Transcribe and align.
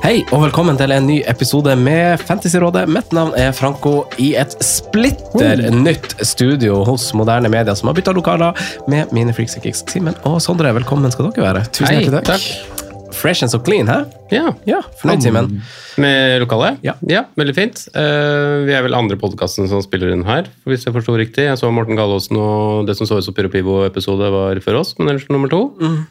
Hei 0.00 0.22
og 0.32 0.46
velkommen 0.46 0.78
til 0.80 0.94
en 0.94 1.04
ny 1.04 1.18
episode 1.28 1.74
med 1.76 2.22
Fantasyrådet. 2.24 2.86
Mitt 2.88 3.10
navn 3.12 3.34
er 3.36 3.50
Franco 3.52 4.06
i 4.16 4.30
et 4.40 4.54
splitter 4.64 5.60
nytt 5.74 6.14
studio 6.24 6.78
hos 6.88 7.10
Moderne 7.12 7.50
Media, 7.52 7.74
som 7.76 7.90
har 7.90 7.98
bytta 7.98 8.14
lokaler 8.16 8.56
med 8.88 9.12
mine 9.12 9.34
freaks 9.36 9.58
and 9.58 9.66
kicks. 9.66 9.82
Simen 9.92 10.16
og 10.24 10.38
Sondre, 10.40 10.72
velkommen 10.72 11.12
skal 11.12 11.28
dere 11.28 11.50
være. 11.50 11.64
Tusen 11.68 11.90
Hei, 11.90 11.98
hjertelig 12.06 12.22
takk. 12.30 12.86
Fresh 13.12 13.44
and 13.44 13.52
so 13.52 13.60
clean, 13.60 13.90
hæ? 13.92 13.98
Ja. 14.32 14.54
Ja, 14.64 14.78
Fornøyd, 15.02 15.20
Simen? 15.26 15.50
Med 16.00 16.40
lokalet? 16.40 16.78
Ja. 16.86 16.94
ja 17.04 17.26
veldig 17.36 17.56
fint. 17.58 17.82
Uh, 17.92 18.64
vi 18.64 18.72
er 18.72 18.86
vel 18.86 18.96
andre 18.96 19.18
podkasten 19.20 19.68
som 19.68 19.82
spiller 19.84 20.14
inn 20.14 20.24
her, 20.24 20.48
hvis 20.64 20.88
jeg 20.88 20.96
forsto 20.96 21.18
riktig. 21.20 21.44
Jeg 21.50 21.60
så 21.60 21.68
Morten 21.76 22.00
Gallaasen 22.00 22.40
og 22.40 22.88
det 22.88 22.96
som 22.96 23.10
så 23.10 23.20
ut 23.20 23.28
som 23.28 23.36
Pyro 23.36 23.52
Pivo-episode 23.52 24.32
var 24.32 24.62
før 24.64 24.80
oss, 24.80 24.94
men 24.96 25.12
ellers 25.12 25.28
nummer 25.28 25.52
to. 25.52 25.66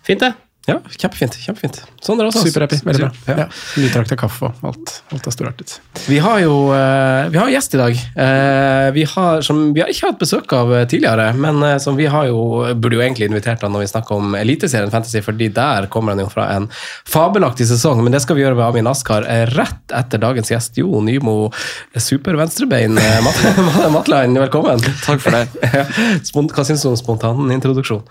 Fint, 0.06 0.28
det. 0.28 0.36
Ja, 0.68 0.76
kjempefint. 1.02 1.34
kjempefint. 1.42 1.78
Sondre 2.04 2.28
også. 2.30 2.44
Superhappy. 2.46 2.78
Veldig 2.86 3.02
bra. 3.02 3.10
Ja. 3.26 3.36
Ja. 3.40 3.46
Nytrakta 3.82 4.14
kaffe 4.20 4.50
og 4.52 4.66
alt. 4.70 4.92
Alt 5.16 5.26
er 5.26 5.34
storartet. 5.34 5.72
Vi 6.06 6.20
har 6.22 6.42
jo 6.44 6.58
eh, 6.76 7.30
vi 7.34 7.40
har 7.42 7.50
gjest 7.50 7.74
i 7.74 7.80
dag. 7.80 7.96
Eh, 7.96 8.90
vi, 8.94 9.06
har, 9.10 9.42
som 9.48 9.64
vi 9.74 9.82
har 9.82 9.90
ikke 9.90 10.12
hatt 10.12 10.20
besøk 10.22 10.54
av 10.54 10.74
eh, 10.78 10.84
tidligere, 10.92 11.32
men 11.42 11.64
som 11.82 11.98
vi 11.98 12.06
har 12.12 12.28
jo, 12.30 12.44
burde 12.78 13.00
jo 13.00 13.02
egentlig 13.02 13.32
invitert 13.32 13.64
han 13.66 13.74
når 13.74 13.86
vi 13.86 13.90
snakker 13.94 14.20
om 14.20 14.36
Eliteserien 14.38 14.92
Fantasy, 14.94 15.24
fordi 15.26 15.48
der 15.56 15.88
kommer 15.90 16.14
han 16.14 16.22
jo 16.22 16.28
fra 16.30 16.46
en 16.60 16.70
fabelaktig 17.10 17.66
sesong. 17.72 18.04
Men 18.06 18.14
det 18.14 18.22
skal 18.28 18.38
vi 18.38 18.46
gjøre 18.46 18.60
med 18.60 18.68
Amin 18.68 18.92
Askar 18.92 19.26
rett 19.56 19.96
etter 19.96 20.22
dagens 20.22 20.54
gjest. 20.54 20.78
Jo 20.84 21.02
Nymo, 21.02 21.50
super-venstrebein. 21.98 23.00
eh, 23.02 23.90
Matland, 23.96 24.38
velkommen. 24.46 24.86
Takk 25.02 25.26
for 25.26 25.34
det. 25.34 25.48
Hva 26.60 26.68
syns 26.68 26.86
du 26.86 26.92
om 26.94 27.00
spontan 27.00 27.50
introduksjon? 27.58 28.06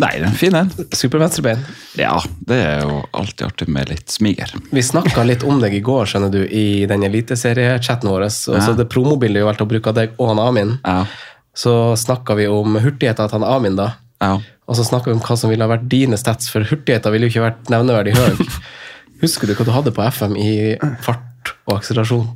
Nei, 0.00 0.14
den 0.22 0.30
er 0.32 0.40
fin, 0.40 0.56
den. 0.56 0.72
Super-venstrebein. 0.96 1.60
Ja, 1.98 2.20
det 2.46 2.56
er 2.62 2.82
jo 2.84 3.00
alltid 3.18 3.46
artig 3.48 3.66
med 3.72 3.88
litt 3.90 4.12
smiger. 4.14 4.52
Vi 4.70 4.82
snakka 4.84 5.24
litt 5.26 5.42
om 5.42 5.58
deg 5.62 5.74
i 5.74 5.80
går 5.82 6.06
skjønner 6.06 6.30
du, 6.30 6.44
i 6.46 6.84
den 6.86 7.02
eliteseriechatten 7.08 8.06
vår. 8.10 8.28
Og 8.28 8.30
så 8.36 8.54
Ja. 8.60 8.72
det 8.78 8.88
promobildet 8.92 9.40
vi 9.42 9.46
valgte 9.48 9.66
å 9.66 9.70
bruke 9.72 9.88
av 9.90 9.94
deg 9.98 10.10
og 10.18 10.28
han 10.34 10.38
Amin. 10.38 10.78
Ja, 10.84 11.04
Så 11.54 11.96
snakka 11.98 12.36
vi 12.38 12.46
om 12.46 12.76
hurtigheten 12.78 13.28
til 13.28 13.40
han 13.40 13.44
Amin, 13.56 13.74
da. 13.76 13.94
ja. 14.22 14.38
Og 14.70 14.76
så 14.78 14.84
snakka 14.86 15.06
vi 15.10 15.16
om 15.18 15.20
hva 15.20 15.34
som 15.36 15.50
ville 15.50 15.64
ha 15.66 15.70
vært 15.76 15.88
dine 15.90 16.14
stats, 16.16 16.46
for 16.48 16.62
hurtigheten 16.62 17.10
ville 17.10 17.26
jo 17.26 17.32
ikke 17.32 17.42
vært 17.50 17.70
nevneverdig 17.74 18.14
høy. 18.14 18.36
Husker 19.24 19.48
du 19.50 19.54
hva 19.58 19.64
du 19.66 19.72
hadde 19.74 19.90
på 19.96 20.04
FM 20.06 20.36
i 20.38 20.76
fart 21.02 21.50
og 21.66 21.80
akselerasjon? 21.80 22.28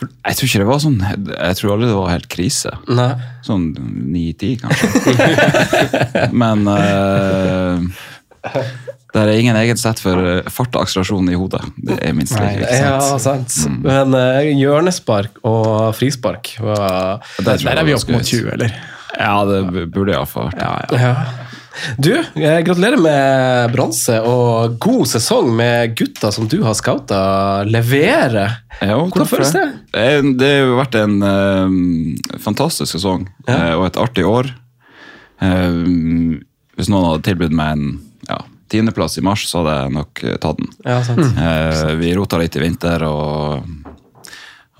Jeg 0.00 0.36
tror 0.36 0.48
ikke 0.48 0.60
det 0.62 0.66
var 0.68 0.78
sånn 0.80 0.94
Jeg 1.00 1.56
tror 1.58 1.72
aldri 1.74 1.88
det 1.90 1.96
var 1.96 2.12
helt 2.12 2.28
krise. 2.32 2.70
Nei. 2.88 3.08
Sånn 3.44 3.66
9-10, 4.12 4.60
kanskje. 4.60 6.28
Men 6.42 6.68
eh, 6.68 7.88
det 9.14 9.20
er 9.22 9.32
ingen 9.36 9.58
egen 9.60 9.80
sett 9.80 10.00
for 10.02 10.20
eh, 10.20 10.48
fart 10.52 10.74
og 10.76 10.86
akselerasjon 10.86 11.28
i 11.32 11.38
hodet. 11.38 11.62
Det 11.76 11.98
er 11.98 12.16
minst 12.16 12.36
like 12.38 12.62
viktig. 12.62 12.80
Ja, 12.84 13.18
sant. 13.22 13.58
Men 13.84 14.16
eh, 14.16 14.52
hjørnespark 14.54 15.42
og 15.46 15.92
frispark 15.98 16.54
var 16.62 17.20
der, 17.38 17.60
Der 17.60 17.82
er 17.82 17.86
vi 17.86 17.96
opp 17.96 18.10
mot 18.12 18.24
20, 18.24 18.50
eller? 18.56 18.74
Ja, 19.18 19.36
det 19.48 19.86
burde 19.92 20.14
iallfall 20.14 20.50
vært 20.52 20.92
det. 20.92 21.00
Ja. 21.02 21.14
Du, 22.02 22.10
jeg 22.36 22.64
gratulerer 22.66 22.98
med 23.00 23.70
bronse 23.72 24.16
og 24.26 24.76
god 24.82 25.06
sesong 25.08 25.52
med 25.56 25.94
gutta 25.98 26.32
som 26.34 26.48
du 26.50 26.58
har 26.64 26.74
scouta 26.76 27.20
levere. 27.66 28.48
Jo, 28.82 29.04
Hvordan 29.06 29.30
føles 29.30 29.54
det? 29.54 29.66
Eh, 29.96 30.20
Det 30.40 30.50
har 30.58 30.74
vært 30.80 30.98
en 31.00 31.16
um, 31.22 31.80
fantastisk 32.42 32.96
sesong 32.96 33.28
ja. 33.46 33.76
og 33.78 33.86
et 33.88 34.00
artig 34.02 34.26
år. 34.26 34.50
Um, 35.40 36.40
hvis 36.76 36.90
noen 36.92 37.06
hadde 37.10 37.26
tilbudt 37.30 37.56
meg 37.56 37.76
en 37.76 37.86
ja, 37.90 38.09
tiendeplass 38.70 39.18
i 39.18 39.24
mars, 39.24 39.46
så 39.48 39.60
hadde 39.60 39.76
jeg 39.76 39.94
nok 39.96 40.24
eh, 40.24 40.36
tatt 40.42 40.60
den. 40.60 40.70
Ja, 40.86 41.00
sant. 41.06 41.24
Eh, 41.26 41.94
vi 42.00 42.14
rota 42.16 42.40
litt 42.40 42.56
i 42.56 42.62
vinter, 42.62 43.04
og, 43.08 43.64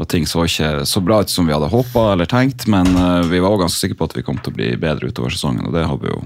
og 0.00 0.10
ting 0.10 0.28
så 0.28 0.46
ikke 0.46 0.84
så 0.88 1.02
bra 1.04 1.20
ut 1.24 1.32
som 1.32 1.48
vi 1.48 1.54
hadde 1.56 1.70
håpa 1.72 2.12
eller 2.14 2.30
tenkt, 2.30 2.68
men 2.70 2.90
eh, 2.94 3.24
vi 3.30 3.42
var 3.42 3.56
òg 3.56 3.64
ganske 3.66 3.82
sikre 3.82 3.98
på 3.98 4.10
at 4.10 4.18
vi 4.18 4.26
kom 4.26 4.38
til 4.38 4.54
å 4.54 4.58
bli 4.60 4.70
bedre 4.80 5.10
utover 5.10 5.34
sesongen, 5.34 5.66
og 5.68 5.76
det 5.76 5.86
har 5.90 5.98
vi 6.02 6.12
jo, 6.12 6.22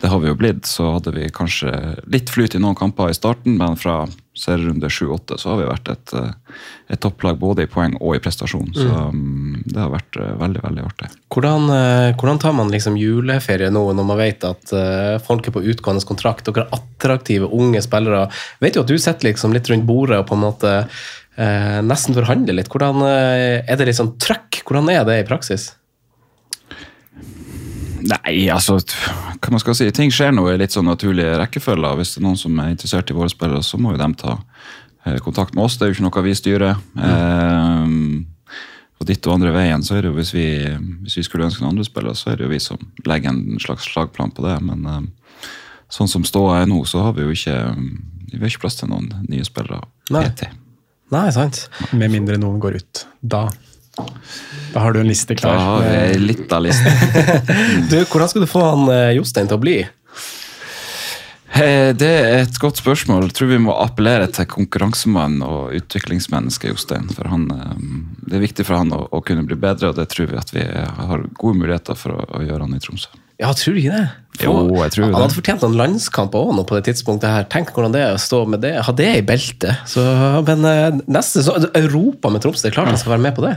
det 0.00 0.12
har 0.12 0.22
vi 0.22 0.32
jo 0.32 0.38
blitt. 0.40 0.64
Så 0.68 0.88
hadde 0.96 1.14
vi 1.16 1.28
kanskje 1.34 1.74
litt 2.10 2.32
flyt 2.32 2.56
i 2.56 2.62
noen 2.62 2.78
kamper 2.78 3.12
i 3.12 3.18
starten, 3.18 3.58
men 3.60 3.76
fra 3.80 4.02
serierunde 4.40 4.88
7-8 4.88 5.38
så 5.38 5.52
har 5.52 5.60
vi 5.60 5.68
vært 5.68 5.90
et, 5.92 6.14
eh, 6.16 6.58
et 6.94 7.00
topplag 7.02 7.38
både 7.40 7.66
i 7.66 7.70
poeng 7.70 7.96
og 8.00 8.16
i 8.16 8.22
prestasjon. 8.22 8.70
Så 8.76 8.88
mm, 8.88 9.62
det 9.68 9.78
har 9.78 9.92
vært 9.92 10.18
eh, 10.20 10.34
veldig, 10.40 10.62
veldig 10.64 10.84
artig. 10.86 11.10
Hvordan, 11.34 11.68
eh, 11.76 12.10
hvordan 12.20 12.42
tar 12.42 12.56
man 12.58 12.72
liksom 12.72 12.98
juleferie 13.00 13.70
nå 13.72 13.84
når 13.96 14.08
man 14.12 14.20
vet 14.20 14.46
at 14.48 14.74
folk 15.24 15.48
er 15.48 15.56
på 15.56 15.64
utgående 15.72 16.06
kontrakt, 16.08 16.48
dere 16.48 16.66
er 16.66 16.78
attraktive 16.78 17.50
unge 17.54 17.82
spillere? 17.84 18.26
Vet 18.62 18.78
jo 18.78 18.84
at 18.86 18.92
du 18.92 18.98
sitter 18.98 19.30
liksom 19.30 19.56
litt 19.56 19.70
rundt 19.70 19.88
bordet 19.88 20.22
og 20.22 20.28
på 20.30 20.38
en 20.38 20.46
måte 20.46 20.76
eh, 20.80 21.80
nesten 21.86 22.16
forhandler 22.16 22.60
litt. 22.60 22.72
Hvordan 22.72 23.04
Er 23.04 23.76
det 23.76 23.90
litt 23.90 24.00
sånn 24.00 24.16
trøkk? 24.20 24.62
Hvordan 24.66 24.90
er 24.92 25.04
det 25.08 25.20
i 25.20 25.28
praksis? 25.28 25.70
Nei, 28.08 28.34
altså 28.52 28.78
hva 28.80 29.52
man 29.52 29.62
skal 29.62 29.76
si, 29.76 29.88
Ting 29.94 30.12
skjer 30.14 30.32
nå 30.34 30.46
i 30.50 30.58
litt 30.60 30.74
sånn 30.74 30.88
naturlige 30.88 31.38
rekkefølger. 31.40 31.98
Hvis 32.00 32.14
det 32.14 32.22
er 32.22 32.26
noen 32.26 32.40
som 32.40 32.58
er 32.62 32.72
interessert 32.72 33.12
i 33.12 33.16
våre 33.16 33.32
spillere, 33.32 33.62
så 33.66 33.80
må 33.80 33.94
jo 33.94 34.00
de 34.00 34.10
ta 34.20 34.36
eh, 35.06 35.18
kontakt 35.24 35.56
med 35.56 35.66
oss. 35.66 35.78
Det 35.78 35.86
er 35.86 35.92
jo 35.92 35.98
ikke 35.98 36.06
noe 36.08 36.26
vi 36.26 36.36
styrer. 36.38 36.82
Eh, 37.08 37.96
og 39.00 39.08
ditt 39.08 39.24
og 39.26 39.38
andre 39.38 39.54
veien, 39.54 39.82
så 39.84 39.96
er 39.96 40.04
det 40.04 40.10
jo 40.10 40.18
hvis 40.18 40.34
vi, 40.36 40.46
hvis 41.06 41.16
vi 41.16 41.24
skulle 41.24 41.46
ønske 41.48 41.64
noen 41.64 41.74
andre 41.74 41.88
spillere, 41.88 42.18
så 42.18 42.32
er 42.32 42.40
det 42.40 42.44
jo 42.44 42.52
vi 42.52 42.60
som 42.60 42.80
legger 43.08 43.32
en 43.32 43.60
slags 43.62 43.88
slagplan 43.88 44.34
på 44.36 44.44
det. 44.44 44.58
Men 44.66 44.88
eh, 44.88 45.50
sånn 45.92 46.10
som 46.10 46.26
ståa 46.28 46.60
er 46.60 46.68
nå, 46.70 46.82
så 46.88 47.06
har 47.06 47.16
vi 47.16 47.24
jo 47.24 47.36
ikke 47.36 47.58
vi 48.30 48.38
har 48.38 48.50
ikke 48.50 48.62
plass 48.62 48.78
til 48.78 48.90
noen 48.92 49.08
nye 49.26 49.46
spillere. 49.46 49.82
Nei. 50.14 50.26
PT. 50.28 50.50
Nei, 51.10 51.26
sant? 51.34 51.64
Med 51.98 52.12
mindre 52.12 52.36
noen 52.38 52.60
går 52.62 52.78
ut. 52.78 53.04
Da 53.20 53.48
Da 54.74 54.80
har 54.84 54.92
du 54.94 55.00
en 55.00 55.08
liste 55.10 55.34
Da 55.34 55.40
klar. 55.42 55.58
har 55.58 55.86
jeg 55.88 56.20
litt 56.22 56.52
av 56.54 56.62
liste. 56.66 56.92
Du, 57.90 57.96
Hvordan 58.04 58.28
skal 58.30 58.44
du 58.44 58.50
få 58.50 58.62
han 58.64 58.84
eh, 58.94 59.14
Jostein 59.18 59.48
til 59.50 59.58
å 59.58 59.62
bli? 59.62 59.78
Eh, 61.52 61.90
Det 61.98 62.10
er 62.10 62.36
et 62.44 62.58
godt 62.62 62.78
spørsmål. 62.78 63.26
Jeg 63.28 63.34
tror 63.40 63.50
vi 63.50 63.58
må 63.64 63.74
appellere 63.82 64.28
til 64.30 64.46
konkurransemann 64.50 65.40
og 65.42 65.72
utviklingsmenneske 65.80 66.70
Jostein. 66.70 67.08
For 67.16 67.26
han, 67.32 67.48
eh, 67.50 67.74
det 68.30 68.38
er 68.38 68.44
viktig 68.46 68.66
for 68.68 68.78
han 68.78 68.92
å, 68.94 69.02
å 69.10 69.22
kunne 69.26 69.42
bli 69.48 69.58
bedre, 69.58 69.90
og 69.90 69.98
det 69.98 70.06
tror 70.12 70.30
vi 70.30 70.38
at 70.38 70.54
vi 70.54 70.62
har 70.70 71.26
gode 71.34 71.58
muligheter 71.64 71.98
for 71.98 72.14
å, 72.14 72.28
å 72.38 72.44
gjøre 72.46 72.68
han 72.68 72.78
i 72.78 72.82
Tromsø. 72.84 73.10
Ja, 73.40 73.54
tror 73.56 73.76
du 73.76 73.80
ikke 73.80 73.96
det? 73.96 74.08
Jo, 74.40 74.52
jeg 74.78 74.92
tror 74.94 75.04
Han 75.04 75.12
det. 75.12 75.20
hadde 75.20 75.36
fortjent 75.36 75.64
en 75.66 75.76
landskamp 75.76 76.36
òg 76.38 76.52
nå 76.56 76.64
på 76.68 76.76
det 76.78 76.86
tidspunktet. 76.88 77.28
her. 77.28 77.48
Tenk 77.52 77.72
hvordan 77.74 77.92
det 77.92 78.02
er 78.04 78.14
å 78.16 78.20
stå 78.20 78.44
med 78.48 78.62
det, 78.64 78.74
ha 78.86 78.92
det 78.96 79.10
i 79.18 79.24
beltet. 79.26 79.82
Så, 79.88 80.04
men 80.46 80.64
eh, 80.68 81.00
neste 81.10 81.44
så, 81.44 81.56
Europa 81.76 82.32
med 82.32 82.44
Tromsø, 82.44 82.64
det 82.64 82.72
er 82.72 82.78
klart 82.78 82.92
han 82.92 83.00
skal 83.00 83.16
være 83.16 83.26
med 83.28 83.36
på 83.36 83.44
det. 83.44 83.56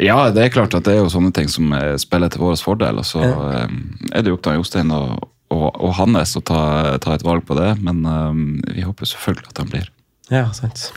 Ja, 0.00 0.30
det 0.32 0.46
er 0.46 0.54
klart 0.54 0.74
at 0.76 0.86
det 0.88 0.94
er 0.94 1.02
jo 1.02 1.12
sånne 1.12 1.32
ting 1.36 1.50
som 1.52 1.72
eh, 1.76 1.96
spiller 2.00 2.32
til 2.32 2.44
vår 2.44 2.60
fordel. 2.64 3.00
Og 3.02 3.08
så 3.08 3.24
ja. 3.24 3.64
er 4.12 4.24
det 4.24 4.32
jo 4.32 4.38
opp 4.38 4.44
til 4.46 4.60
Jostein 4.60 4.92
og, 4.96 5.26
og, 5.52 5.68
og 5.76 5.96
Hannes 6.00 6.36
å 6.36 6.44
ta, 6.44 6.62
ta 7.02 7.16
et 7.16 7.26
valg 7.26 7.44
på 7.48 7.56
det, 7.58 7.74
men 7.84 8.04
um, 8.06 8.46
vi 8.72 8.86
håper 8.86 9.08
selvfølgelig 9.08 9.52
at 9.52 9.64
han 9.64 9.72
blir. 9.72 9.90
Ja, 10.32 10.46
sant. 10.56 10.88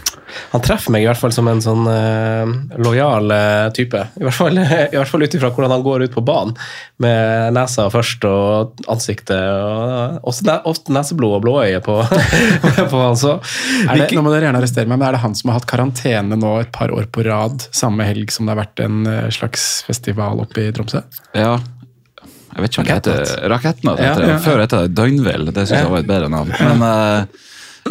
Han 0.53 0.63
treffer 0.63 0.93
meg 0.93 1.03
i 1.03 1.07
hvert 1.09 1.19
fall 1.19 1.33
som 1.35 1.47
en 1.51 1.61
sånn 1.63 1.83
uh, 1.87 2.47
lojal 2.81 3.27
uh, 3.31 3.67
type. 3.75 3.99
I 4.15 4.23
hvert 4.23 4.37
fall, 4.37 4.57
i 4.63 4.95
hvert 4.95 5.11
fall 5.11 5.25
ut 5.25 5.35
ifra 5.37 5.51
hvordan 5.51 5.73
han 5.75 5.83
går 5.85 6.05
ut 6.07 6.15
på 6.15 6.23
banen, 6.25 6.55
med 7.03 7.53
nesa 7.55 7.89
først 7.91 8.23
og 8.29 8.85
ansiktet. 8.91 9.35
og 9.35 10.25
Også 10.31 10.47
ne 10.47 10.57
ofte 10.71 10.95
neseblod 10.95 11.37
og 11.39 11.45
blåøye 11.45 11.83
på, 11.85 11.99
på 12.93 13.03
han. 13.03 13.19
Så, 13.19 13.37
er 13.85 14.05
det, 14.05 14.09
nå 14.15 14.23
må 14.25 14.33
dere 14.33 14.49
gjerne 14.49 14.63
arrestere 14.63 14.87
meg, 14.89 15.01
men 15.01 15.09
er 15.09 15.17
det 15.17 15.23
han 15.25 15.37
som 15.37 15.51
har 15.51 15.59
hatt 15.59 15.69
karantene 15.69 16.39
nå 16.39 16.57
et 16.63 16.73
par 16.75 16.93
år 16.95 17.11
på 17.11 17.27
rad, 17.27 17.67
samme 17.75 18.07
helg 18.07 18.31
som 18.33 18.47
det 18.47 18.55
har 18.55 18.63
vært 18.63 18.85
en 18.87 19.03
uh, 19.09 19.23
slags 19.35 19.83
festival 19.87 20.43
oppe 20.47 20.69
i 20.69 20.75
Tromsø? 20.75 21.03
Ja, 21.35 21.57
jeg 22.55 22.63
vet 22.63 22.71
ikke 22.71 22.81
om 22.81 22.87
det 22.87 22.95
heter 22.95 23.49
Rakettnatt. 23.51 23.99
Ja, 23.99 24.13
ja, 24.15 24.27
ja. 24.31 24.35
Før 24.39 24.61
het 24.63 24.71
det 24.71 24.93
Døgnvill. 24.95 25.49
Det 25.51 25.65
syns 25.65 25.81
jeg 25.81 25.91
var 25.91 26.05
et 26.05 26.07
bedre 26.07 26.29
navn. 26.31 26.53
Men 26.55 26.83
uh, 26.87 27.41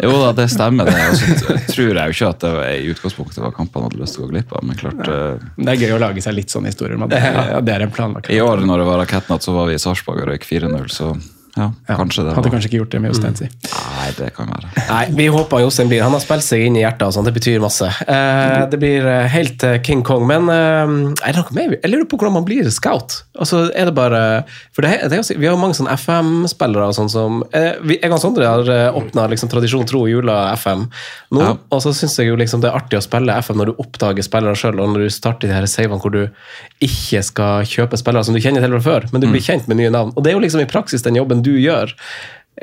jo 0.03 0.15
da, 0.19 0.31
det 0.35 0.47
stemmer. 0.51 0.89
det. 0.89 1.05
Og 1.11 1.19
så 1.19 1.57
tror 1.71 1.91
jeg 1.91 2.11
jo 2.11 2.15
ikke 2.17 2.31
at 2.31 2.41
det 2.43 2.51
var, 2.57 2.71
i 2.73 2.89
utgangspunktet 2.91 3.43
var 3.43 3.55
kampene 3.55 3.87
hadde 3.87 4.01
lyst 4.01 4.17
til 4.17 4.25
å 4.25 4.27
gå 4.27 4.33
glipp 4.33 4.51
av. 4.51 4.65
men 4.67 4.79
klart... 4.79 5.05
Uh, 5.07 5.45
det 5.55 5.75
er 5.75 5.85
gøy 5.85 5.95
å 5.95 6.01
lage 6.03 6.23
seg 6.25 6.35
litt 6.35 6.51
sånne 6.53 6.73
historier. 6.73 6.99
Men 6.99 7.11
det, 7.13 7.21
ja, 7.23 7.61
det 7.63 7.77
er 7.77 7.85
en 7.85 7.95
planlagt. 7.95 8.31
I 8.33 8.41
år 8.43 8.65
når 8.67 8.83
det 8.83 8.89
var 8.89 9.01
rakettnatt, 9.03 9.45
så 9.45 9.55
var 9.55 9.71
vi 9.71 9.77
i 9.77 9.81
Sarpsborg 9.81 10.25
og 10.25 10.33
røyk 10.33 10.47
4-0. 10.47 10.91
så 10.91 11.13
ja, 11.55 11.69
ja, 11.87 11.95
kanskje 11.95 12.25
det 12.25 12.33
Hadde 12.35 12.51
kanskje 12.51 12.67
ikke 12.67 12.79
gjort 12.81 12.91
det 12.91 12.99
med 12.99 13.13
Jostein, 13.13 13.35
si. 13.39 13.47
Nei, 13.71 14.09
det 14.17 14.31
kan 14.35 14.49
være. 14.51 14.71
Nei, 14.89 15.03
Vi 15.15 15.27
håper 15.31 15.61
Jostein 15.63 15.87
blir 15.91 16.03
Han 16.03 16.11
har 16.15 16.23
spilt 16.23 16.43
seg 16.43 16.65
inn 16.67 16.75
i 16.75 16.81
hjertet, 16.83 17.05
og 17.07 17.15
sånn, 17.15 17.27
det 17.29 17.35
betyr 17.37 17.63
masse. 17.63 17.87
Eh, 18.03 18.57
det 18.71 18.79
blir 18.81 19.07
eh, 19.07 19.27
helt 19.31 19.63
eh, 19.63 19.77
King 19.85 20.03
Kong. 20.05 20.25
Men 20.27 20.51
eh, 20.51 20.95
er 21.23 21.37
det 21.37 21.39
noe 21.39 21.55
mer? 21.55 21.77
Jeg 21.77 21.93
lurer 21.93 22.09
på 22.11 22.19
hvordan 22.19 22.35
man 22.41 22.47
blir 22.47 22.67
scout. 22.75 23.21
Altså, 23.39 23.65
er 23.71 23.89
det 23.89 23.95
bare 23.95 24.19
For 24.75 24.85
det, 24.85 25.09
det 25.11 25.17
er, 25.19 25.39
Vi 25.39 25.47
har 25.47 25.57
mange 25.59 25.75
sånne 25.77 25.95
FM-spillere 25.95 26.89
og 26.91 26.95
sånn 26.97 27.11
som 27.11 27.41
eh, 27.55 27.75
Jeg 27.97 28.11
og 28.11 28.21
Sondre 28.21 28.47
har 28.47 28.71
eh, 28.71 28.99
åpna 28.99 29.27
liksom, 29.31 29.51
Tradisjon 29.51 29.87
tro 29.87 30.05
jula 30.09 30.37
FM 30.55 30.85
nå, 31.35 31.41
ja. 31.41 31.53
og 31.73 31.81
så 31.83 31.91
syns 31.95 32.15
jeg 32.19 32.29
jo 32.29 32.37
liksom 32.39 32.61
det 32.63 32.69
er 32.69 32.77
artig 32.77 32.99
å 32.99 33.03
spille 33.03 33.33
FM 33.43 33.59
når 33.59 33.71
du 33.71 33.81
oppdager 33.81 34.25
spillere 34.25 34.57
sjøl, 34.59 34.79
og 34.79 34.93
når 34.93 35.05
du 35.05 35.13
starter 35.13 35.49
de 35.49 35.55
her 35.55 35.67
savene 35.69 35.99
hvor 36.01 36.13
du 36.13 36.21
ikke 36.83 37.21
skal 37.25 37.65
kjøpe 37.67 37.99
spillere 37.99 38.27
som 38.27 38.35
du 38.35 38.41
kjenner 38.43 38.63
til 38.63 38.75
fra 38.75 38.83
før, 38.85 39.07
men 39.11 39.23
du 39.23 39.27
blir 39.27 39.41
mm. 39.41 39.47
kjent 39.47 39.69
med 39.71 39.79
nye 39.79 39.91
navn. 39.93 40.13
Og 40.15 40.23
det 40.23 40.31
er 40.31 40.37
jo 40.37 40.43
liksom 40.43 40.63
i 40.63 40.69
praksis 40.69 41.03
den 41.05 41.17
jobben 41.17 41.43
du 41.45 41.53
gjør. 41.61 41.93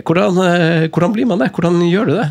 Hvordan, 0.02 0.38
eh, 0.46 0.88
hvordan 0.88 1.12
blir 1.14 1.28
man 1.28 1.42
det? 1.42 1.52
Hvordan 1.52 1.80
gjør 1.88 2.08
du 2.10 2.14
det? 2.16 2.30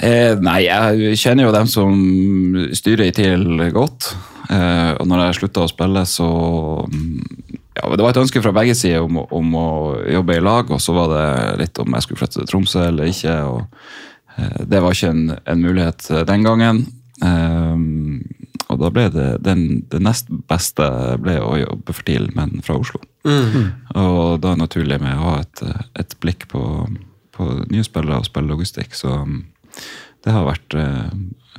Eh, 0.00 0.38
nei, 0.40 0.62
jeg 0.64 1.18
kjenner 1.20 1.48
jo 1.48 1.54
dem 1.54 1.68
som 1.68 1.96
styrer 2.72 3.10
i 3.10 3.14
TIL 3.16 3.44
godt. 3.74 4.14
Eh, 4.48 4.92
og 4.96 5.08
når 5.08 5.26
jeg 5.26 5.40
slutta 5.42 5.66
å 5.66 5.70
spille, 5.70 6.04
så 6.08 6.28
ja, 7.72 7.88
Det 7.88 8.04
var 8.04 8.12
et 8.12 8.20
ønske 8.20 8.42
fra 8.44 8.52
begge 8.52 8.74
sider 8.76 9.04
om, 9.04 9.22
om, 9.24 9.54
å 9.56 9.68
jobbe 10.04 10.36
i 10.36 10.44
lag, 10.44 10.70
og 10.70 10.80
så 10.80 10.94
var 10.96 11.12
det 11.12 11.28
litt 11.62 11.78
om 11.80 11.94
jeg 11.96 12.04
skulle 12.04 12.20
flytte 12.20 12.40
til 12.40 12.48
Tromsø 12.50 12.86
eller 12.88 13.08
ikke. 13.10 13.36
og 13.48 13.62
eh, 14.38 14.64
Det 14.68 14.80
var 14.80 14.96
ikke 14.96 15.12
en, 15.12 15.24
en 15.44 15.64
mulighet 15.66 16.08
den 16.28 16.46
gangen. 16.46 16.84
Eh, 17.24 17.76
og 18.72 18.80
da 18.80 18.90
ble 18.94 19.06
det 19.12 19.28
den, 19.44 19.64
det 19.92 20.00
nest 20.02 20.30
beste 20.50 20.86
ble 21.22 21.38
å 21.42 21.56
jobbe 21.60 21.94
for 21.94 22.06
TIL, 22.08 22.30
men 22.36 22.60
fra 22.64 22.78
Oslo. 22.80 23.02
Mm. 23.28 23.70
Og 23.94 24.40
da 24.42 24.52
er 24.52 24.56
det 24.56 24.62
naturlig 24.64 24.98
med 25.02 25.18
å 25.18 25.26
ha 25.28 25.34
et, 25.42 25.62
et 26.00 26.16
blikk 26.22 26.48
på, 26.52 26.62
på 27.36 27.48
nye 27.72 27.84
spillere 27.86 28.22
og 28.22 28.28
spille 28.28 28.50
logistikk. 28.50 28.96
Så 28.98 29.12
um, 29.22 29.42
det 30.22 30.34
har 30.34 30.46
vært 30.46 30.76
eh, 30.78 31.12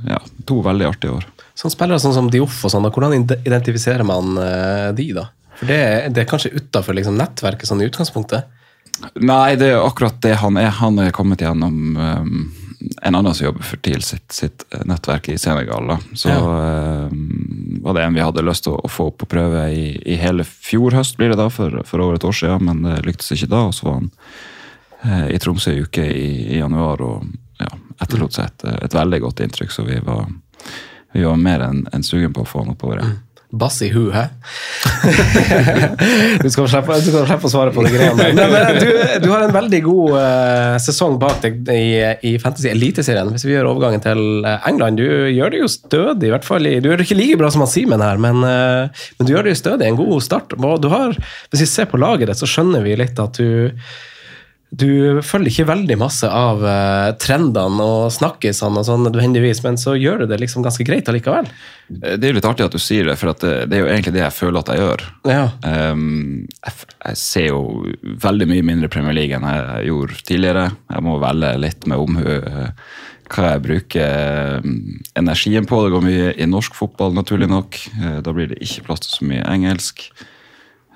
ja, 0.08 0.20
to 0.50 0.62
veldig 0.66 0.90
artige 0.90 1.20
år. 1.20 1.30
Sånn 1.60 1.74
Spillere 1.74 2.02
sånn 2.02 2.16
som 2.16 2.30
Dioff 2.34 2.64
og 2.66 2.74
sånn, 2.74 2.88
hvordan 2.90 3.16
identifiserer 3.46 4.06
man 4.08 4.36
uh, 4.40 4.90
de, 4.96 5.12
da? 5.16 5.30
For 5.60 5.70
det, 5.70 5.80
det 6.16 6.24
er 6.24 6.30
kanskje 6.30 6.54
utafor 6.56 6.98
liksom, 6.98 7.18
nettverket 7.20 7.70
sånn 7.70 7.84
i 7.84 7.88
utgangspunktet? 7.90 8.50
Nei, 9.22 9.56
det 9.60 9.74
er 9.74 9.84
akkurat 9.84 10.20
det 10.24 10.36
han 10.42 10.58
er. 10.60 10.70
Han 10.80 11.00
er 11.02 11.14
kommet 11.16 11.42
gjennom 11.44 11.98
um, 11.98 12.44
en 13.02 13.16
annen 13.16 13.34
som 13.34 13.46
jobber 13.46 13.64
for 13.64 13.78
TIL 13.78 14.02
sitt, 14.02 14.32
sitt 14.32 14.66
eh, 14.72 14.82
nettverk 14.86 15.30
i 15.30 15.38
Senegal. 15.38 15.88
Da. 15.88 15.98
Så 16.16 16.30
ja. 16.30 16.40
uh, 16.40 17.10
var 17.84 17.98
det 17.98 18.04
en 18.04 18.18
vi 18.18 18.24
hadde 18.24 18.46
lyst 18.46 18.66
til 18.68 18.76
å, 18.76 18.82
å 18.84 18.92
få 18.92 19.10
på 19.12 19.28
prøve 19.30 19.66
i, 19.72 19.86
i, 20.06 20.18
hele 20.22 20.46
fjor 20.48 20.96
høst, 20.98 21.18
blir 21.20 21.34
det 21.34 21.40
da, 21.40 21.50
for, 21.54 21.82
for, 21.88 22.04
over 22.04 22.20
et 22.20 22.28
år 22.28 22.38
siden, 22.38 22.68
men 22.70 22.84
det 22.88 23.04
lyktes 23.08 23.34
ikke 23.36 23.52
da. 23.54 23.66
Og 23.70 23.76
så 23.78 23.88
var 23.90 24.00
han 24.02 24.10
uh, 25.06 25.28
i 25.34 25.40
Tromsø 25.42 25.76
i 25.76 25.84
uke 25.86 26.06
i, 26.08 26.30
i 26.56 26.62
januar 26.62 27.04
og 27.06 27.28
ja, 27.62 27.70
etterlot 28.04 28.36
seg 28.36 28.50
et, 28.50 28.66
et, 28.88 28.98
veldig 28.98 29.22
godt 29.28 29.44
inntrykk, 29.46 29.72
så 29.72 29.86
vi 29.88 30.00
var, 30.04 30.26
vi 31.14 31.28
var 31.28 31.40
mer 31.40 31.68
enn 31.70 31.86
en 31.94 32.06
sugen 32.06 32.34
på 32.36 32.44
å 32.44 32.50
få 32.50 32.64
han 32.66 32.74
oppover. 32.76 33.04
Ja. 33.04 33.14
Bass 33.54 33.76
i 33.86 33.90
hu, 33.94 34.08
hæ? 34.10 34.24
du, 36.44 36.48
skal 36.50 36.66
slippe, 36.72 36.96
du 37.06 37.10
skal 37.12 37.28
slippe 37.28 37.46
å 37.46 37.52
svare 37.52 37.74
på 37.76 37.84
de 37.86 37.92
greiene 37.94 38.32
der. 38.34 38.80
Du, 38.82 38.88
du, 39.22 39.28
har 39.30 39.46
en 39.46 39.54
veldig 39.54 39.82
god 39.86 40.16
uh, 40.18 40.78
sesong 40.82 41.20
bak 41.22 41.44
deg 41.44 41.70
i, 41.70 41.92
i 42.26 42.32
Fantasy 42.42 42.72
Eliteserien. 42.72 43.30
Hvis 43.36 43.46
vi 43.46 43.54
gjør 43.54 43.70
overgangen 43.76 44.02
til 44.02 44.24
eh, 44.50 44.66
England, 44.72 44.98
du 44.98 45.30
gjør 45.30 45.54
det 45.54 45.60
jo 45.62 45.70
stødig. 45.70 46.32
i 46.32 46.34
hvert 46.34 46.48
fall. 46.48 46.66
Du 46.66 46.90
gjør 46.90 47.04
det 47.04 47.06
ikke 47.06 47.20
like 47.20 47.38
bra 47.44 47.52
som 47.54 47.62
han 47.62 47.70
Simen 47.70 48.02
her, 48.02 48.18
men, 48.26 48.42
uh, 48.42 49.06
men, 49.20 49.28
du 49.30 49.36
gjør 49.36 49.46
det 49.46 49.54
jo 49.54 49.62
stødig. 49.62 49.92
En 49.92 50.02
god 50.02 50.26
start. 50.26 50.58
Du 50.58 50.90
har, 50.90 51.14
hvis 51.54 51.66
vi 51.68 51.70
ser 51.70 51.92
på 51.94 52.02
laget 52.02 52.32
ditt, 52.32 52.42
så 52.42 52.50
skjønner 52.50 52.82
vi 52.88 52.98
litt 53.04 53.22
at 53.22 53.38
du 53.38 53.70
du 54.74 55.22
følger 55.22 55.52
ikke 55.52 55.68
veldig 55.70 55.96
masse 56.02 56.26
av 56.26 56.64
uh, 56.66 57.12
trendene 57.22 57.86
og 57.86 58.08
snakkisene, 58.14 58.82
og 58.82 58.88
sånn 58.88 59.06
nødvendigvis, 59.06 59.62
men 59.66 59.78
så 59.78 59.94
gjør 59.94 60.24
du 60.24 60.32
det 60.32 60.40
liksom 60.42 60.66
ganske 60.66 60.86
greit 60.88 61.10
allikevel. 61.12 61.46
Eh, 61.94 62.16
det 62.18 62.26
er 62.26 62.34
jo 62.34 62.38
litt 62.40 62.50
artig 62.50 62.66
at 62.66 62.74
du 62.74 62.82
sier 62.82 63.06
det, 63.06 63.18
for 63.22 63.30
det, 63.38 63.54
det, 63.70 63.78
er 63.78 63.84
jo 63.84 63.92
egentlig 63.92 64.16
det 64.18 64.24
jeg 64.24 64.38
føler 64.40 64.64
at 64.64 64.74
jeg 64.74 64.82
gjør. 64.82 65.06
Ja. 65.30 65.46
Um, 65.62 66.50
jeg, 66.58 66.76
jeg, 66.90 67.22
ser 67.22 67.48
jo 67.52 67.62
veldig 68.26 68.50
mye 68.50 68.68
mindre 68.72 68.90
Premier 68.94 69.18
League 69.20 69.38
enn 69.38 69.46
jeg 69.46 69.90
gjorde 69.92 70.22
tidligere. 70.26 70.68
Jeg 70.96 71.06
må 71.06 71.18
velge 71.22 71.56
litt 71.62 71.90
med 71.90 72.08
omhu 72.08 72.38
hva 73.34 73.54
jeg 73.56 73.64
bruker 73.66 74.66
energien 75.18 75.66
på. 75.70 75.86
Det 75.86 75.94
går 75.94 76.06
mye 76.06 76.34
i 76.34 76.50
norsk 76.50 76.76
fotball, 76.78 77.16
naturlig 77.18 77.48
nok. 77.50 77.80
Da 78.26 78.34
blir 78.36 78.52
det 78.52 78.60
ikke 78.62 78.90
plass 78.90 79.06
til 79.06 79.16
så 79.16 79.30
mye 79.30 79.46
engelsk. 79.50 80.04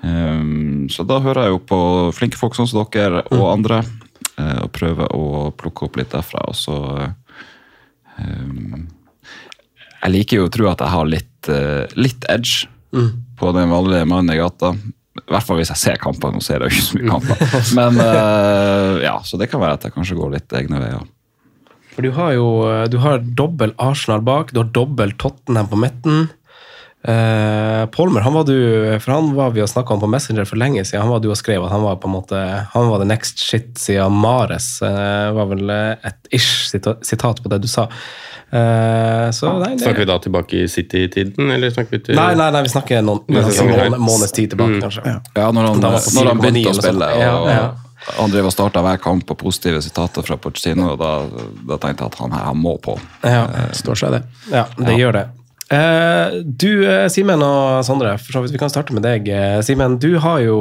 Um, 0.00 0.86
så 0.90 1.02
da 1.02 1.18
hører 1.22 1.48
jeg 1.48 1.56
jo 1.56 1.62
på 1.66 1.78
flinke 2.14 2.38
folk 2.38 2.54
sånn 2.54 2.68
som 2.70 2.84
dere 2.94 3.24
og 3.32 3.40
mm. 3.40 3.48
andre, 3.50 3.80
uh, 4.38 4.60
og 4.64 4.70
prøver 4.76 5.10
å 5.16 5.50
plukke 5.58 5.88
opp 5.88 5.98
litt 5.98 6.12
derfra. 6.14 6.44
Og 6.50 6.56
så 6.56 6.76
um, 8.18 8.86
Jeg 10.04 10.14
liker 10.14 10.40
jo 10.40 10.46
å 10.46 10.54
tro 10.54 10.70
at 10.70 10.84
jeg 10.84 10.94
har 10.94 11.10
litt, 11.10 11.50
uh, 11.50 11.84
litt 11.98 12.30
edge 12.30 12.70
mm. 12.94 13.10
på 13.40 13.52
den 13.56 13.74
vanlige 13.74 14.08
mannen 14.08 14.36
i 14.36 14.40
gata. 14.40 14.72
I 15.18 15.34
hvert 15.34 15.48
fall 15.48 15.58
hvis 15.58 15.72
jeg 15.74 15.82
ser 15.82 15.98
kampene, 16.00 16.38
Nå 16.38 16.44
ser 16.46 16.62
jeg 16.62 16.70
jo 16.70 16.76
ikke 16.76 16.86
så 16.86 16.98
mye 16.98 17.12
kamper. 17.12 17.46
Men 17.80 17.98
uh, 17.98 19.02
ja, 19.02 19.18
Så 19.26 19.40
det 19.40 19.50
kan 19.50 19.62
være 19.62 19.80
at 19.80 19.88
jeg 19.88 19.96
kanskje 19.98 20.18
går 20.20 20.36
litt 20.38 20.58
egne 20.60 20.82
veier. 20.84 21.06
For 21.96 22.06
du 22.06 22.14
har 22.14 22.30
jo 22.36 22.48
du 22.86 23.00
har 23.02 23.18
dobbel 23.18 23.72
Arsenal 23.82 24.22
bak, 24.22 24.52
du 24.54 24.60
har 24.60 24.68
dobbel 24.70 25.10
Tottenham 25.18 25.66
på 25.66 25.80
midten. 25.82 26.28
Uh, 26.98 27.86
Polmer, 27.94 28.24
han 28.26 28.34
var 28.34 28.44
du, 28.44 28.56
for 28.98 29.14
han 29.14 29.28
var 29.36 29.52
vi 29.54 29.62
og 29.62 29.68
snakka 29.70 29.94
om 29.94 30.00
på 30.02 30.08
Messenger 30.10 30.48
for 30.50 30.58
lenge 30.58 30.82
siden. 30.82 31.04
Han 31.04 31.12
var 31.14 31.22
du 31.22 31.30
og 31.30 31.38
skrev 31.38 31.62
at 31.62 31.70
han 31.70 31.84
var 31.86 32.00
på 32.02 32.10
en 32.10 32.16
måte, 32.16 32.40
han 32.72 32.88
var 32.90 32.98
the 32.98 33.06
next 33.06 33.38
shit 33.38 33.76
siden 33.78 34.18
Mares. 34.18 34.80
Uh, 34.82 35.30
var 35.36 35.52
vel 35.52 35.70
et 35.70 36.32
ish 36.34 36.66
sitat 36.72 37.44
på 37.44 37.52
det 37.52 37.62
du 37.62 37.70
sa. 37.70 37.86
Uh, 38.48 39.28
så, 39.30 39.52
nei, 39.60 39.74
det... 39.76 39.84
Snakker 39.84 40.02
vi 40.02 40.08
da 40.08 40.18
tilbake 40.24 40.62
i 40.64 40.68
City-tiden, 40.72 41.50
eller 41.52 41.70
snakker 41.70 41.98
vi 41.98 42.04
til 42.06 42.16
Nei, 42.16 42.30
nei, 42.38 42.48
nei 42.54 42.62
vi 42.64 42.70
snakker 42.72 43.04
noen, 43.04 43.20
måneds 44.00 44.32
tid 44.32 44.54
tilbake, 44.54 44.78
mm. 44.78 44.86
kanskje. 44.86 45.04
Ja, 45.04 45.18
ja 45.36 45.50
når, 45.52 45.68
han, 45.74 45.84
når 45.84 46.32
han 46.32 46.40
begynte 46.42 46.72
å 46.72 46.78
spille. 46.80 47.12
Og, 47.12 47.22
ja, 47.22 47.34
ja. 47.52 47.66
Han 48.16 48.32
drev 48.32 48.48
og 48.48 48.54
starta 48.54 48.80
hver 48.84 49.00
kamp 49.02 49.26
på 49.28 49.36
positive 49.36 49.82
sitater 49.84 50.24
fra 50.24 50.38
Porcino, 50.40 50.94
og 50.94 51.02
da, 51.02 51.12
da, 51.60 51.76
tenkte 51.76 52.06
jeg 52.06 52.14
at 52.14 52.20
han 52.22 52.36
her 52.38 52.46
han 52.48 52.62
må 52.62 52.78
på. 52.82 52.96
Ja, 53.26 53.44
står 53.76 54.00
seg 54.00 54.16
det. 54.16 54.22
Ja, 54.54 54.64
det 54.80 54.96
gjør 54.96 55.18
det. 55.18 55.26
Uh, 55.68 56.40
du, 56.44 56.80
uh, 56.86 57.08
Simen 57.12 57.42
og 57.44 57.82
Sondre, 57.84 58.14
for 58.22 58.38
så 58.38 58.40
vidt 58.44 58.54
vi 58.56 58.60
kan 58.62 58.72
starte 58.72 58.94
med 58.96 59.04
deg. 59.04 59.28
Uh, 59.28 59.58
Simen, 59.64 59.98
du 60.00 60.14
har 60.22 60.40
jo 60.44 60.58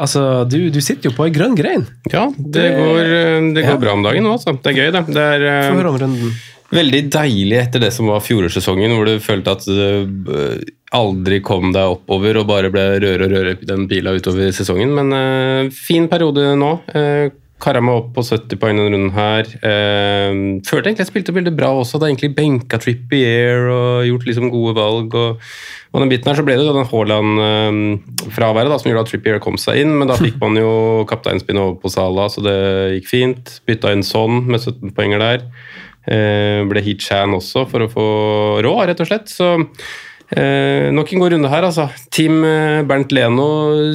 Altså, 0.00 0.46
du, 0.48 0.70
du, 0.72 0.78
sitter 0.80 1.10
jo 1.10 1.12
på 1.12 1.26
ei 1.26 1.32
grønn 1.34 1.52
grein. 1.52 1.82
Ja, 2.08 2.22
det 2.32 2.70
går, 2.72 3.08
det 3.52 3.66
går 3.66 3.74
ja. 3.74 3.80
bra 3.82 3.92
om 3.92 4.04
dagen 4.06 4.24
nå. 4.24 4.30
Altså. 4.38 4.54
Det 4.56 4.70
er 4.70 4.78
gøy, 4.78 4.86
det. 4.94 5.02
Det 5.12 5.24
er 5.34 5.42
høre 5.74 5.90
om 5.90 5.98
runden. 6.00 6.30
veldig 6.72 7.02
deilig 7.12 7.58
etter 7.58 7.82
det 7.84 7.90
som 7.92 8.08
var 8.08 8.22
fjorårssesongen, 8.24 8.94
hvor 8.96 9.10
du 9.10 9.20
følte 9.20 9.52
at 9.58 9.66
du 9.68 10.64
aldri 10.96 11.42
kom 11.44 11.68
deg 11.76 11.98
oppover 11.98 12.40
og 12.40 12.48
bare 12.48 12.72
ble 12.72 12.86
røre 13.04 13.28
og 13.28 13.34
røre 13.34 13.52
den 13.60 13.84
pila 13.92 14.16
utover 14.16 14.48
sesongen. 14.56 14.96
Men 14.96 15.68
fin 15.68 16.08
periode 16.08 16.48
nå 16.56 16.72
kara 17.60 17.82
meg 17.84 17.98
opp 18.00 18.08
på 18.16 18.24
70 18.24 18.58
poeng 18.60 18.78
denne 18.78 18.92
runden 18.94 19.12
her. 19.14 19.48
Eh, 19.66 20.38
følte 20.66 20.90
egentlig 20.90 21.04
jeg 21.04 21.10
spilte 21.10 21.34
veldig 21.36 21.52
bra 21.56 21.70
også. 21.76 21.98
Hadde 21.98 22.10
egentlig 22.10 22.32
benka 22.38 22.80
Trippier 22.80 23.68
og 23.70 24.06
gjort 24.08 24.26
liksom 24.28 24.48
gode 24.52 24.74
valg. 24.78 25.16
og, 25.18 25.44
og 25.90 26.04
den 26.04 26.12
biten 26.12 26.30
her 26.30 26.38
så 26.38 26.46
ble 26.46 26.56
det 26.58 26.66
jo 26.66 26.74
den 26.76 26.90
Haaland-fraværet 26.90 28.72
eh, 28.74 28.80
som 28.82 28.90
gjorde 28.90 29.04
at 29.06 29.12
Trippier 29.12 29.42
kom 29.42 29.60
seg 29.60 29.82
inn, 29.82 29.94
men 29.98 30.10
da 30.10 30.18
fikk 30.20 30.40
man 30.42 30.58
jo 30.60 30.72
kapteinspinn 31.10 31.60
over 31.60 31.80
på 31.82 31.92
Sala, 31.92 32.28
så 32.32 32.44
det 32.46 32.58
gikk 32.96 33.10
fint. 33.10 33.56
Bytta 33.68 33.94
inn 33.94 34.06
sånn 34.06 34.44
med 34.48 34.62
17 34.62 34.94
poenger 34.96 35.24
der. 35.24 35.48
Eh, 36.10 36.60
ble 36.70 36.84
Heat 36.84 37.02
Chan 37.04 37.36
også 37.36 37.66
for 37.68 37.84
å 37.84 37.90
få 37.90 38.06
råd, 38.64 38.86
rett 38.90 39.04
og 39.04 39.10
slett. 39.10 39.28
så 39.28 39.58
Eh, 40.30 40.92
nok 40.94 41.10
en 41.10 41.22
god 41.24 41.32
runde 41.34 41.50
her, 41.50 41.64
altså. 41.66 41.88
Team 42.14 42.44
eh, 42.46 42.80
Bernt 42.86 43.10
Leno 43.14 43.46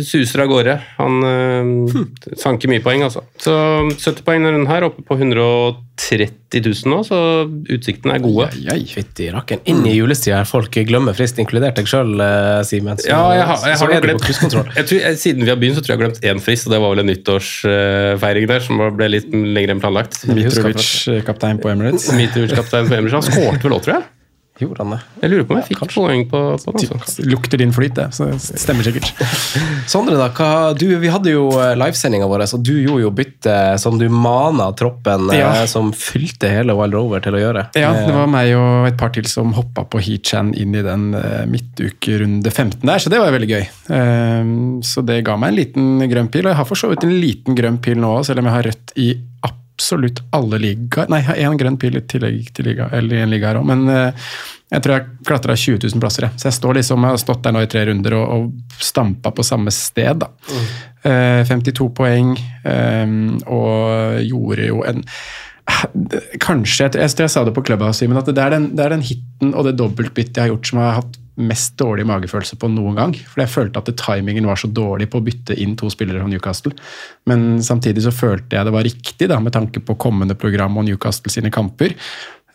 suser 0.03 0.43
av 0.43 0.51
gårde. 0.51 0.73
Han 0.97 1.27
eh, 1.29 2.01
sanker 2.41 2.71
mye 2.71 2.83
poeng, 2.83 3.05
altså. 3.07 3.23
Så 3.39 3.55
70 3.93 4.25
poeng 4.25 4.41
denne 4.43 4.57
runden 4.57 4.67
her, 4.67 4.83
oppe 4.89 5.05
på 5.07 5.15
130 5.15 6.59
000 6.59 6.91
nå, 6.91 6.99
så 7.07 7.19
utsiktene 7.71 8.17
er 8.17 8.25
gode. 8.25 8.49
Fytti 8.91 9.29
rakken. 9.31 9.63
Inn 9.71 9.85
i 9.87 9.95
julestida 9.95 10.41
her 10.41 10.49
folk 10.49 10.75
glemmer 10.89 11.15
frist, 11.15 11.39
inkludert 11.39 11.79
deg 11.79 11.87
sjøl, 11.87 12.19
Simen. 12.67 12.99
Ja, 13.07 13.21
jeg 13.37 13.47
har, 13.47 13.63
jeg 13.71 13.79
har 13.79 13.93
nok 13.93 14.05
glemt 14.09 14.27
jeg 14.35 14.89
tror, 14.89 14.99
jeg, 14.99 15.21
Siden 15.21 15.47
vi 15.47 15.53
har 15.53 15.61
begynt, 15.61 15.79
så 15.79 15.85
tror 15.85 15.95
jeg 15.95 16.01
jeg 16.01 16.01
har 16.01 16.03
glemt 16.09 16.29
én 16.33 16.43
frist, 16.43 16.67
og 16.67 16.75
det 16.75 16.81
var 16.83 16.95
vel 16.95 17.05
en 17.05 17.09
nyttårsfeiring 17.13 18.51
der 18.51 18.67
som 18.67 18.83
ble 18.99 19.09
litt 19.15 19.31
lenger 19.31 19.77
enn 19.77 19.83
planlagt. 19.83 20.19
Mitrovic, 20.27 20.91
kaptein 21.27 21.63
på 21.63 21.71
Emirates. 21.71 22.11
Mitrovic, 22.19 22.57
kaptein 22.59 22.91
på 22.91 22.99
Emirates. 22.99 23.23
Han 23.23 23.31
skårte 23.31 23.69
vel 23.69 23.79
òg, 23.79 23.87
tror 23.87 23.97
jeg. 24.01 24.07
Gjorde 24.55 24.85
han 24.85 24.93
det? 24.93 24.97
Jeg 25.19 25.29
lurer 25.33 25.43
på 25.49 25.51
om 25.51 25.57
jeg 25.59 25.67
fikk 25.73 25.81
poeng 25.91 26.21
på, 26.31 26.39
på 26.63 26.73
den. 26.77 26.91
Altså. 26.95 27.23
Lukter 27.33 27.59
din 27.59 27.73
flyt, 27.75 27.95
det. 27.97 28.05
Så 28.15 28.29
det 28.29 28.37
stemmer 28.39 28.87
sikkert. 28.87 29.09
Sondre, 29.91 30.15
da, 30.15 30.29
hva, 30.31 30.71
du, 30.79 30.85
vi 31.01 31.09
hadde 31.11 31.33
jo 31.33 31.49
eh, 31.59 31.73
livesendinga 31.75 32.29
vår, 32.31 32.45
og 32.55 32.63
du 32.63 32.71
gjorde 32.77 33.03
jo 33.03 33.11
bytte 33.17 33.55
som 33.83 33.99
du 33.99 34.05
mana 34.07 34.69
troppen 34.79 35.27
eh, 35.33 35.41
Ja. 35.41 35.49
som 35.67 35.91
fylte 35.91 36.47
hele 36.53 36.71
Wild 36.79 36.95
Rover 36.95 37.19
til 37.25 37.35
å 37.35 37.41
gjøre. 37.43 37.65
Ja, 37.75 37.91
det 37.97 38.05
Eh, 38.05 38.15
var 38.15 38.31
meg 38.31 38.53
og 38.55 38.87
et 38.87 38.95
par 39.01 39.11
til 39.11 39.27
som 39.27 39.51
hoppa 39.57 39.83
på 39.91 39.99
Heatchan 40.05 40.53
inn 40.55 40.71
i 40.79 40.85
den 40.85 41.09
eh, 41.19 41.43
midtukerunde 41.51 42.47
15 42.53 42.79
der, 42.87 43.03
så 43.03 43.11
det 43.11 43.19
var 43.19 43.35
veldig 43.35 43.51
gøy. 43.51 43.65
Så 44.87 45.03
det 45.05 45.19
ga 45.27 45.35
meg 45.39 45.51
en 45.51 45.57
liten 45.59 46.09
grønn 46.11 46.31
pil, 46.31 46.45
og 46.47 46.53
jeg 46.53 46.59
har 46.61 46.67
for 46.69 46.79
så 46.79 46.89
vidt 46.91 47.03
en 47.03 47.15
liten 47.19 47.57
grønn 47.57 47.81
pil 47.83 47.99
nå 47.99 48.15
òg, 48.19 48.25
selv 48.27 48.39
om 48.41 48.47
jeg 48.49 48.55
har 48.55 48.67
rødt 48.71 48.95
i 49.03 49.09
absolutt 49.75 50.21
alle 50.35 50.59
ligaer. 50.61 51.09
Nei, 51.11 51.21
jeg 51.21 51.27
har 51.29 51.41
én 51.51 51.57
grønn 51.59 51.77
pil 51.79 51.99
i 51.99 52.03
tillegg 52.07 52.51
til 52.55 52.69
liga, 52.69 52.89
eller 52.95 53.23
en 53.23 53.33
liga 53.33 53.51
her 53.51 53.59
òg, 53.59 53.67
men 53.67 53.87
eh, 53.91 54.27
jeg 54.73 54.83
tror 54.83 54.95
jeg 54.95 55.25
klatra 55.27 55.55
20 55.55 55.79
000 55.83 56.03
plasser. 56.03 56.27
jeg. 56.27 56.39
Så 56.41 56.49
jeg 56.49 56.57
står 56.57 56.79
liksom, 56.79 57.03
jeg 57.05 57.15
har 57.15 57.21
stått 57.21 57.43
der 57.45 57.55
nå 57.55 57.63
i 57.63 57.71
tre 57.71 57.85
runder 57.89 58.15
og, 58.17 58.35
og 58.35 58.83
stampa 58.83 59.31
på 59.35 59.45
samme 59.45 59.73
sted. 59.75 60.23
da. 60.23 60.31
Eh, 61.05 61.41
52 61.47 61.89
poeng, 61.95 62.31
ehm, 62.65 63.35
og 63.45 64.21
gjorde 64.25 64.71
jo 64.71 64.85
en 64.87 65.03
Kanskje, 66.37 66.91
jeg, 66.93 67.09
tror 67.17 67.23
jeg 67.25 67.31
sa 67.33 67.41
det 67.41 67.55
på 67.55 67.63
Clubhouse, 67.65 67.97
Simen, 67.97 68.19
at 68.19 68.27
det 68.29 68.37
er, 68.37 68.53
den, 68.53 68.67
det 68.77 68.83
er 68.85 68.93
den 68.93 69.01
hiten 69.01 69.55
og 69.57 69.65
det 69.65 69.71
dobbeltbyttet 69.79 70.37
jeg 70.37 70.43
har 70.43 70.51
gjort 70.51 70.69
som 70.69 70.81
har 70.83 70.99
hatt 70.99 71.15
mest 71.35 71.75
dårlig 71.79 72.05
magefølelse 72.07 72.57
på 72.59 72.69
noen 72.71 72.95
gang. 72.95 73.13
For 73.27 73.43
jeg 73.43 73.51
følte 73.51 73.81
at 73.81 73.91
timingen 73.99 74.47
var 74.47 74.59
så 74.59 74.69
dårlig 74.71 75.09
på 75.11 75.19
å 75.19 75.25
bytte 75.25 75.57
inn 75.59 75.75
to 75.79 75.89
spillere 75.91 76.21
fra 76.21 76.29
Newcastle. 76.31 76.71
Men 77.29 77.59
samtidig 77.65 78.05
så 78.05 78.13
følte 78.15 78.55
jeg 78.55 78.67
det 78.67 78.73
var 78.75 78.87
riktig, 78.87 79.27
da, 79.31 79.39
med 79.43 79.55
tanke 79.55 79.83
på 79.83 79.97
kommende 79.99 80.37
program 80.39 80.77
og 80.79 80.87
Newcastle 80.87 81.33
sine 81.33 81.51
kamper. 81.51 81.95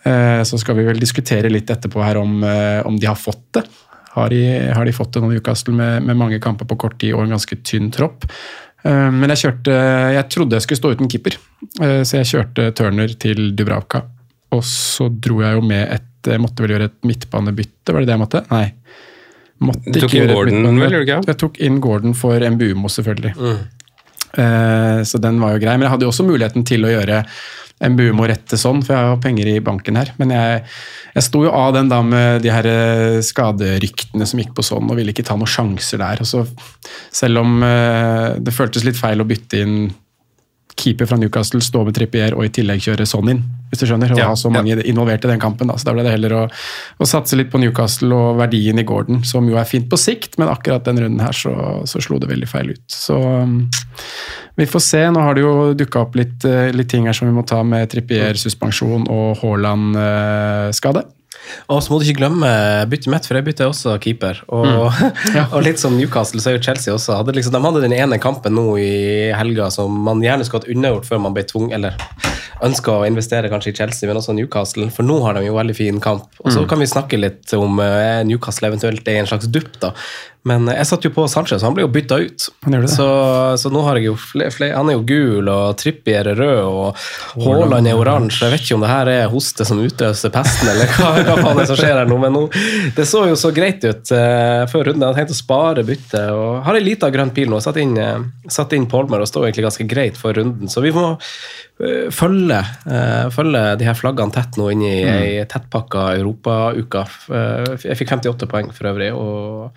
Eh, 0.04 0.42
Så 0.48 0.58
skal 0.58 0.78
vi 0.78 0.86
vel 0.88 1.00
diskutere 1.00 1.52
litt 1.52 1.70
etterpå 1.70 2.02
her 2.04 2.16
om, 2.16 2.42
eh, 2.44 2.80
om 2.86 2.96
de 2.96 3.06
har 3.06 3.20
fått 3.20 3.44
det. 3.52 3.66
Har 4.14 4.30
de, 4.32 4.40
har 4.74 4.84
de 4.84 4.92
fått 4.92 5.12
det 5.12 5.22
nå, 5.22 5.30
Newcastle, 5.30 5.74
med, 5.74 6.02
med 6.02 6.16
mange 6.16 6.40
kamper 6.40 6.66
på 6.66 6.78
kort 6.78 6.98
tid 6.98 7.14
og 7.14 7.24
en 7.26 7.36
ganske 7.36 7.60
tynn 7.62 7.92
tropp? 7.92 8.24
Eh, 8.82 9.10
Men 9.10 9.28
jeg 9.30 9.44
kjørte 9.44 9.76
Jeg 10.14 10.28
trodde 10.32 10.56
jeg 10.56 10.62
skulle 10.62 10.80
stå 10.80 10.94
uten 10.96 11.08
keeper, 11.08 11.36
så 11.78 12.16
jeg 12.16 12.26
kjørte 12.32 12.72
Turner 12.74 13.12
til 13.20 13.52
Dubravka. 13.54 14.02
Og 14.52 14.64
så 14.64 15.06
dro 15.08 15.42
jeg 15.44 15.54
jo 15.54 15.60
med 15.62 15.92
et 15.92 16.09
Jeg 16.26 16.40
måtte 16.42 16.62
vel 16.64 16.74
gjøre 16.76 16.90
et 16.90 16.98
midtbanebytte, 17.06 17.92
var 17.94 18.00
det 18.00 18.10
det 18.10 18.16
jeg 18.16 18.22
måtte? 18.24 18.42
Nei. 18.50 18.66
Måtte 19.60 19.92
Du 19.92 20.00
tok 20.00 20.14
inn 20.16 20.28
Gordon, 20.32 20.78
vel, 20.80 20.94
gjorde? 21.00 21.20
Jeg 21.28 21.38
tok 21.40 21.58
inn 21.60 21.80
Gordon 21.84 22.14
for 22.16 22.40
Mbumo, 22.40 22.88
selvfølgelig. 22.88 23.34
Eh, 24.36 25.02
Så 25.04 25.18
den 25.20 25.40
var 25.40 25.52
jo 25.56 25.62
grei. 25.64 25.74
Men 25.76 25.86
jeg 25.88 25.90
hadde 25.96 26.06
jo 26.06 26.12
også 26.12 26.24
muligheten 26.28 26.64
til 26.68 26.84
å 26.86 26.92
gjøre 26.92 27.24
Mbumo 27.80 28.26
rette 28.28 28.58
sånn, 28.60 28.82
for 28.84 28.92
jeg 28.92 29.00
har 29.00 29.14
jo 29.14 29.20
penger 29.24 29.48
i 29.48 29.60
banken 29.64 29.96
her. 29.96 30.10
Men 30.20 30.32
jeg, 30.34 30.64
jeg 31.14 31.24
sto 31.24 31.44
jo 31.46 31.52
av 31.56 31.72
den 31.74 31.88
da 31.88 32.02
med 32.04 32.42
de 32.44 32.50
her 32.52 32.66
eh, 32.68 33.20
skaderyktene 33.24 34.26
som 34.28 34.40
gikk 34.42 34.52
på 34.56 34.64
sånn, 34.64 34.90
og 34.92 34.96
ville 35.00 35.14
ikke 35.14 35.24
ta 35.24 35.36
noen 35.40 35.48
sjanser 35.48 36.02
der. 36.02 36.20
Og 36.20 36.28
så, 36.28 36.44
selv 37.12 37.40
om 37.40 37.62
eh, 37.64 38.36
det 38.40 38.52
føltes 38.56 38.84
litt 38.84 39.00
feil 39.00 39.20
å 39.24 39.28
bytte 39.28 39.62
inn 39.64 39.78
keeper 40.80 41.08
fra 41.10 41.18
Newcastle, 41.20 41.60
stå 41.64 41.84
med 41.86 41.96
Trippier 41.96 42.34
og 42.36 42.46
i 42.46 42.52
tillegg 42.56 42.82
kjøre 42.84 43.06
sånn 43.08 43.30
inn, 43.34 43.42
hvis 43.70 43.82
du 43.82 43.86
skjønner. 43.90 44.14
Og 44.14 44.20
Ja, 44.20 44.30
ha 44.32 44.38
så 44.38 44.50
mange 44.52 44.78
involvert 44.80 45.26
i 45.26 45.30
den 45.30 45.42
kampen. 45.42 45.70
Da. 45.70 45.76
Så 45.78 45.90
da 45.90 45.94
ble 45.96 46.06
det 46.06 46.14
heller 46.16 46.36
å, 46.38 46.42
å 46.50 47.08
satse 47.08 47.38
litt 47.38 47.52
på 47.52 47.60
Newcastle 47.62 48.16
og 48.16 48.40
verdien 48.40 48.80
i 48.80 48.86
Gordon, 48.88 49.22
som 49.28 49.48
jo 49.50 49.60
er 49.60 49.68
fint 49.68 49.90
på 49.90 50.00
sikt, 50.00 50.38
men 50.40 50.50
akkurat 50.52 50.88
den 50.88 51.02
runden 51.04 51.22
her 51.24 51.36
så, 51.36 51.54
så 51.90 52.02
slo 52.02 52.18
det 52.22 52.30
veldig 52.32 52.50
feil 52.50 52.72
ut. 52.74 52.84
Så 52.90 53.18
um, 53.20 53.62
vi 54.58 54.66
får 54.66 54.84
se. 54.88 55.04
Nå 55.12 55.22
har 55.24 55.36
det 55.36 55.44
jo 55.44 55.54
dukka 55.78 56.04
opp 56.06 56.18
litt, 56.18 56.44
eh, 56.48 56.72
litt 56.74 56.90
ting 56.90 57.06
her 57.08 57.16
som 57.16 57.28
vi 57.28 57.36
må 57.36 57.46
ta 57.46 57.62
med 57.66 57.88
Trippier-suspensjon 57.92 59.08
og 59.12 59.40
Haaland-skade. 59.44 61.06
Og 61.70 61.82
så 61.82 61.92
må 61.92 61.98
du 62.00 62.06
ikke 62.08 62.20
glemme 62.22 62.50
byttet 62.90 63.10
mitt, 63.12 63.26
for 63.28 63.38
jeg 63.38 63.46
bytter 63.46 63.68
også 63.70 63.96
keeper. 64.02 64.40
Og, 64.48 64.92
og 65.54 65.60
litt 65.66 65.80
som 65.82 65.96
Newcastle, 65.98 66.40
så 66.42 66.50
er 66.52 66.58
jo 66.58 66.64
Chelsea 66.64 66.94
også 66.94 67.16
hadde 67.20 67.34
liksom, 67.36 67.52
De 67.56 67.62
hadde 67.66 67.82
den 67.84 67.96
ene 67.96 68.18
kampen 68.22 68.54
nå 68.56 68.66
i 68.80 69.30
helga 69.36 69.70
som 69.74 69.94
man 70.06 70.22
gjerne 70.24 70.44
skulle 70.46 70.64
hatt 70.64 70.72
unnagjort 70.74 71.08
før 71.08 71.22
man 71.26 71.36
ble 71.36 71.44
tvunget, 71.48 71.76
eller 71.78 71.96
ønska 72.66 72.92
å 72.92 73.06
investere 73.08 73.48
kanskje 73.48 73.70
i 73.72 73.76
Chelsea, 73.78 74.04
men 74.08 74.18
også 74.20 74.34
Newcastle, 74.36 74.90
for 74.92 75.06
nå 75.08 75.16
har 75.24 75.38
de 75.38 75.46
jo 75.46 75.54
veldig 75.56 75.76
fin 75.78 76.00
kamp. 76.04 76.26
Og 76.44 76.50
så 76.52 76.60
Mm. 76.60 76.68
kan 76.68 76.78
vi 76.82 76.86
snakke 76.90 77.16
litt 77.20 77.54
om 77.56 77.78
eh, 77.80 78.20
Newcastle 78.28 78.68
eventuelt 78.68 79.06
er 79.08 79.16
i 79.16 79.22
en 79.22 79.26
slags 79.30 79.48
dupp, 79.48 79.78
da. 79.80 79.94
Men 80.48 80.70
jeg 80.72 80.88
satt 80.88 81.04
jo 81.04 81.10
på 81.12 81.26
Sanchez, 81.28 81.60
han 81.66 81.74
ble 81.76 81.84
jo 81.84 81.90
bytta 81.92 82.16
ut. 82.22 82.46
Så, 82.88 83.06
så 83.60 83.72
nå 83.72 83.82
har 83.84 83.98
jeg 83.98 84.08
jo 84.08 84.14
flere, 84.16 84.52
flere 84.54 84.78
Han 84.78 84.88
er 84.88 84.96
jo 84.96 85.02
gul, 85.04 85.50
og 85.52 85.76
Trippier 85.80 86.30
er 86.32 86.38
rød, 86.40 86.62
og 86.64 87.44
Haaland 87.44 87.90
er 87.90 87.98
oransje. 88.00 88.46
Jeg 88.46 88.54
vet 88.54 88.64
ikke 88.64 88.78
om 88.78 88.86
det 88.86 88.92
her 88.92 89.10
er 89.12 89.28
hoste 89.32 89.66
som 89.68 89.82
utløser 89.84 90.32
pesten, 90.32 90.72
eller 90.72 90.88
hva, 90.96 91.12
hva 91.28 91.36
faen 91.42 91.52
er 91.52 91.60
det 91.60 91.68
som 91.68 91.80
skjer 91.82 92.00
her 92.00 92.08
nå. 92.08 92.20
Men 92.24 92.36
nå, 92.36 92.46
det 92.96 93.06
så 93.10 93.26
jo 93.28 93.36
så 93.36 93.52
greit 93.56 93.84
ut 93.84 94.14
uh, 94.16 94.64
før 94.72 94.90
runden. 94.90 95.04
Jeg 95.04 95.10
hadde 95.10 95.20
tenkt 95.20 95.36
å 95.36 95.40
spare 95.42 95.86
byttet. 95.86 96.42
Har 96.64 96.80
ei 96.80 96.84
lita 96.84 97.12
grønn 97.12 97.34
pil 97.36 97.52
nå. 97.52 97.60
Satt 97.60 97.80
inn, 97.82 97.96
uh, 98.00 98.24
satt 98.48 98.72
inn 98.76 98.88
Polmer 98.90 99.20
og 99.20 99.28
står 99.28 99.50
egentlig 99.50 99.68
ganske 99.68 99.88
greit 99.92 100.20
for 100.20 100.36
runden. 100.36 100.72
Så 100.72 100.80
vi 100.84 100.94
må 100.96 101.10
følge, 102.12 102.60
eh, 102.86 103.26
følge 103.32 103.62
de 103.80 103.86
her 103.88 103.96
flaggene 103.96 104.32
tett 104.34 104.58
nå 104.60 104.70
inn 104.72 104.82
i 104.84 104.94
Mm. 105.04 105.22
ei 105.22 105.44
tettpakka 105.48 106.02
europauke. 106.18 107.06
Eh, 107.32 107.76
jeg 107.88 107.96
fikk 107.96 108.10
58 108.20 108.46
poeng 108.50 108.70
for 108.72 108.90
øvrig, 108.92 109.10
og 109.16 109.72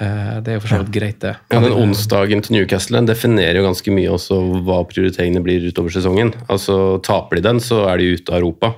eh, 0.00 0.40
det 0.44 0.48
er 0.48 0.54
jo 0.58 0.60
for 0.60 0.68
så 0.74 0.82
vidt 0.84 0.92
greit, 0.92 1.18
det. 1.20 1.36
Ja, 1.50 1.60
den 1.60 1.72
onsdagen 1.72 2.42
til 2.44 2.56
Newcastle 2.58 3.00
definerer 3.08 3.56
jo 3.56 3.64
ganske 3.64 3.92
mye 3.96 4.12
også 4.12 4.62
hva 4.64 4.82
prioriteringene 4.84 5.42
blir 5.42 5.64
utover 5.72 5.88
sesongen. 5.94 6.34
Altså 6.52 7.00
Taper 7.02 7.36
de 7.40 7.42
den, 7.48 7.60
så 7.64 7.86
er 7.88 7.96
de 7.98 8.12
ute 8.16 8.30
av 8.32 8.42
Europa. 8.42 8.74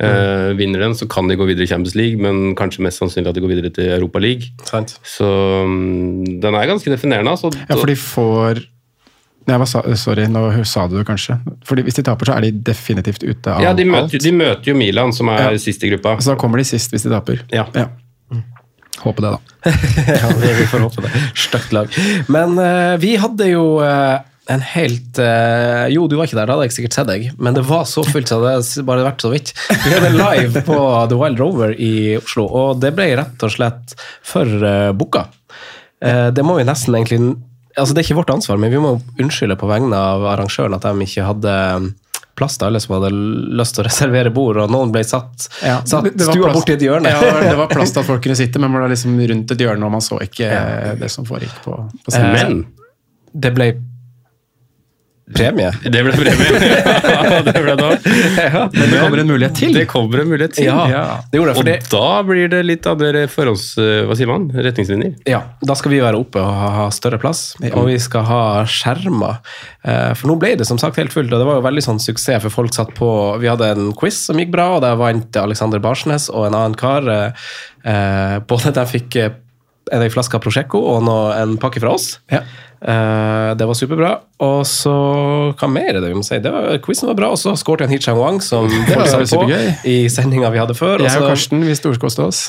Eh, 0.00 0.54
vinner 0.54 0.78
den, 0.78 0.92
så 0.94 1.08
kan 1.10 1.26
de 1.26 1.34
gå 1.34 1.44
videre 1.48 1.64
i 1.64 1.66
Champions 1.66 1.96
League, 1.96 2.20
men 2.20 2.54
kanskje 2.54 2.84
mest 2.84 3.00
sannsynlig 3.00 3.32
at 3.32 3.34
de 3.34 3.40
går 3.42 3.50
videre 3.50 3.72
til 3.74 3.88
Europa 3.96 4.20
League. 4.20 4.52
Så 5.02 5.26
mm, 5.66 6.38
den 6.40 6.54
er 6.54 6.68
ganske 6.70 6.92
definerende. 6.92 7.32
Altså. 7.32 7.50
Ja, 7.68 7.74
for 7.74 7.86
de 7.90 7.96
får 7.96 8.60
Nei, 9.48 9.58
sa, 9.70 9.80
sorry, 9.96 10.26
nå 10.28 10.42
sa 10.68 10.84
du 10.90 10.98
det 10.98 11.06
kanskje. 11.08 11.38
Fordi 11.64 11.82
Hvis 11.86 11.96
de 11.96 12.02
taper, 12.04 12.28
så 12.28 12.36
er 12.36 12.44
de 12.48 12.50
definitivt 12.68 13.22
ute 13.24 13.54
av 13.54 13.62
ja, 13.64 13.72
de 13.72 13.86
alt. 13.86 13.94
møter, 13.94 14.20
de 14.20 14.32
møter 14.36 14.72
jo 14.72 14.76
Milan, 14.76 15.14
som 15.16 15.30
er 15.32 15.46
Ja. 15.46 15.58
sist 15.58 15.84
i 15.84 15.90
gruppa. 15.94 16.18
Så 16.20 16.34
da 16.34 16.36
kommer 16.40 16.60
de 16.60 16.66
sist 16.68 16.92
hvis 16.92 17.06
de 17.06 17.12
taper. 17.14 17.40
Ja. 17.54 17.64
Håper 18.98 19.22
det, 19.22 19.30
da. 19.30 19.70
ja, 20.20 20.28
vi 20.40 20.48
vi 20.58 20.66
får 20.66 20.82
håpe 20.84 21.04
det. 21.04 21.12
Stygt 21.38 21.72
lag. 21.72 21.92
Men 22.28 22.58
uh, 22.58 22.96
vi 22.98 23.12
hadde 23.20 23.46
jo 23.46 23.78
uh, 23.78 24.18
en 24.50 24.64
helt 24.74 25.20
uh, 25.22 25.86
Jo, 25.92 26.08
du 26.10 26.16
var 26.18 26.26
ikke 26.26 26.38
der, 26.40 26.48
da 26.50 26.56
hadde 26.56 26.66
jeg 26.66 26.74
sikkert 26.80 26.96
sett 26.98 27.08
deg, 27.10 27.28
men 27.38 27.54
det 27.54 27.62
var 27.68 27.84
så 27.86 28.02
fullt, 28.06 28.26
så 28.30 28.40
det 28.42 28.56
hadde 28.56 28.84
bare 28.88 29.06
vært 29.06 29.22
så 29.22 29.30
vidt. 29.30 29.52
Vi 29.70 29.94
hadde 29.94 30.10
live 30.16 30.64
på 30.66 30.78
The 31.12 31.18
Wild 31.20 31.38
Rover 31.42 31.74
i 31.78 31.92
Oslo, 32.18 32.48
og 32.50 32.80
det 32.82 32.90
ble 32.98 33.12
rett 33.20 33.46
og 33.46 33.54
slett 33.54 33.94
for 34.26 34.50
uh, 34.66 34.90
booka. 34.98 35.28
Eh, 35.98 36.28
det 36.30 36.44
må 36.46 36.54
vi 36.54 36.66
nesten 36.66 36.94
egentlig 36.94 37.18
altså 37.78 37.94
Det 37.94 38.02
er 38.02 38.06
ikke 38.08 38.18
vårt 38.20 38.30
ansvar, 38.34 38.58
men 38.60 38.70
vi 38.74 38.80
må 38.82 38.96
unnskylde 39.22 39.56
på 39.60 39.68
vegne 39.70 39.96
av 39.96 40.26
arrangøren 40.34 40.74
at 40.76 40.82
de 40.86 41.06
ikke 41.06 41.24
hadde 41.26 41.54
plass 42.38 42.54
til 42.58 42.68
alle 42.68 42.78
som 42.78 42.94
hadde 42.94 43.08
lyst 43.58 43.74
til 43.74 43.82
å 43.82 43.88
reservere 43.88 44.30
bord, 44.30 44.60
og 44.62 44.70
noen 44.70 44.92
ble 44.94 45.02
satt, 45.02 45.48
Ja, 45.64 45.80
satt 45.84 46.04
det- 46.06 46.16
det 46.20 46.28
stua 46.28 46.52
borti 46.54 46.76
et 46.76 46.84
hjørne. 46.86 47.10
Ja, 47.10 47.32
det 47.42 47.56
var 47.58 47.66
plass 47.76 47.90
til 47.90 48.00
at 48.04 48.06
folk 48.06 48.22
kunne 48.22 48.36
sitte, 48.38 48.60
men 48.62 48.70
man 48.70 48.82
var 48.86 48.92
liksom 48.92 49.16
rundt 49.18 49.50
et 49.50 49.58
hjørne, 49.58 49.84
og 49.84 49.90
man 49.96 50.04
så 50.04 50.20
ikke 50.22 50.46
ja. 50.46 50.94
det 50.94 51.10
som 51.10 51.26
foregikk 51.26 51.56
på, 51.64 51.74
på 52.04 52.14
scenen. 52.14 52.32
Men 52.36 52.66
Det 53.34 53.50
ble 53.54 53.72
premie. 55.34 55.70
Det 55.84 56.02
ble 56.06 56.12
premie. 56.16 56.58
ja, 57.14 57.40
det 57.44 57.54
ble 57.64 57.74
det 57.76 57.84
også. 57.86 58.12
Men 58.74 58.90
det 58.92 59.00
kommer 59.02 59.22
en 59.22 59.30
mulighet 59.30 59.56
til. 59.58 59.72
Det 59.76 59.86
kommer 59.90 60.22
en 60.22 60.30
mulighet 60.30 60.54
til. 60.58 60.68
Ja, 60.68 60.84
det 61.32 61.38
det, 61.38 61.54
for 61.54 61.60
Og 61.60 61.64
det- 61.68 61.78
da 61.92 62.22
blir 62.26 62.48
det 62.52 62.62
litt 62.66 62.86
andre 62.90 63.26
forhånds... 63.30 63.66
Hva 63.78 64.16
sier 64.18 64.30
man? 64.30 64.48
Retningslinjer. 64.54 65.14
Ja, 65.28 65.42
da 65.64 65.74
skal 65.78 65.92
vi 65.94 66.00
være 66.04 66.18
oppe 66.20 66.40
og 66.42 66.52
ha 66.78 66.86
større 66.94 67.18
plass, 67.22 67.54
og 67.72 67.86
vi 67.90 67.98
skal 68.02 68.24
ha 68.28 68.40
skjermer. 68.68 69.38
Eh, 69.84 70.14
For 70.18 70.28
nå 70.32 70.38
ble 70.40 70.54
det 70.60 70.66
som 70.68 70.78
sagt 70.80 70.96
helt 71.00 71.12
fullt, 71.14 71.32
og 71.32 71.42
det 71.42 71.48
var 71.48 71.60
jo 71.60 71.66
veldig 71.68 71.84
sånn 71.84 72.00
suksess, 72.02 72.42
for 72.46 72.50
folk 72.60 72.74
satt 72.76 72.94
på 72.98 73.08
Vi 73.42 73.48
hadde 73.50 73.68
en 73.74 73.92
quiz 73.98 74.18
som 74.28 74.38
gikk 74.40 74.50
bra, 74.54 74.70
og 74.76 74.82
der 74.86 74.96
vant 75.00 75.36
Alexander 75.40 75.78
Barsnes 75.82 76.28
og 76.32 76.46
en 76.48 76.54
annen 76.58 76.74
kar. 76.78 77.06
eh, 77.08 77.50
eh, 77.84 78.38
Både 78.48 78.72
de 78.74 78.86
fikk 78.88 79.16
eh, 79.22 79.30
en 79.92 80.02
flaske 80.12 80.36
Prosecco 80.44 80.82
og 80.84 81.06
en 81.32 81.54
pakke 81.60 81.80
fra 81.80 81.94
oss. 81.96 82.18
Ja. 82.28 82.42
Eh, 82.80 83.54
det 83.58 83.66
var 83.66 83.74
superbra. 83.74 84.10
Og 84.38 84.60
så 84.70 84.92
Hva 85.58 85.66
mer 85.66 85.96
er 85.96 85.98
det 85.98 86.12
vi 86.12 86.14
må 86.14 86.22
si? 86.22 86.38
Det 86.42 86.50
var, 86.54 86.76
quizen 86.84 87.08
var 87.10 87.16
bra, 87.18 87.30
og 87.34 87.40
så 87.40 87.56
skåret 87.58 87.86
han 87.88 87.90
Hichang 87.90 88.18
Wang, 88.20 88.38
som 88.44 88.68
Det 88.88 88.94
var 88.94 89.10
folk 89.10 89.32
på 89.50 89.88
i 89.90 89.96
sendinga 90.12 90.50
vi 90.54 90.60
hadde 90.62 90.76
før. 90.78 91.02
Jeg 91.02 91.18
og 91.18 91.26
Karsten 91.32 91.64
vi 91.66 91.74
storkoste 91.78 92.22
oss. 92.28 92.44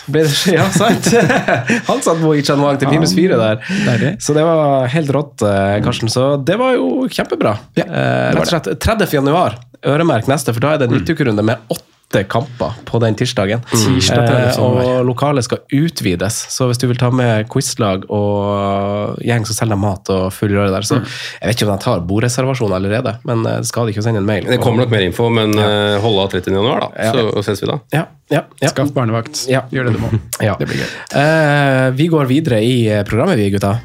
ja, 0.52 0.68
sant? 0.76 1.10
Han 1.90 2.04
satt 2.06 2.22
på 2.22 2.36
Hichang 2.38 2.62
Wang 2.62 2.78
til 2.82 2.92
minus 2.94 3.16
fire 3.18 3.40
der. 3.42 4.14
Så 4.22 4.38
det 4.38 4.46
var 4.46 4.86
helt 4.94 5.10
rått, 5.16 5.42
eh, 5.42 5.80
Karsten. 5.86 6.12
Så 6.14 6.30
det 6.46 6.60
var 6.62 6.78
jo 6.78 7.08
kjempebra. 7.10 7.58
Ja, 7.80 7.88
Eh, 7.90 8.32
rett 8.36 8.46
og 8.46 8.52
slett 8.52 8.68
30. 8.80 9.12
januar, 9.18 9.56
øremerk 9.84 10.28
neste, 10.30 10.54
for 10.54 10.62
da 10.62 10.76
er 10.76 10.82
det 10.82 10.90
en 10.90 10.94
midtukerunde 11.00 11.44
med 11.44 11.58
åtte 11.74 11.89
kamper 12.30 12.74
på 12.86 13.00
den 13.04 13.16
tirsdagen. 13.16 13.62
Tirsdag 13.70 14.28
30. 14.28 14.48
Eh, 14.50 14.64
og 14.64 15.06
lokalet 15.06 15.46
skal 15.46 15.62
utvides, 15.76 16.40
så 16.50 16.70
hvis 16.70 16.82
du 16.82 16.88
vil 16.90 16.98
ta 17.00 17.12
med 17.14 17.46
quizlag 17.54 18.08
og 18.10 19.20
gjeng 19.26 19.46
som 19.46 19.58
selger 19.60 19.80
mat 19.80 20.10
og 20.14 20.30
full 20.34 20.56
røre 20.58 20.72
der, 20.74 20.88
så 20.88 21.00
Jeg 21.00 21.52
vet 21.52 21.60
ikke 21.60 21.68
om 21.70 21.76
de 21.76 21.84
tar 21.84 22.02
bordreservasjon 22.10 22.74
allerede, 22.74 23.16
men 23.30 23.46
det 23.46 23.68
skal 23.70 23.86
de 23.86 23.94
ikke 23.94 24.06
sende 24.06 24.24
en 24.24 24.30
mail? 24.30 24.50
Det 24.50 24.60
kommer 24.64 24.86
nok 24.86 24.96
mer 24.96 25.06
info, 25.06 25.30
men 25.30 25.54
ja. 25.54 26.00
hold 26.02 26.20
av 26.26 26.34
30. 26.34 26.50
januar, 26.58 26.88
da. 26.88 27.10
Ja. 27.10 27.14
Så 27.14 27.46
ses 27.46 27.64
vi 27.64 27.70
da. 27.70 27.78
Ja, 27.94 28.08
ja, 28.34 28.44
ja. 28.62 28.74
Skaff 28.74 28.92
barnevakt. 28.96 29.46
Ja. 29.50 29.66
Gjør 29.74 29.90
det 29.90 29.98
du 29.98 30.04
må. 30.04 30.12
Ja. 30.42 30.58
Det 30.60 30.70
blir 30.70 30.82
gøy. 30.82 30.90
Eh, 31.22 31.86
vi 31.98 32.10
går 32.12 32.30
videre 32.30 32.62
i 32.66 32.76
eh, 32.90 33.06
programmet, 33.08 33.40
vi 33.40 33.50
gutta. 33.54 33.78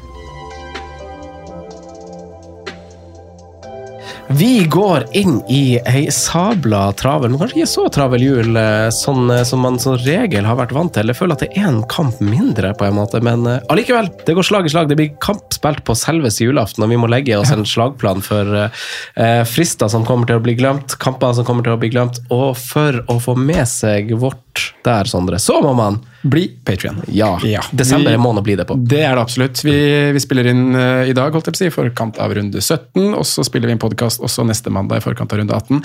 Vi 4.27 4.65
går 4.65 5.05
inn 5.11 5.41
i 5.49 5.77
ei 5.85 6.07
sabla 6.11 6.87
travel, 6.97 7.29
men 7.29 7.39
kanskje 7.39 7.59
ikke 7.59 7.69
så 7.69 7.83
travel 7.93 8.23
jul 8.25 8.57
eh, 8.57 8.87
sånn 8.93 9.29
eh, 9.29 9.43
som 9.45 9.61
man 9.61 9.77
som 9.81 9.99
regel 10.01 10.47
har 10.49 10.57
vært 10.57 10.73
vant 10.73 10.93
til. 10.95 11.11
Jeg 11.11 11.19
føler 11.19 11.37
at 11.37 11.43
det 11.45 11.51
er 11.53 11.67
en 11.69 11.83
kamp 11.91 12.17
mindre, 12.25 12.71
på 12.73 12.87
en 12.87 12.97
måte, 12.97 13.21
men 13.23 13.45
allikevel. 13.45 14.09
Uh, 14.09 14.23
Det 14.25 14.35
går 14.37 14.47
slag 14.49 14.65
i 14.65 14.73
slag. 14.73 14.89
Det 14.89 14.97
blir 14.97 15.13
kamp 15.21 15.53
spilt 15.53 15.83
på 15.85 15.97
selveste 15.99 16.47
julaften, 16.47 16.83
og 16.83 16.89
vi 16.89 16.99
må 16.99 17.09
legge 17.11 17.37
oss 17.37 17.53
en 17.53 17.67
slagplan 17.69 18.25
for 18.25 18.49
uh, 18.65 19.43
frister 19.45 19.93
som 19.93 20.07
kommer 20.07 20.29
til 20.29 20.41
å 20.41 20.45
bli 20.45 20.57
glemt, 20.57 20.97
kamper 21.01 21.37
som 21.37 21.45
kommer 21.45 21.67
til 21.67 21.77
å 21.77 21.81
bli 21.81 21.93
glemt, 21.93 22.17
og 22.33 22.57
for 22.57 23.03
å 23.05 23.19
få 23.21 23.37
med 23.37 23.69
seg 23.69 24.15
vårt 24.17 24.64
der, 24.85 25.09
Sondre, 25.09 25.41
så 25.41 25.59
må 25.63 25.73
man 25.77 25.99
Bli 26.25 26.47
Patrion. 26.63 27.03
Ja. 27.07 27.39
Ja. 27.43 27.61
Desember 27.71 28.09
er 28.09 28.17
måneden 28.17 28.41
å 28.41 28.45
bli 28.47 28.55
det 28.57 28.65
på. 28.65 28.75
Det 28.81 29.01
er 29.05 29.13
det 29.13 29.21
absolutt. 29.21 29.59
Vi, 29.61 29.75
vi 30.15 30.21
spiller 30.23 30.47
inn 30.49 30.63
uh, 30.73 31.05
i 31.05 31.13
dag, 31.13 31.29
holdt 31.35 31.51
jeg 31.51 31.53
på 31.53 31.59
å 31.59 31.61
si, 31.61 31.67
i 31.69 31.73
forkant 31.73 32.17
av 32.23 32.33
runde 32.33 32.63
17. 32.63 33.13
Og 33.13 33.21
så 33.29 33.45
spiller 33.45 33.69
vi 33.69 33.75
en 33.75 33.81
podkast 33.83 34.23
også 34.25 34.45
neste 34.49 34.73
mandag 34.73 35.03
i 35.03 35.05
forkant 35.05 35.35
av 35.35 35.41
runde 35.41 35.53
18. 35.53 35.83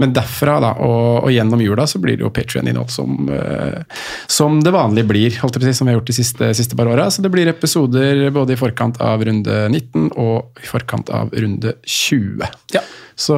Men 0.00 0.16
derfra 0.16 0.56
da, 0.64 0.72
og, 0.80 1.26
og 1.26 1.34
gjennom 1.34 1.60
jula 1.60 1.84
så 1.90 2.00
blir 2.00 2.16
det 2.16 2.24
jo 2.24 2.32
Patrion-innhold 2.32 2.88
som, 2.94 3.28
uh, 3.28 4.00
som 4.32 4.62
det 4.64 4.72
vanlige 4.72 5.10
blir, 5.12 5.36
holdt 5.42 5.60
jeg 5.60 5.66
på 5.66 5.68
å 5.68 5.72
si, 5.72 5.76
som 5.82 5.90
vi 5.90 5.92
har 5.92 6.00
gjort 6.00 6.12
de 6.14 6.18
siste, 6.22 6.52
siste 6.56 6.78
par 6.78 6.88
åra. 6.88 7.10
Så 7.12 7.26
det 7.26 7.34
blir 7.36 7.52
episoder 7.52 8.24
både 8.32 8.56
i 8.56 8.60
forkant 8.60 8.96
av 9.04 9.28
runde 9.28 9.66
19 9.68 10.14
og 10.16 10.64
i 10.64 10.72
forkant 10.72 11.12
av 11.12 11.36
runde 11.36 11.76
20. 11.84 12.48
Ja. 12.78 12.86
Så 13.12 13.36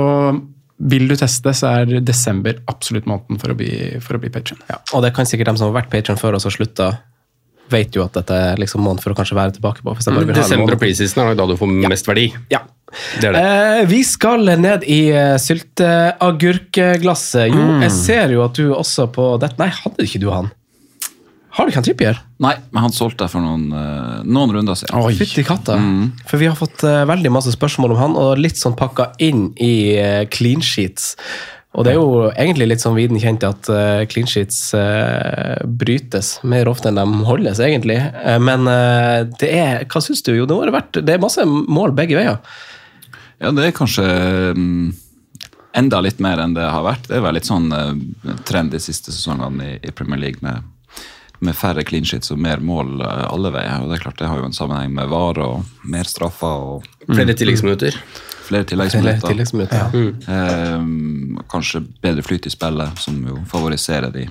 vil 0.85 1.07
du 1.09 1.15
teste, 1.17 1.51
så 1.57 1.67
er 1.81 1.87
desember 2.05 2.55
absolutt 2.71 3.07
måneden 3.09 3.39
for 3.41 3.49
å 3.55 3.57
bli, 3.59 3.71
for 4.05 4.13
å 4.19 4.21
bli 4.23 4.31
Patreon. 4.35 4.61
Ja, 4.69 4.77
og 4.93 4.99
det 5.05 5.15
kan 5.17 5.27
sikkert 5.29 5.49
de 5.53 5.57
som 5.61 5.69
har 5.71 5.79
vært 5.83 5.93
patron 5.93 6.21
før 6.21 6.33
oss 6.37 6.47
og 6.49 6.53
slutta, 6.57 6.87
vet 7.73 7.91
jo 7.97 8.03
at 8.05 8.13
dette 8.19 8.35
er 8.51 8.57
liksom 8.61 8.81
måneden 8.85 9.01
for 9.01 9.15
å 9.15 9.17
kanskje 9.17 9.39
være 9.39 9.55
tilbake 9.57 9.81
på. 9.81 9.95
Hvis 9.97 10.05
de 10.05 10.13
bare 10.13 10.29
vil 10.29 10.37
Desember 10.37 10.75
og 10.77 10.81
preseason 10.83 11.23
er 11.25 11.33
da 11.39 11.45
du 11.49 11.55
får 11.57 11.69
mest 11.89 12.05
verdi. 12.11 12.27
Ja. 12.53 12.61
Det 13.19 13.27
er 13.31 13.35
det. 13.35 13.41
Eh, 13.41 13.83
vi 13.91 14.01
skal 14.07 14.45
ned 14.61 14.85
i 14.87 14.99
uh, 15.17 15.39
sylteagurkglasset. 15.41 17.49
Jo, 17.51 17.57
Mm. 17.65 17.81
jeg 17.83 17.91
ser 17.97 18.29
jo 18.37 18.45
at 18.45 18.55
du 18.55 18.69
også 18.75 19.07
på 19.11 19.39
dette 19.41 19.57
Nei, 19.59 19.71
hadde 19.73 20.05
ikke 20.05 20.21
du 20.21 20.29
han? 20.31 20.51
Har 21.55 21.67
du 21.67 21.71
ikke 21.71 21.79
han 21.79 21.87
Trippier? 21.87 22.21
Nei, 22.43 22.55
men 22.75 22.83
han 22.83 22.95
solgte 22.95 23.29
for 23.31 23.43
noen, 23.45 23.69
eh, 23.71 24.23
noen 24.27 24.53
runder 24.57 24.75
siden. 24.79 24.97
Oi. 24.99 25.15
Fytti 25.15 25.45
katta. 25.47 25.77
For 26.27 26.41
vi 26.41 26.49
har 26.51 26.57
fått 26.59 26.83
eh, 26.83 27.05
veldig 27.07 27.31
masse 27.31 27.53
spørsmål 27.55 27.95
om 27.95 28.01
han, 28.01 28.17
og 28.19 28.41
litt 28.43 28.59
sånn 28.59 28.75
pakka 28.79 29.13
inn 29.23 29.53
i 29.63 29.95
eh, 29.95 30.25
clean 30.35 30.65
sheets. 30.65 31.13
Og 31.75 31.87
det 31.87 31.95
er 31.95 31.99
jo 31.99 32.27
egentlig 32.31 32.69
litt 32.71 32.83
sånn 32.83 32.95
viden 32.95 33.19
kjent 33.19 33.43
at 33.43 33.67
uh, 33.67 34.05
clean 34.07 34.29
sheets 34.31 34.61
brytes 35.67 36.29
mer 36.47 36.69
ofte 36.71 36.87
enn 36.87 37.01
de 37.01 37.25
holdes, 37.27 37.59
egentlig. 37.59 37.97
Men 38.47 38.69
det 39.41 39.49
er 39.51 39.83
Hva 39.91 39.99
syns 40.05 40.23
du? 40.23 40.31
Jo, 40.37 40.47
det, 40.47 40.55
har 40.55 40.71
vært, 40.71 41.01
det 41.03 41.17
er 41.17 41.25
masse 41.25 41.43
mål 41.43 41.97
begge 41.99 42.15
veier. 42.15 42.39
Ja, 43.43 43.51
det 43.51 43.67
er 43.67 43.75
kanskje 43.75 44.07
um 44.55 44.93
enda 45.75 45.99
litt 45.99 46.21
mer 46.23 46.39
enn 46.39 46.55
det 46.55 46.63
har 46.63 46.85
vært. 46.87 47.09
Det 47.11 47.17
er 47.19 47.25
vel 47.25 47.35
litt 47.35 47.49
sånn 47.49 47.67
trend 48.47 48.71
de 48.71 48.79
siste 48.79 49.11
sesongene 49.11 49.73
i 49.83 49.91
Premier 49.91 50.21
League 50.23 50.47
med, 50.47 50.63
med 51.45 51.57
færre 51.57 51.85
clean 51.87 52.05
sheets 52.09 52.33
og 52.35 52.39
mer 52.43 52.63
mål 52.65 53.01
eh, 53.05 53.25
alle 53.31 53.51
veier. 53.55 53.83
Og 53.85 53.91
det 53.91 53.99
er 53.99 54.05
klart 54.07 54.19
det 54.21 54.31
har 54.31 54.41
jo 54.41 54.47
en 54.49 54.57
sammenheng 54.57 54.95
med 54.97 55.11
VAR 55.13 55.41
og 55.45 55.85
mer 55.85 56.09
straffer 56.09 56.69
og 56.75 56.89
Flere 57.05 57.35
tilleggsminutter. 57.37 57.97
flere 58.45 58.65
tilleggsminutter. 58.69 59.21
Flere 59.21 59.35
tilleggsminutter. 59.35 59.77
Ja. 59.77 60.39
Eh, 60.39 61.45
kanskje 61.53 61.85
bedre 62.05 62.25
flyt 62.25 62.47
i 62.49 62.53
spillet, 62.55 62.99
som 63.05 63.21
jo 63.29 63.39
favoriserer 63.51 64.11
de, 64.15 64.27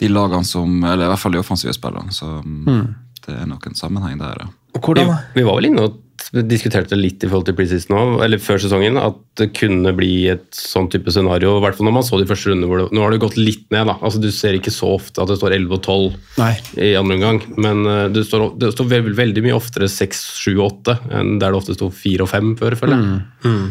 de 0.00 0.08
lagene 0.10 0.44
som 0.44 0.82
Eller 0.84 1.06
i 1.06 1.12
hvert 1.12 1.22
fall 1.22 1.32
de 1.32 1.42
offensive 1.42 1.74
spillerne. 1.74 2.12
Så 2.14 2.26
mm, 2.44 2.86
det 3.26 3.38
er 3.40 3.46
nok 3.50 3.66
en 3.70 3.74
sammenheng 3.78 4.18
der, 4.20 4.44
ja. 4.44 4.50
Hvordan? 4.74 5.06
Vi, 5.06 5.40
vi 5.40 5.46
var 5.46 5.60
vel 5.60 5.70
inne 5.70 5.86
og 5.86 6.00
diskuterte 6.48 6.96
litt 6.98 7.22
i 7.24 7.28
forhold 7.28 7.46
til 7.46 7.54
preseason 7.58 7.94
nå, 7.94 8.02
eller 8.24 8.38
før 8.42 8.58
sesongen, 8.62 8.96
at 8.98 9.16
det 9.38 9.48
kunne 9.54 9.92
bli 9.96 10.28
et 10.32 10.46
sånn 10.54 10.88
type 10.90 11.10
scenario. 11.14 11.56
I 11.58 11.62
hvert 11.64 11.76
fall 11.78 11.86
når 11.88 11.96
man 11.98 12.06
så 12.06 12.18
de 12.20 12.26
første 12.26 12.50
rundene 12.50 12.68
hvor 12.70 12.82
det, 12.82 12.88
Nå 12.94 13.02
har 13.04 13.10
det 13.14 13.20
gått 13.22 13.36
litt 13.38 13.64
ned, 13.74 13.86
da. 13.90 13.96
Altså, 14.00 14.20
du 14.22 14.30
ser 14.34 14.54
ikke 14.58 14.72
så 14.74 14.92
ofte 14.96 15.22
at 15.22 15.28
det 15.30 15.38
står 15.40 15.54
11 15.58 15.74
og 15.78 15.82
12 15.82 16.18
Nei. 16.38 16.52
i 16.88 16.92
andre 16.98 17.16
omgang, 17.18 17.40
men 17.56 17.86
eh, 17.86 18.08
det 18.14 18.26
står, 18.28 18.58
det 18.58 18.72
står 18.74 18.90
vel, 18.90 19.14
veldig 19.14 19.42
mye 19.46 19.56
oftere 19.58 19.88
6, 19.90 20.20
7 20.44 20.52
og 20.58 20.66
8 20.86 20.98
enn 21.20 21.38
der 21.42 21.50
det 21.54 21.60
ofte 21.62 21.74
sto 21.78 21.90
4 21.90 22.26
og 22.26 22.30
5 22.30 22.54
før, 22.62 22.78
føler 22.82 23.00
jeg. 23.00 23.64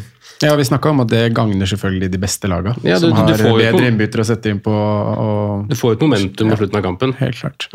Ja, 0.43 0.56
Vi 0.60 0.65
snakka 0.67 0.89
om 0.91 0.99
at 1.03 1.08
det 1.13 1.21
gagner 1.38 1.69
selvfølgelig 1.69 2.12
de 2.12 2.19
beste 2.19 2.49
lagene, 2.51 2.75
Ja, 2.84 2.97
du- 2.99 3.08
som 3.08 3.13
har 3.13 3.27
bedre 3.27 3.88
innbyttere 3.88 4.25
å 4.25 4.27
sette 4.27 4.49
inn 4.51 4.60
på. 4.60 4.71
Og, 4.73 5.69
Du 5.69 5.75
får 5.75 5.93
jo 5.93 5.95
et 5.95 6.03
momentum 6.03 6.49
på 6.51 6.58
slutten 6.58 6.75
av 6.75 6.84
kampen. 6.84 7.13
helt 7.15 7.36
klart. 7.36 7.69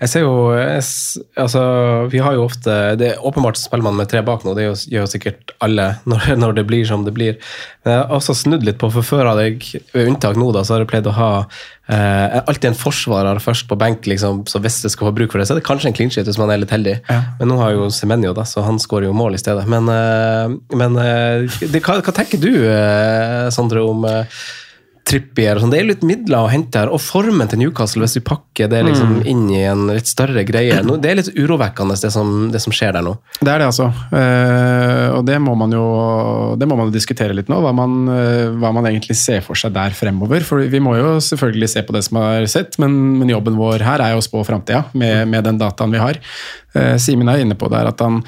Jeg 0.00 0.08
ser 0.08 0.22
jo 0.24 0.34
jeg, 0.56 0.84
altså, 1.40 1.62
Vi 2.12 2.22
har 2.24 2.36
jo 2.36 2.46
ofte 2.46 2.76
Det 3.00 3.10
er 3.10 3.26
åpenbart 3.26 3.58
spiller 3.60 3.84
man 3.84 3.98
med 3.98 4.08
tre 4.10 4.22
bak 4.24 4.46
nå, 4.46 4.54
det 4.56 4.64
gjør, 4.64 4.84
jo 4.94 5.08
sikkert 5.10 5.52
alle 5.60 5.90
når, 6.10 6.30
når 6.40 6.56
det 6.56 6.64
blir 6.68 6.86
som 6.88 7.04
det 7.04 7.12
blir. 7.16 7.36
Men 7.84 7.94
jeg 7.94 8.00
har 8.00 8.14
også 8.16 8.36
snudd 8.36 8.64
litt 8.66 8.78
på, 8.80 8.88
for 8.92 9.06
før 9.06 9.28
hadde 9.30 9.46
jeg, 9.46 9.82
ved 9.92 10.08
unntak 10.10 10.38
nå, 10.40 10.50
da, 10.56 10.64
så 10.64 10.74
har 10.74 10.84
jeg 10.84 10.90
pleid 10.90 11.08
å 11.08 11.14
ha 11.16 11.30
eh, 11.40 12.38
alltid 12.40 12.70
en 12.70 12.78
forsvarer 12.78 13.40
først 13.42 13.66
på 13.68 13.78
benk, 13.80 14.08
liksom, 14.08 14.42
så 14.50 14.60
hvis 14.62 14.80
det 14.84 14.92
skal 14.94 15.10
få 15.10 15.14
bruk 15.16 15.32
for 15.32 15.40
det, 15.40 15.48
så 15.48 15.56
er 15.56 15.60
det 15.60 15.66
kanskje 15.68 15.90
en 15.90 15.96
clean 15.96 16.12
sheet 16.12 16.28
hvis 16.28 16.40
man 16.40 16.52
er 16.52 16.62
litt 16.62 16.74
heldig. 16.74 16.96
Ja. 17.10 17.20
Men 17.40 17.52
nå 17.52 17.60
har 17.60 17.76
jo 17.76 17.90
Semenyo, 17.94 18.32
da, 18.36 18.46
så 18.48 18.64
han 18.66 18.80
skårer 18.82 19.08
jo 19.08 19.16
mål 19.16 19.36
i 19.36 19.42
stedet. 19.42 19.66
Men, 19.70 19.88
eh, 19.92 20.56
men 20.80 20.98
eh, 21.02 21.60
det, 21.60 21.84
hva, 21.84 22.00
hva 22.00 22.16
tenker 22.16 22.40
du, 22.42 22.52
eh, 22.68 23.48
Sondre, 23.54 23.84
om 23.84 24.04
eh, 24.08 24.40
Trippier 25.10 25.58
og 25.58 25.64
sånn. 25.64 25.72
Det 25.74 25.80
er 25.80 25.88
litt 25.88 26.04
midler 26.06 26.44
å 26.44 26.50
hente 26.50 26.78
her. 26.78 26.90
Og 26.94 27.02
formen 27.02 27.48
til 27.50 27.60
Newcastle, 27.62 28.04
hvis 28.04 28.18
vi 28.20 28.22
pakker 28.26 28.70
det 28.70 28.82
liksom 28.86 29.20
inn 29.28 29.48
i 29.50 29.62
en 29.66 29.88
litt 29.90 30.08
større 30.10 30.44
greie 30.46 30.78
Det 30.86 31.10
er 31.10 31.18
litt 31.18 31.32
urovekkende, 31.34 31.96
det 31.98 32.12
som, 32.14 32.48
det 32.52 32.62
som 32.62 32.74
skjer 32.74 32.94
der 32.96 33.04
nå. 33.06 33.16
Det 33.40 33.50
er 33.50 33.62
det, 33.62 33.68
altså. 33.72 33.88
Eh, 34.14 35.08
og 35.16 35.24
det 35.26 35.40
må 35.42 35.56
man 35.58 35.74
jo 35.74 35.84
det 36.60 36.68
må 36.70 36.78
man 36.78 36.92
diskutere 36.94 37.34
litt 37.36 37.50
nå, 37.50 37.58
hva 37.64 37.72
man, 37.76 37.98
eh, 38.14 38.46
hva 38.60 38.72
man 38.76 38.86
egentlig 38.90 39.18
ser 39.18 39.42
for 39.44 39.58
seg 39.58 39.74
der 39.74 39.94
fremover. 39.96 40.46
For 40.46 40.62
vi 40.70 40.82
må 40.82 40.96
jo 40.98 41.18
selvfølgelig 41.24 41.72
se 41.74 41.84
på 41.86 41.96
det 41.96 42.04
som 42.06 42.20
er 42.22 42.46
sett, 42.50 42.78
men, 42.82 42.96
men 43.20 43.34
jobben 43.34 43.58
vår 43.58 43.84
her 43.86 44.04
er 44.04 44.14
jo 44.14 44.22
å 44.22 44.26
spå 44.26 44.44
framtida 44.46 44.86
med, 44.94 45.26
med 45.30 45.46
den 45.48 45.60
dataen 45.60 45.94
vi 45.94 46.02
har. 46.02 46.20
Eh, 46.74 46.96
Simen 47.02 47.30
er 47.32 47.42
inne 47.42 47.58
på 47.58 47.70
der 47.72 47.90
at 47.90 48.04
han 48.04 48.22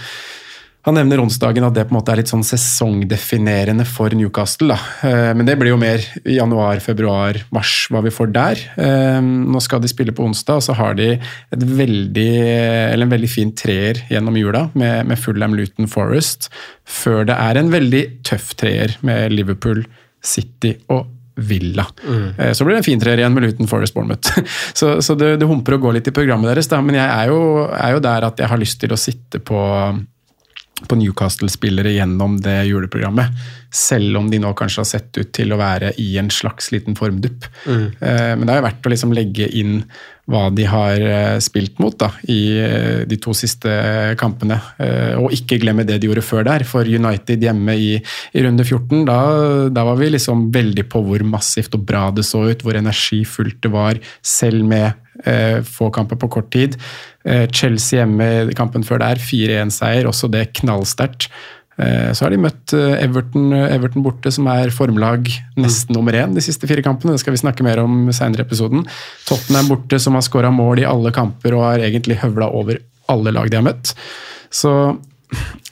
han 0.82 0.96
nevner 0.98 1.20
onsdagen 1.22 1.62
at 1.62 1.76
det 1.76 1.84
på 1.86 1.94
en 1.94 1.98
måte 2.00 2.10
er 2.10 2.18
litt 2.18 2.30
sånn 2.30 2.42
sesongdefinerende 2.42 3.84
for 3.86 4.10
Newcastle. 4.18 4.74
Da. 4.74 4.78
Eh, 5.06 5.30
Men 5.38 5.46
det 5.46 5.54
blir 5.60 5.70
jo 5.70 5.78
mer 5.78 6.02
i 6.26 6.40
januar, 6.40 6.82
februar, 6.82 7.38
mars, 7.54 7.86
hva 7.90 8.02
vi 8.02 8.10
får 8.10 8.32
der. 8.34 8.64
Eh, 8.82 9.20
Nå 9.22 9.62
skal 9.62 9.82
de 9.82 9.90
spille 9.92 10.14
på 10.16 10.26
onsdag, 10.26 10.58
og 10.58 10.66
så 10.66 10.74
har 10.74 10.98
de 10.98 11.20
veldig, 11.54 12.28
eller 12.90 13.06
en 13.06 13.14
veldig 13.14 13.30
fin 13.30 13.54
treer 13.54 14.02
gjennom 14.10 14.36
jula 14.36 14.68
med, 14.74 15.06
med 15.06 15.22
Fullham 15.22 15.54
Luton 15.54 15.86
Forest, 15.86 16.50
før 16.82 17.26
det 17.30 17.38
er 17.38 17.60
en 17.60 17.70
veldig 17.70 18.04
tøff 18.26 18.54
treer 18.58 18.98
med 19.06 19.32
Liverpool, 19.32 19.84
City 20.22 20.76
og 20.90 21.06
Villa. 21.36 21.86
Mm. 22.04 22.52
Så 22.52 22.66
blir 22.66 22.74
det 22.74 22.82
en 22.82 22.90
fin 22.90 23.00
treer 23.00 23.22
igjen 23.22 23.32
med 23.32 23.46
Luton 23.46 23.70
Forest 23.70 23.94
Bournemouth. 23.94 24.34
Så, 24.78 24.98
så 25.00 25.14
det, 25.16 25.36
det 25.40 25.48
humper 25.48 25.78
og 25.78 25.86
går 25.86 25.96
litt 25.96 26.10
i 26.10 26.14
programmet 26.14 26.50
deres, 26.50 26.68
da. 26.68 26.82
men 26.84 26.98
jeg 26.98 27.06
er 27.06 27.30
jo, 27.30 27.68
er 27.70 27.94
jo 27.94 28.02
der 28.04 28.26
at 28.28 28.42
jeg 28.42 28.50
har 28.50 28.60
lyst 28.60 28.82
til 28.82 28.92
å 28.92 28.98
sitte 29.00 29.40
på 29.40 29.62
på 30.88 30.96
Newcastle-spillere 30.98 31.92
gjennom 31.94 32.38
det 32.42 32.64
juleprogrammet. 32.66 33.35
Selv 33.72 34.18
om 34.18 34.30
de 34.30 34.40
nå 34.42 34.50
kanskje 34.58 34.82
har 34.82 34.88
sett 34.88 35.18
ut 35.20 35.30
til 35.37 35.54
å 35.54 35.61
være 35.61 35.92
i 36.02 36.08
en 36.20 36.30
slags 36.32 36.72
liten 36.74 36.98
formdupp. 36.98 37.46
Mm. 37.64 37.85
Men 38.02 38.42
det 38.42 38.54
er 38.54 38.58
jo 38.58 38.64
verdt 38.66 38.88
å 38.88 38.92
liksom 38.92 39.14
legge 39.16 39.46
inn 39.61 39.78
hva 40.30 40.46
de 40.54 40.64
har 40.70 41.02
eh, 41.02 41.38
spilt 41.42 41.80
mot 41.82 41.94
da, 41.98 42.12
i 42.30 42.40
eh, 42.62 43.02
de 43.08 43.18
to 43.20 43.35
siste 43.35 43.70
kampene. 44.20 44.58
Eh, 44.78 45.18
Og 45.18 45.35
ikke 45.35 45.58
glemme 45.62 45.87
det 45.88 45.98
de 46.00 46.08
gjorde 46.08 46.24
før 46.24 46.46
der. 46.46 46.64
For 46.68 46.87
United 46.87 47.42
hjemme 47.42 47.74
i, 47.74 47.96
i 47.98 48.44
runde 48.46 48.64
14, 48.64 49.04
da, 49.08 49.18
da 49.74 49.87
var 49.88 49.98
vi 49.98 50.12
liksom 50.14 50.48
veldig 50.54 50.87
på 50.92 51.02
hvor 51.06 51.26
massivt 51.26 51.74
og 51.78 51.87
bra 51.88 52.08
det 52.14 52.26
så 52.28 52.44
ut, 52.48 52.62
hvor 52.62 52.78
energifullt 52.78 53.62
det 53.66 53.72
var, 53.74 54.02
selv 54.22 54.66
med 54.68 54.92
Eh, 55.24 55.62
få 55.62 55.90
kamper 55.90 56.16
på 56.16 56.28
kort 56.28 56.48
tid. 56.52 56.76
Eh, 57.24 57.46
Chelsea 57.54 58.00
hjemme 58.00 58.28
i 58.50 58.56
kampen 58.58 58.85
før 58.87 59.02
der, 59.04 59.20
4-1-seier, 59.22 60.08
også 60.11 60.30
det 60.32 60.48
knallsterkt. 60.58 61.28
Eh, 61.80 62.11
så 62.12 62.26
har 62.26 62.35
de 62.35 62.40
møtt 62.42 62.74
eh, 62.76 62.98
Everton, 63.04 63.52
Everton 63.56 64.04
borte, 64.04 64.32
som 64.35 64.48
er 64.52 64.74
formlag 64.74 65.30
nesten 65.61 65.96
nummer 65.96 66.16
én 66.18 66.35
de 66.37 66.44
siste 66.44 66.68
fire 66.70 66.85
kampene. 66.85 67.14
Det 67.14 67.22
skal 67.22 67.37
vi 67.37 67.42
snakke 67.44 67.66
mer 67.66 67.80
om 67.85 68.11
senere 68.12 68.44
i 68.44 68.46
episoden. 68.46 68.85
Tottenham 69.28 69.70
borte, 69.72 70.00
som 70.02 70.18
har 70.18 70.26
skåra 70.26 70.52
mål 70.54 70.82
i 70.82 70.88
alle 70.88 71.14
kamper 71.14 71.56
og 71.56 71.66
har 71.70 71.87
egentlig 71.87 72.20
høvla 72.24 72.50
over 72.52 72.82
alle 73.12 73.35
lag 73.35 73.50
de 73.50 73.58
har 73.61 73.66
møtt. 73.66 73.94
Så 74.52 74.72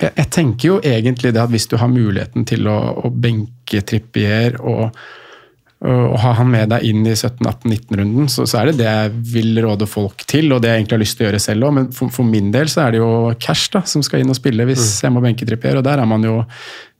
jeg, 0.01 0.13
jeg, 0.15 0.29
tenker 0.33 0.71
jo 0.71 0.77
egentlig 0.87 1.35
det 1.37 1.43
at 1.43 1.53
hvis 1.53 1.69
du 1.69 1.77
har 1.81 1.91
muligheten 1.93 2.47
til 2.49 2.69
å, 2.71 2.79
å 3.05 3.11
benke 3.13 3.83
Trippier 3.87 4.57
og, 4.63 4.97
og, 5.81 6.17
ha 6.21 6.35
han 6.37 6.51
med 6.53 6.69
deg 6.75 6.85
inn 6.85 7.07
i 7.09 7.15
17-18-19-runden, 7.15 8.27
så, 8.29 8.45
så, 8.45 8.59
er 8.61 8.69
det 8.69 8.83
det 8.83 8.89
jeg 8.89 9.13
vil 9.33 9.61
råde 9.65 9.87
folk 9.89 10.27
til, 10.29 10.51
og 10.53 10.61
det 10.61 10.69
jeg 10.69 10.83
egentlig 10.83 10.97
har 10.99 11.03
lyst 11.03 11.17
til 11.17 11.25
å 11.25 11.29
gjøre 11.31 11.41
selv 11.41 11.69
òg. 11.69 11.77
Men 11.79 11.87
for, 11.97 12.13
for, 12.13 12.29
min 12.29 12.51
del 12.53 12.69
så 12.69 12.83
er 12.85 12.93
det 12.93 13.01
jo 13.01 13.13
cash 13.41 13.73
da, 13.73 13.81
som 13.89 14.05
skal 14.05 14.21
inn 14.21 14.33
og 14.33 14.37
spille 14.37 14.67
hvis 14.69 14.83
mm. 14.83 15.07
jeg 15.07 15.15
må 15.15 15.23
benke 15.25 15.49
Trippier, 15.49 15.79
og 15.81 15.87
der 15.87 16.03
er 16.03 16.11
man 16.11 16.27
jo 16.27 16.43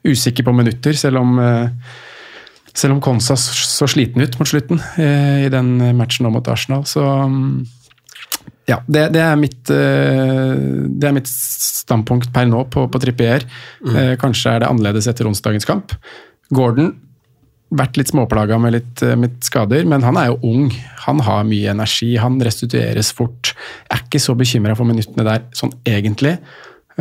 usikker 0.09 0.47
på 0.47 0.55
minutter, 0.57 0.97
selv 0.97 1.21
om 1.21 1.37
eh, 1.45 1.91
selv 2.71 2.95
om 2.95 3.03
Konsa 3.05 3.35
så 3.37 3.89
sliten 3.91 4.23
ut 4.23 4.39
mot 4.41 4.49
slutten 4.49 4.81
eh, 5.03 5.45
i 5.45 5.53
den 5.53 5.75
matchen 5.99 6.25
nå 6.25 6.33
mot 6.33 6.49
Arsenal. 6.49 6.87
Så 6.89 7.03
mm, 7.05 7.53
ja, 8.71 8.79
det, 8.87 9.11
det, 9.13 9.21
er 9.27 9.37
mitt, 9.37 9.61
det, 9.67 11.05
er 11.05 11.17
mitt, 11.19 11.29
standpunkt 11.29 12.31
per 12.33 12.49
nå 12.49 12.63
på, 12.73 12.87
på 12.89 13.03
Trippier. 13.03 13.45
Mm. 13.83 14.17
Kanskje 14.23 14.55
er 14.55 14.63
det 14.63 14.71
annerledes 14.71 15.11
etter 15.11 15.29
onsdagens 15.29 15.67
kamp. 15.69 15.93
Gordon 16.55 16.95
vært 17.71 18.01
litt 18.01 18.11
småplaga 18.11 18.59
med 18.61 18.75
litt, 18.75 19.03
eh, 19.03 19.17
med 19.17 19.39
skader, 19.47 19.87
men 19.87 20.03
han 20.03 20.17
er 20.17 20.31
jo 20.33 20.41
ung. 20.43 20.71
Han 21.07 21.21
har 21.21 21.45
mye 21.45 21.71
energi, 21.71 22.17
han 22.17 22.41
restitueres 22.41 23.13
fort. 23.13 23.55
Jeg 23.91 23.99
er 23.99 24.05
ikke 24.07 24.21
så 24.21 24.35
bekymra 24.35 24.77
for 24.77 24.85
minuttene 24.85 25.25
der 25.25 25.47
sånn 25.55 25.73
egentlig. 25.87 26.39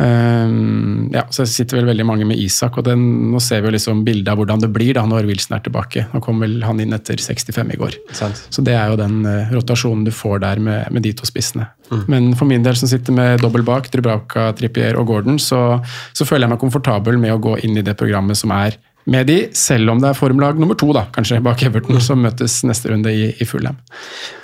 Um, 0.00 1.10
ja, 1.12 1.26
så 1.34 1.44
sitter 1.44 1.76
vel 1.76 1.90
veldig 1.90 2.06
mange 2.08 2.24
med 2.24 2.38
Isak, 2.40 2.78
og 2.78 2.86
den, 2.86 3.02
nå 3.34 3.40
ser 3.42 3.60
vi 3.60 3.68
jo 3.68 3.74
liksom 3.74 4.04
bildet 4.06 4.30
av 4.32 4.38
hvordan 4.40 4.62
det 4.62 4.70
blir 4.72 4.94
da 4.96 5.02
når 5.04 5.26
Wilson 5.28 5.58
er 5.58 5.64
tilbake. 5.66 6.06
Nå 6.14 6.22
kom 6.24 6.40
vel 6.40 6.62
han 6.64 6.80
inn 6.80 6.94
etter 6.96 7.20
65 7.20 7.74
i 7.74 7.78
går. 7.80 7.98
Sant. 8.16 8.40
Så 8.48 8.64
det 8.64 8.78
er 8.78 8.92
jo 8.92 9.00
den 9.00 9.20
uh, 9.26 9.50
rotasjonen 9.52 10.06
du 10.06 10.12
får 10.14 10.40
der 10.46 10.62
med, 10.62 10.88
med 10.94 11.04
de 11.04 11.12
to 11.18 11.28
spissene. 11.28 11.68
Mm. 11.90 12.04
Men 12.06 12.30
for 12.38 12.48
min 12.48 12.64
del 12.64 12.78
som 12.78 12.88
sitter 12.88 13.12
med 13.12 13.42
dobbel 13.44 13.66
bak, 13.66 13.90
Drubravka, 13.92 14.52
Trippier 14.56 14.96
og 14.96 15.10
Gordon, 15.10 15.40
så, 15.42 15.82
så 16.16 16.24
føler 16.24 16.46
jeg 16.46 16.54
meg 16.54 16.62
komfortabel 16.62 17.20
med 17.20 17.34
å 17.34 17.42
gå 17.50 17.58
inn 17.66 17.76
i 17.76 17.84
det 17.84 17.98
programmet 18.00 18.38
som 18.40 18.54
er 18.56 18.78
med 19.04 19.26
de, 19.26 19.38
selv 19.56 19.90
om 19.90 20.00
det 20.00 20.10
er 20.10 20.18
formlag 20.18 20.58
nummer 20.60 20.76
to, 20.78 20.90
da, 20.92 21.06
kanskje, 21.14 21.40
bak 21.44 21.62
Everton, 21.64 21.96
mm. 21.96 22.02
som 22.04 22.20
møtes 22.20 22.58
neste 22.68 22.92
runde 22.92 23.12
i, 23.12 23.30
i 23.40 23.46
Fulham. 23.48 23.78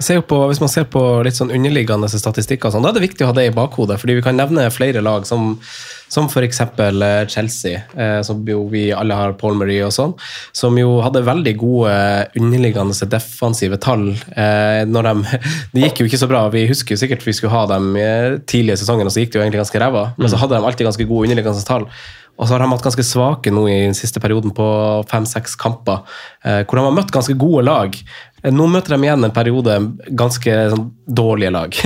Hvis 0.01 0.62
man 0.62 0.73
ser 0.73 0.87
på 0.88 1.03
litt 1.27 1.37
sånn 1.37 1.53
underliggende 1.55 2.09
statistikker, 2.09 2.73
sånn, 2.73 2.87
da 2.87 2.95
er 2.95 2.99
det 2.99 3.05
viktig 3.05 3.27
å 3.27 3.31
ha 3.31 3.37
det 3.37 3.51
i 3.51 3.55
bakhodet. 3.55 4.01
fordi 4.01 4.16
vi 4.16 4.25
kan 4.25 4.38
nevne 4.38 4.64
flere 4.73 5.05
lag 5.05 5.29
som, 5.29 5.59
som 6.09 6.31
f.eks. 6.31 6.62
Eh, 6.64 7.27
Chelsea, 7.29 7.85
eh, 7.95 8.21
som 8.25 8.42
jo 8.49 8.64
vi 8.73 8.88
alle 8.97 9.19
har 9.19 9.37
Paul 9.38 9.59
Marie 9.61 9.85
og 9.85 9.95
sånn, 9.95 10.16
som 10.57 10.77
jo 10.81 10.99
hadde 11.05 11.27
veldig 11.27 11.57
gode 11.61 11.95
underliggende 12.40 13.11
defensive 13.12 13.77
tall. 13.83 14.09
Eh, 14.33 14.83
når 14.88 15.11
de, 15.11 15.40
det 15.77 15.87
gikk 15.87 16.03
jo 16.03 16.11
ikke 16.11 16.23
så 16.25 16.31
bra. 16.33 16.47
Vi 16.55 16.66
husker 16.71 16.97
jo 16.97 17.05
sikkert 17.05 17.27
vi 17.29 17.37
skulle 17.37 17.55
ha 17.55 17.66
dem 17.77 17.92
tidlig 18.49 18.77
i 18.79 18.83
sesongen, 18.83 19.07
og 19.07 19.12
så 19.12 19.23
gikk 19.23 19.35
det 19.35 19.42
jo 19.42 19.47
egentlig 19.47 19.66
ganske 19.66 19.83
ræva. 19.85 20.09
Men 20.16 20.31
så 20.31 20.38
mm. 20.38 20.45
hadde 20.45 20.57
de 20.57 20.71
alltid 20.71 20.88
ganske 20.88 21.11
gode 21.11 21.29
underliggende 21.29 21.69
tall. 21.69 21.90
Og 22.37 22.46
så 22.46 22.55
har 22.55 22.62
de 22.62 22.70
hatt 22.70 22.85
ganske 22.85 23.07
svake 23.07 23.53
nå 23.55 23.66
i 23.70 23.83
den 23.87 23.96
siste 23.96 24.20
perioden 24.22 24.55
på 24.57 24.68
fem-seks 25.11 25.57
kamper, 25.61 26.05
eh, 26.44 26.62
hvor 26.64 26.79
de 26.79 26.88
har 26.88 26.96
møtt 26.96 27.12
ganske 27.14 27.37
gode 27.40 27.64
lag. 27.64 27.96
Eh, 28.42 28.53
nå 28.53 28.66
møter 28.68 28.92
de 28.92 29.07
igjen 29.07 29.25
en 29.25 29.35
periode 29.35 29.79
ganske 30.18 30.57
sånn, 30.72 30.90
dårlige 31.07 31.55
lag. 31.55 31.81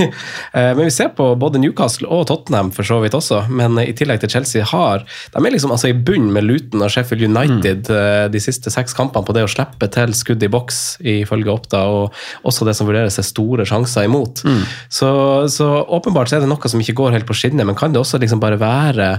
Eh, 0.51 0.73
men 0.75 0.83
vi 0.83 0.91
ser 0.91 1.13
på 1.15 1.23
både 1.39 1.61
Newcastle 1.61 2.09
og 2.11 2.25
Tottenham 2.27 2.71
for 2.75 2.83
så 2.83 2.97
vidt 2.99 3.13
også, 3.15 3.45
men 3.47 3.77
i 3.79 3.93
tillegg 3.95 4.19
til 4.19 4.31
Chelsea 4.33 4.65
har 4.67 5.05
De 5.31 5.39
er 5.39 5.53
liksom 5.53 5.71
altså 5.71 5.91
i 5.91 5.95
bunn 5.95 6.27
med 6.35 6.43
Luton 6.43 6.83
og 6.83 6.91
Sheffield 6.91 7.23
United 7.23 7.87
mm. 7.87 8.33
de 8.33 8.41
siste 8.43 8.73
seks 8.73 8.95
kampene 8.97 9.23
på 9.27 9.35
det 9.37 9.45
å 9.45 9.51
slippe 9.51 9.87
til 9.93 10.11
skudd 10.17 10.43
i 10.43 10.49
boks, 10.51 10.81
ifølge 10.99 11.53
Oppda, 11.53 11.85
og 11.87 12.47
også 12.47 12.67
det 12.67 12.75
som 12.75 12.89
vurderes 12.89 13.19
er 13.21 13.27
store 13.27 13.67
sjanser 13.69 14.09
imot. 14.09 14.43
Mm. 14.43 14.65
Så, 14.91 15.11
så 15.55 15.69
åpenbart 15.87 16.31
så 16.31 16.39
er 16.39 16.43
det 16.43 16.51
noe 16.51 16.73
som 16.73 16.83
ikke 16.83 16.97
går 16.99 17.15
helt 17.15 17.29
på 17.29 17.37
skinner, 17.37 17.69
men 17.69 17.79
kan 17.79 17.95
det 17.95 18.01
også 18.03 18.19
liksom 18.19 18.43
bare 18.43 18.59
være 18.59 19.13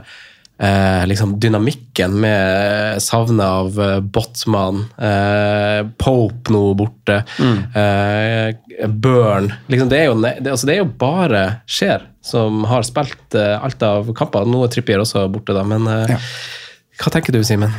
eh, 0.59 1.07
liksom 1.07 1.41
dynamikken 1.41 2.21
med 2.21 3.03
savnet 3.03 3.47
av 3.47 3.81
eh, 3.81 4.01
Botman, 4.01 4.85
eh, 4.99 5.81
Pope 5.99 6.53
nå 6.53 6.63
borte, 6.79 7.23
mm. 7.39 7.59
eh, 7.75 8.89
Burn 8.89 9.53
liksom 9.67 9.91
det, 9.91 9.99
er 10.01 10.11
jo, 10.11 10.17
det, 10.23 10.51
altså 10.51 10.69
det, 10.69 10.75
er 10.75 10.83
jo, 10.83 10.91
bare 10.99 11.43
Skjer 11.71 12.09
som 12.25 12.65
har 12.71 12.87
spilt 12.87 13.35
eh, 13.35 13.57
alt 13.59 13.83
av 13.83 14.13
kamper. 14.15 14.47
Nå 14.47 14.63
er 14.65 14.71
Trippier 14.73 15.03
også 15.03 15.27
borte, 15.33 15.57
da, 15.57 15.65
men 15.67 15.89
eh, 15.91 16.15
ja. 16.15 16.21
hva 17.03 17.13
tenker 17.15 17.35
du, 17.35 17.43
Simen? 17.47 17.75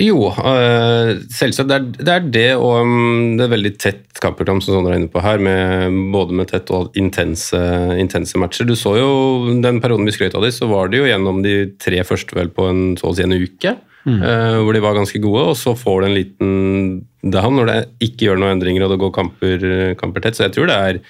Jo, 0.00 0.32
øh, 0.32 1.10
selvsagt. 1.30 1.68
Det 1.70 1.76
er, 1.76 1.84
det 1.94 2.12
er, 2.12 2.24
det 2.34 2.48
og 2.58 2.82
um, 2.82 3.36
det 3.38 3.44
er 3.46 3.52
veldig 3.52 3.72
tett 3.78 4.20
kampprogram, 4.22 4.58
som 4.64 4.74
Sondre 4.74 4.94
er 4.94 5.02
inne 5.02 5.10
på 5.12 5.22
her, 5.22 5.38
med, 5.38 5.94
både 6.14 6.34
med 6.34 6.50
tett 6.50 6.70
og 6.74 6.94
intense, 6.98 7.58
intense, 8.00 8.38
matcher. 8.40 8.66
Du 8.66 8.74
så 8.78 8.96
jo 8.98 9.10
den 9.62 9.78
perioden 9.84 10.08
vi 10.08 10.14
skrøt 10.16 10.34
av 10.34 10.42
dem, 10.46 10.54
så 10.54 10.66
var 10.70 10.90
det 10.90 11.02
jo 11.02 11.10
gjennom 11.10 11.42
de 11.44 11.56
tre 11.82 12.02
første 12.06 12.34
vel 12.34 12.50
på 12.54 12.66
en 12.70 12.82
så 12.98 13.12
å 13.12 13.14
si 13.14 13.26
en 13.26 13.36
uke. 13.36 13.76
Mm. 14.04 14.18
Uh, 14.20 14.58
hvor 14.66 14.74
de 14.76 14.82
var 14.84 14.98
ganske 14.98 15.20
gode, 15.22 15.44
og 15.52 15.56
så 15.56 15.76
får 15.78 16.02
du 16.02 16.08
en 16.08 16.18
liten 16.18 16.50
down 17.22 17.54
når 17.56 17.70
det 17.70 17.78
ikke 18.04 18.26
gjør 18.26 18.42
noen 18.42 18.58
endringer 18.58 18.84
og 18.84 18.92
det 18.92 19.00
går 19.00 19.14
kamper, 19.14 19.70
kamper 20.00 20.26
tett. 20.26 20.36
Så 20.36 20.48
jeg 20.48 20.56
tror 20.58 20.68
det 20.68 20.80
er 20.88 21.00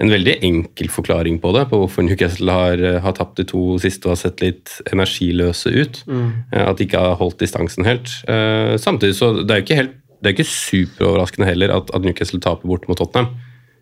en 0.00 0.10
veldig 0.10 0.38
enkel 0.46 0.88
forklaring 0.92 1.38
på 1.42 1.52
det, 1.56 1.66
på 1.68 1.82
hvorfor 1.82 2.04
Newcastle 2.06 2.54
har, 2.54 2.80
eh, 2.80 3.00
har 3.04 3.16
tapt 3.16 3.36
de 3.36 3.44
to 3.44 3.76
siste 3.82 4.08
og 4.08 4.14
har 4.14 4.22
sett 4.22 4.40
litt 4.40 4.72
energiløse 4.88 5.72
ut. 5.74 6.02
Mm. 6.08 6.30
Eh, 6.52 6.64
at 6.64 6.78
de 6.78 6.86
ikke 6.86 7.02
har 7.02 7.18
holdt 7.20 7.40
distansen 7.42 7.84
helt. 7.84 8.08
Uh, 8.24 8.76
samtidig 8.80 9.18
så 9.18 9.32
det 9.44 9.52
er 9.52 9.60
jo 9.60 9.66
ikke, 9.66 9.80
helt, 9.82 9.94
det 10.20 10.30
er 10.30 10.36
ikke 10.36 10.48
superoverraskende 10.48 11.48
heller 11.48 11.74
at, 11.76 11.92
at 11.92 12.06
Newcastle 12.06 12.40
taper 12.40 12.68
bort 12.68 12.88
mot 12.88 12.98
Tottenham. 12.98 13.32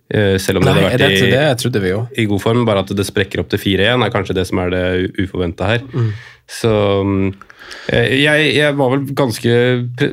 Selv 0.08 0.56
om 0.56 0.64
Nei, 0.64 0.72
det 0.72 0.80
hadde 0.80 0.84
vært 0.88 1.02
i, 1.20 1.26
det, 1.68 1.72
det 1.84 1.90
i, 2.16 2.24
god 2.24 2.40
form, 2.40 2.62
bare 2.64 2.80
at 2.80 2.88
det 2.96 3.04
sprekker 3.04 3.42
opp 3.42 3.50
til 3.52 3.60
4-1 3.60 4.06
er 4.06 4.12
kanskje 4.14 4.38
det 4.38 4.46
som 4.48 4.62
er 4.62 4.70
det 4.72 4.84
uforventa 5.20 5.68
her. 5.68 5.82
Mm. 5.84 6.14
Så 6.48 6.72
um, 7.04 7.28
Eh, 7.88 8.18
jeg, 8.20 8.50
jeg, 8.56 8.74
var 8.76 8.90
vel 8.92 9.04
ganske 9.16 9.52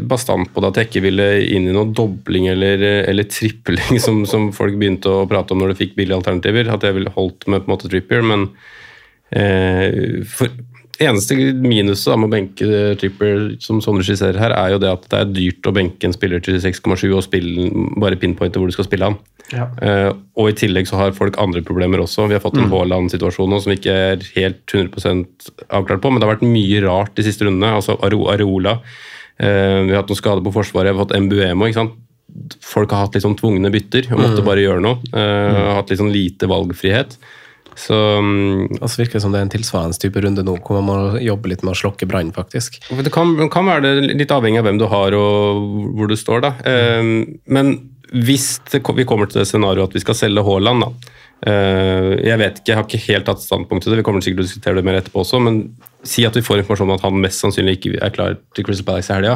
bastant 0.07 0.51
på 0.53 0.61
det 0.63 0.69
at 0.69 0.79
jeg 0.79 0.89
ikke 0.89 1.03
ville 1.09 1.27
inn 1.43 1.67
i 1.69 1.73
noen 1.75 1.91
dobling 1.95 2.47
eller, 2.51 2.81
eller 3.09 3.27
tripling, 3.31 3.99
som, 4.05 4.23
som, 4.29 4.51
folk 4.55 4.77
begynte 4.79 5.11
å 5.11 5.25
prate 5.29 5.55
om 5.55 5.63
når 5.63 5.73
de 5.73 5.81
fikk 5.83 5.97
billige 5.99 6.19
alternativer. 6.21 6.71
At 6.71 6.87
jeg 6.87 6.97
ville 6.99 7.13
holdt 7.15 7.47
med 7.51 7.63
på 7.63 7.69
en 7.69 7.75
måte 7.75 7.91
tripper, 7.91 8.23
men 8.25 8.47
eh, 9.35 10.23
for, 10.29 10.51
eneste 11.03 11.35
minuset 11.59 12.15
med 12.19 12.27
å 12.27 12.31
benke 12.31 12.81
tripper, 13.01 13.55
som 13.63 13.81
Sondre 13.83 14.05
skisserer 14.07 14.39
her, 14.39 14.53
er 14.55 14.75
jo 14.75 14.81
det 14.81 14.91
at 14.91 15.07
det 15.11 15.21
er 15.21 15.31
dyrt 15.33 15.67
å 15.67 15.73
benke 15.75 16.07
en 16.07 16.15
spiller 16.15 16.43
til 16.43 16.57
6,7 16.61 17.09
og 17.09 17.23
spille, 17.25 17.69
bare 18.01 18.19
pinpointe 18.19 18.61
hvor 18.61 18.71
du 18.71 18.75
skal 18.75 18.87
spille 18.87 19.09
han. 19.09 19.17
Ja. 19.53 19.67
Uh, 19.77 20.11
og 20.39 20.49
i 20.49 20.55
tillegg 20.57 20.87
så 20.89 20.97
har 20.97 21.17
folk 21.17 21.37
andre 21.41 21.61
problemer 21.65 22.01
også. 22.01 22.29
Vi 22.29 22.37
har 22.37 22.43
fått 22.43 22.57
en 22.57 22.65
mm. 22.65 22.71
Haaland-situasjon 22.73 23.51
nå 23.51 23.59
som 23.61 23.73
vi 23.73 23.77
ikke 23.79 23.97
er 24.13 24.25
helt 24.37 24.63
100% 24.71 25.51
avklart 25.67 26.01
på, 26.01 26.11
men 26.11 26.21
det 26.21 26.27
har 26.27 26.35
vært 26.37 26.47
mye 26.47 26.81
rart 26.85 27.13
de 27.17 27.27
siste 27.27 27.45
rundene. 27.45 27.75
Altså 27.77 27.97
Areola. 28.01 28.79
Uh, 29.35 29.85
vi 29.85 29.93
har 29.93 30.01
hatt 30.01 30.11
noen 30.11 30.21
skader 30.21 30.45
på 30.45 30.55
Forsvaret, 30.55 30.93
vi 30.93 30.97
har 30.97 31.03
fått 31.03 31.15
Mbuemo. 31.27 31.69
ikke 31.69 31.81
sant? 31.83 32.01
Folk 32.65 32.91
har 32.91 33.05
hatt 33.05 33.15
litt 33.15 33.23
sånn 33.23 33.37
tvungne 33.39 33.69
bytter 33.71 34.09
og 34.09 34.19
måtte 34.19 34.41
mm. 34.41 34.47
bare 34.47 34.63
gjøre 34.63 34.83
noe. 34.83 34.99
Uh, 35.11 35.19
mm. 35.19 35.59
Hatt 35.77 35.91
litt 35.91 36.01
sånn 36.01 36.13
lite 36.15 36.49
valgfrihet. 36.51 37.19
Så 37.75 37.95
um, 38.19 38.67
altså 38.79 39.01
virker 39.01 39.17
det 39.17 39.23
som 39.25 39.33
det 39.33 39.41
er 39.41 39.47
en 39.47 39.51
tilsvarende 39.51 39.99
type 39.99 40.21
runde 40.23 40.45
nå, 40.47 40.55
hvor 40.63 40.79
man 40.79 40.87
må 40.87 41.23
jobbe 41.23 41.51
litt 41.51 41.65
med 41.65 41.73
å 41.73 41.79
slokke 41.79 42.07
brann, 42.09 42.31
faktisk. 42.35 42.79
Det 42.87 43.11
kan, 43.13 43.35
kan, 43.51 43.67
være 43.67 43.83
det 43.83 44.15
litt 44.21 44.31
avhengig 44.31 44.61
av 44.61 44.69
hvem 44.69 44.79
du 44.79 44.87
har 44.91 45.17
og 45.17 45.65
hvor 45.97 46.09
du 46.11 46.15
står, 46.19 46.45
da. 46.47 46.53
Mm. 46.63 47.41
men 47.51 47.75
hvis 48.15 48.59
det, 48.69 48.83
vi 48.95 49.03
kommer 49.07 49.27
til 49.27 49.41
det 49.41 49.47
scenarioet 49.49 49.89
at 49.89 49.95
vi 49.97 50.03
skal 50.03 50.17
selge 50.17 50.43
Haaland, 50.45 50.85
da. 50.85 51.21
Uh, 51.45 52.15
jeg 52.23 52.39
vet 52.39 52.61
ikke, 52.61 52.71
jeg 52.71 52.79
har 52.79 52.85
ikke 52.87 53.05
helt 53.09 53.27
tatt 53.27 53.43
standpunkt 53.43 53.83
til 53.83 53.91
det, 53.91 53.99
vi 53.99 54.05
kommer 54.07 54.23
sikkert 54.23 54.39
til 54.39 54.45
å 54.45 54.49
diskutere 54.49 54.79
det 54.79 54.85
mer 54.87 55.01
etterpå 55.01 55.19
også, 55.25 55.41
men 55.43 55.59
si 56.07 56.23
at 56.25 56.37
vi 56.37 56.45
får 56.45 56.61
informasjon 56.61 56.87
om 56.87 56.95
at 56.95 57.03
han 57.03 57.19
mest 57.19 57.43
sannsynlig 57.43 57.75
ikke 57.79 57.97
er 57.99 58.13
klar 58.15 58.37
til 58.55 58.65
Crystal 58.65 58.87
Palace 58.87 59.11
i 59.11 59.17
helga, 59.17 59.35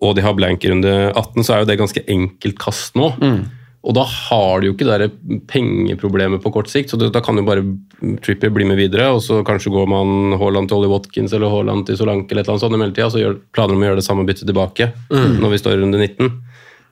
og 0.00 0.16
de 0.16 0.24
har 0.24 0.36
blank 0.38 0.64
runde 0.70 0.94
18, 1.10 1.44
så 1.44 1.54
er 1.54 1.62
jo 1.62 1.68
det 1.68 1.78
ganske 1.80 2.04
enkelt 2.16 2.58
kast 2.62 2.96
nå. 2.98 3.12
Mm. 3.20 3.40
Og 3.86 3.94
da 3.94 4.02
har 4.02 4.60
du 4.60 4.68
jo 4.68 4.74
ikke 4.74 4.88
det 4.98 5.12
pengeproblemet 5.48 6.42
på 6.42 6.50
kort 6.54 6.70
sikt, 6.70 6.90
så 6.90 6.98
da 6.98 7.22
kan 7.24 7.38
jo 7.38 7.46
bare 7.46 7.62
Trippier 8.24 8.50
bli 8.54 8.66
med 8.66 8.78
videre, 8.78 9.06
og 9.14 9.22
så 9.22 9.38
kanskje 9.46 9.70
går 9.74 9.86
man 9.90 10.34
Haaland 10.40 10.70
til 10.70 10.80
Ollie 10.80 10.90
Watkins 10.90 11.34
eller 11.36 11.52
Haaland 11.52 11.86
til 11.86 11.98
Solanke 11.98 12.34
eller 12.34 12.42
et 12.42 12.48
eller 12.48 12.56
annet 12.56 12.64
sånt 12.64 12.74
i 12.74 12.80
mellomtida, 12.82 13.10
så 13.14 13.22
gjør, 13.22 13.36
planer 13.54 13.78
om 13.78 13.84
å 13.84 13.88
gjøre 13.88 14.00
det 14.00 14.06
samme 14.06 14.26
byttet 14.26 14.50
tilbake 14.50 14.90
mm. 15.12 15.38
når 15.38 15.54
vi 15.54 15.60
står 15.62 15.76
i 15.76 15.82
runde 15.84 16.00
19. 16.02 16.32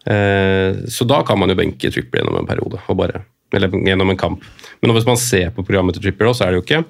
Eh, 0.07 0.85
så 0.95 1.09
da 1.11 1.25
kan 1.27 1.41
man 1.43 1.51
jo 1.51 1.59
benke 1.59 1.91
Trippier 1.91 2.23
gjennom 2.23 2.39
en 2.39 2.47
periode, 2.49 2.79
bare, 3.03 3.25
eller 3.59 3.75
gjennom 3.83 4.15
en 4.15 4.21
kamp. 4.21 4.47
Men 4.79 4.95
hvis 4.95 5.09
man 5.09 5.19
ser 5.19 5.51
på 5.57 5.67
programmet 5.67 5.99
til 5.99 6.07
Trippier, 6.07 6.31
så 6.39 6.47
er 6.47 6.55
det 6.55 6.61
jo 6.61 6.67
ikke 6.67 6.85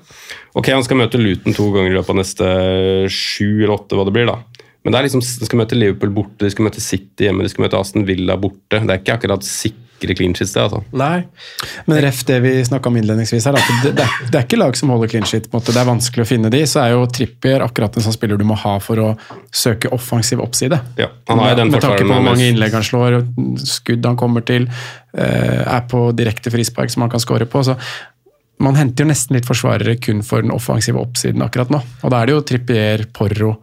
Ok, 0.56 0.70
han 0.72 0.84
skal 0.84 1.00
møte 1.00 1.20
Luton 1.20 1.56
to 1.56 1.70
ganger 1.72 1.92
i 1.92 1.96
løpet 1.96 2.12
av 2.12 2.20
neste 2.20 2.52
sju 3.12 3.62
eller 3.62 3.76
åtte, 3.78 3.96
hva 3.96 4.04
det 4.08 4.14
blir, 4.16 4.28
da. 4.28 4.38
Men 4.86 4.94
det 4.94 5.00
er 5.00 5.08
liksom, 5.08 5.24
de 5.24 5.48
skal 5.48 5.58
møte 5.58 5.76
Liverpool 5.76 6.12
borte, 6.14 6.44
de 6.44 6.52
skal 6.52 6.68
møte 6.68 6.84
City 6.84 7.26
hjemme, 7.26 7.42
de 7.42 7.50
skal 7.50 7.64
møte 7.64 7.80
Aston 7.80 8.04
Villa 8.06 8.36
borte. 8.38 8.78
Det 8.78 8.84
er 8.86 9.00
ikke 9.00 9.16
akkurat 9.16 9.44
sikre 9.96 10.14
clean 10.14 10.34
sheets, 10.34 10.52
det. 10.52 10.62
altså. 10.62 10.82
Nei. 10.92 11.24
Men 11.86 12.00
ref 12.04 12.22
det 12.28 12.40
vi 12.44 12.52
snakka 12.64 12.88
om 12.88 12.96
innledningsvis 12.96 13.46
her, 13.48 13.56
at 13.56 13.84
det, 13.84 13.92
det, 13.96 14.04
er, 14.04 14.28
det 14.30 14.40
er 14.40 14.46
ikke 14.46 14.58
lag 14.60 14.76
som 14.76 14.92
holder 14.92 15.08
clean 15.12 15.26
shit. 15.26 15.48
på 15.50 15.56
en 15.56 15.60
måte. 15.60 15.72
Det 15.72 15.80
er 15.80 15.88
vanskelig 15.88 16.26
å 16.26 16.28
finne 16.28 16.50
de, 16.52 16.62
så 16.68 16.82
er 16.84 16.94
jo 16.94 17.06
Trippier 17.06 17.64
akkurat 17.64 17.96
en 17.96 18.06
sånn 18.06 18.16
spiller 18.16 18.40
du 18.40 18.44
må 18.48 18.58
ha 18.60 18.76
for 18.82 19.02
å 19.02 19.08
søke 19.54 19.90
offensiv 19.94 20.42
oppside. 20.44 20.80
Ja, 21.00 21.10
han 21.30 21.40
har 21.42 21.56
den 21.56 21.72
med 21.72 21.84
tanke 21.84 22.04
på 22.04 22.10
hvor 22.12 22.26
mange 22.26 22.50
innlegg 22.50 22.76
han 22.76 22.86
slår, 22.86 23.22
skudd 23.64 24.04
han 24.06 24.18
kommer 24.20 24.44
til, 24.46 24.68
eh, 25.16 25.62
er 25.64 25.88
på 25.90 26.10
direkte 26.16 26.52
frispark 26.52 26.92
som 26.92 27.06
han 27.06 27.12
kan 27.12 27.22
score 27.22 27.48
på. 27.48 27.64
så 27.64 27.78
man 28.58 28.72
henter 28.72 29.04
jo 29.04 29.10
nesten 29.10 29.36
litt 29.36 29.44
forsvarere 29.44 29.98
kun 30.00 30.22
for 30.24 30.40
den 30.40 30.54
offensive 30.54 30.96
oppsiden 30.96 31.44
akkurat 31.44 31.68
nå. 31.68 31.82
Og 32.02 32.12
da 32.12 32.22
er 32.22 32.30
det 32.30 32.32
jo 32.32 32.44
Trippier, 32.48 33.04
Porro 33.12 33.58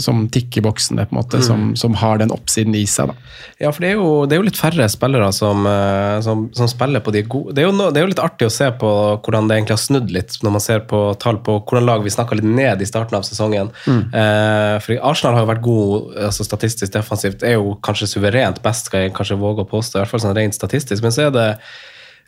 som 0.00 0.28
tikker 0.32 0.62
boksene, 0.64 1.04
på 1.08 1.14
en 1.16 1.20
måte, 1.22 1.38
Mm. 1.42 1.44
som, 1.46 1.76
som 1.76 1.94
har 1.94 2.18
den 2.18 2.30
oppsiden 2.30 2.74
i 2.74 2.84
seg. 2.86 3.08
da. 3.08 3.14
Ja, 3.60 3.70
for 3.72 3.80
det 3.80 3.90
er, 3.90 3.96
jo, 4.00 4.26
det 4.26 4.36
er 4.36 4.40
jo 4.40 4.46
litt 4.46 4.58
færre 4.60 4.88
spillere 4.88 5.32
som, 5.32 5.66
eh, 5.66 6.20
som, 6.22 6.46
som 6.54 6.68
spiller 6.70 7.00
på 7.00 7.12
de 7.12 7.22
gode 7.22 7.54
det 7.54 7.62
er, 7.64 7.68
jo 7.70 7.74
no, 7.76 7.90
det 7.90 8.00
er 8.00 8.06
jo 8.06 8.10
litt 8.12 8.22
artig 8.22 8.46
å 8.48 8.52
se 8.52 8.70
på 8.80 8.90
hvordan 9.22 9.48
det 9.48 9.56
egentlig 9.58 9.76
har 9.76 9.82
snudd 9.82 10.10
litt, 10.14 10.38
når 10.42 10.54
man 10.56 10.64
ser 10.64 10.80
på 10.88 11.02
tall 11.22 11.38
på 11.44 11.58
hvordan 11.60 11.86
lag 11.86 12.02
vi 12.04 12.10
snakka 12.14 12.38
litt 12.38 12.48
ned 12.48 12.80
i 12.82 12.88
starten 12.88 13.16
av 13.18 13.22
sesongen. 13.26 13.70
Mm. 13.86 14.02
Eh, 14.14 14.76
for 14.84 14.98
Arsenal 15.12 15.36
har 15.36 15.46
jo 15.46 15.52
vært 15.52 15.64
god 15.66 16.16
altså 16.30 16.44
statistisk 16.46 16.92
defensivt, 16.94 17.42
er 17.42 17.58
jo 17.58 17.76
kanskje 17.82 18.08
suverent 18.14 18.62
best, 18.62 18.86
skal 18.90 19.06
jeg 19.06 19.14
kanskje 19.16 19.40
våge 19.40 19.64
å 19.66 19.68
påstå, 19.68 19.98
i 19.98 20.02
hvert 20.04 20.12
fall 20.14 20.22
sånn 20.24 20.36
rent 20.38 20.54
statistisk. 20.56 21.02
Men 21.02 21.12
så 21.14 21.28
er 21.28 21.34
det 21.34 21.48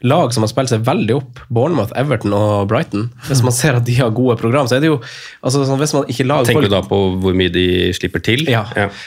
lag 0.02 0.32
som 0.34 0.42
har 0.42 0.48
spilt 0.50 0.68
seg 0.68 0.82
veldig 0.84 1.14
opp, 1.16 1.38
Bournemouth, 1.48 1.92
Everton 1.96 2.32
og 2.36 2.68
Brighton. 2.68 3.10
Hvis 3.28 3.42
man 3.46 3.52
ser 3.52 3.76
at 3.78 3.84
de 3.86 3.94
har 3.94 4.10
gode 4.10 4.36
program, 4.40 4.66
så 4.68 4.76
er 4.76 4.80
det 4.84 4.90
jo 4.90 4.98
altså, 5.42 5.64
sånn, 5.64 5.78
Hvis 5.80 5.94
man 5.94 6.04
ikke 6.10 6.26
lag 6.26 6.44
Tenker 6.46 6.66
du 6.68 6.74
da 6.74 6.82
på 6.82 6.98
hvor 7.22 7.34
mye 7.38 7.52
de 7.54 7.92
slipper 7.96 8.20
til? 8.20 8.44
ja. 8.50 8.64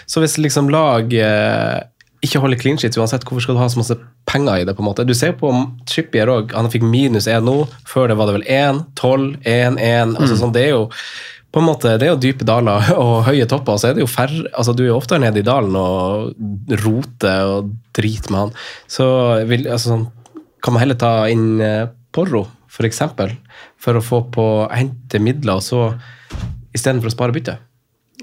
Så 0.08 0.24
hvis 0.24 0.38
liksom 0.42 0.70
lag 0.74 1.14
eh, 1.14 1.84
ikke 2.26 2.40
holder 2.42 2.58
clean 2.58 2.78
sheets 2.82 2.98
uansett, 2.98 3.22
hvorfor 3.28 3.44
skal 3.46 3.56
du 3.56 3.62
ha 3.62 3.68
så 3.70 3.78
masse 3.78 3.98
penger 4.26 4.64
i 4.64 4.66
det? 4.66 4.74
på 4.76 4.82
en 4.82 4.88
måte? 4.90 5.06
Du 5.06 5.14
ser 5.14 5.36
på 5.38 5.52
Trippier 5.86 6.28
òg, 6.34 6.52
han 6.58 6.70
fikk 6.74 6.82
minus 6.88 7.28
1 7.30 7.44
nå. 7.46 7.68
Før 7.86 8.08
det 8.10 8.18
var 8.18 8.32
det 8.32 8.40
vel 8.40 8.48
1, 8.50 8.86
12, 8.98 9.36
1, 9.46 9.78
1. 9.78 10.16
Altså, 10.18 10.34
Mm. 10.34 10.40
sånn, 10.42 10.54
det 10.54 10.64
er 10.66 10.74
jo 10.74 10.88
på 11.54 11.62
en 11.62 11.66
måte, 11.70 11.94
det 11.98 12.06
er 12.06 12.12
jo 12.12 12.18
dype 12.20 12.44
daler 12.46 12.90
og 13.02 13.24
høye 13.30 13.46
topper, 13.48 13.78
så 13.80 13.88
er 13.90 13.94
det 13.96 14.02
jo 14.04 14.10
færre 14.12 14.50
altså 14.52 14.74
Du 14.76 14.84
er 14.84 14.90
jo 14.90 14.98
oftere 14.98 15.22
nede 15.24 15.40
i 15.40 15.46
dalen 15.48 15.74
og 15.80 16.34
roter 16.84 17.46
og 17.54 17.70
driter 17.98 18.32
med 18.34 18.40
han. 18.40 18.52
Så 18.92 19.08
vil, 19.48 19.64
altså, 19.72 19.94
sånn, 19.94 20.08
kan 20.64 20.76
man 20.76 20.84
heller 20.84 20.98
ta 21.00 21.12
inn 21.32 21.58
Porro, 21.60 21.94
Porro, 22.18 22.48
for 22.72 22.88
eksempel, 22.88 23.34
for 23.80 23.98
å 23.98 24.04
få 24.04 24.24
på 24.34 24.46
hente 24.74 25.20
midler, 25.22 25.60
og 25.60 25.66
så 25.66 25.92
istedenfor 26.76 27.12
å 27.12 27.14
spare 27.14 27.36
bytte. 27.36 27.58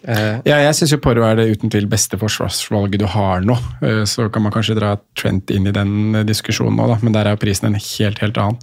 Uh, 0.04 0.42
Ja, 0.44 0.58
jeg 0.60 0.74
syns 0.76 0.92
Porro 1.00 1.22
er 1.24 1.38
det 1.38 1.46
uten 1.54 1.70
tvil 1.72 1.86
beste 1.88 2.18
forsvarsvalget 2.20 3.00
du 3.00 3.06
har 3.08 3.44
nå. 3.46 3.54
Uh, 3.80 4.02
Så 4.08 4.26
kan 4.32 4.44
man 4.44 4.52
kanskje 4.52 4.76
dra 4.76 4.96
Trent 5.16 5.52
inn 5.54 5.68
i 5.70 5.72
den 5.72 6.14
eh, 6.14 6.26
diskusjonen 6.28 6.76
nå, 6.76 6.88
da, 6.90 6.98
men 7.00 7.14
der 7.14 7.30
er 7.30 7.36
jo 7.36 7.44
prisen 7.44 7.70
en 7.70 7.78
helt, 7.78 8.20
helt 8.20 8.40
annen. 8.40 8.58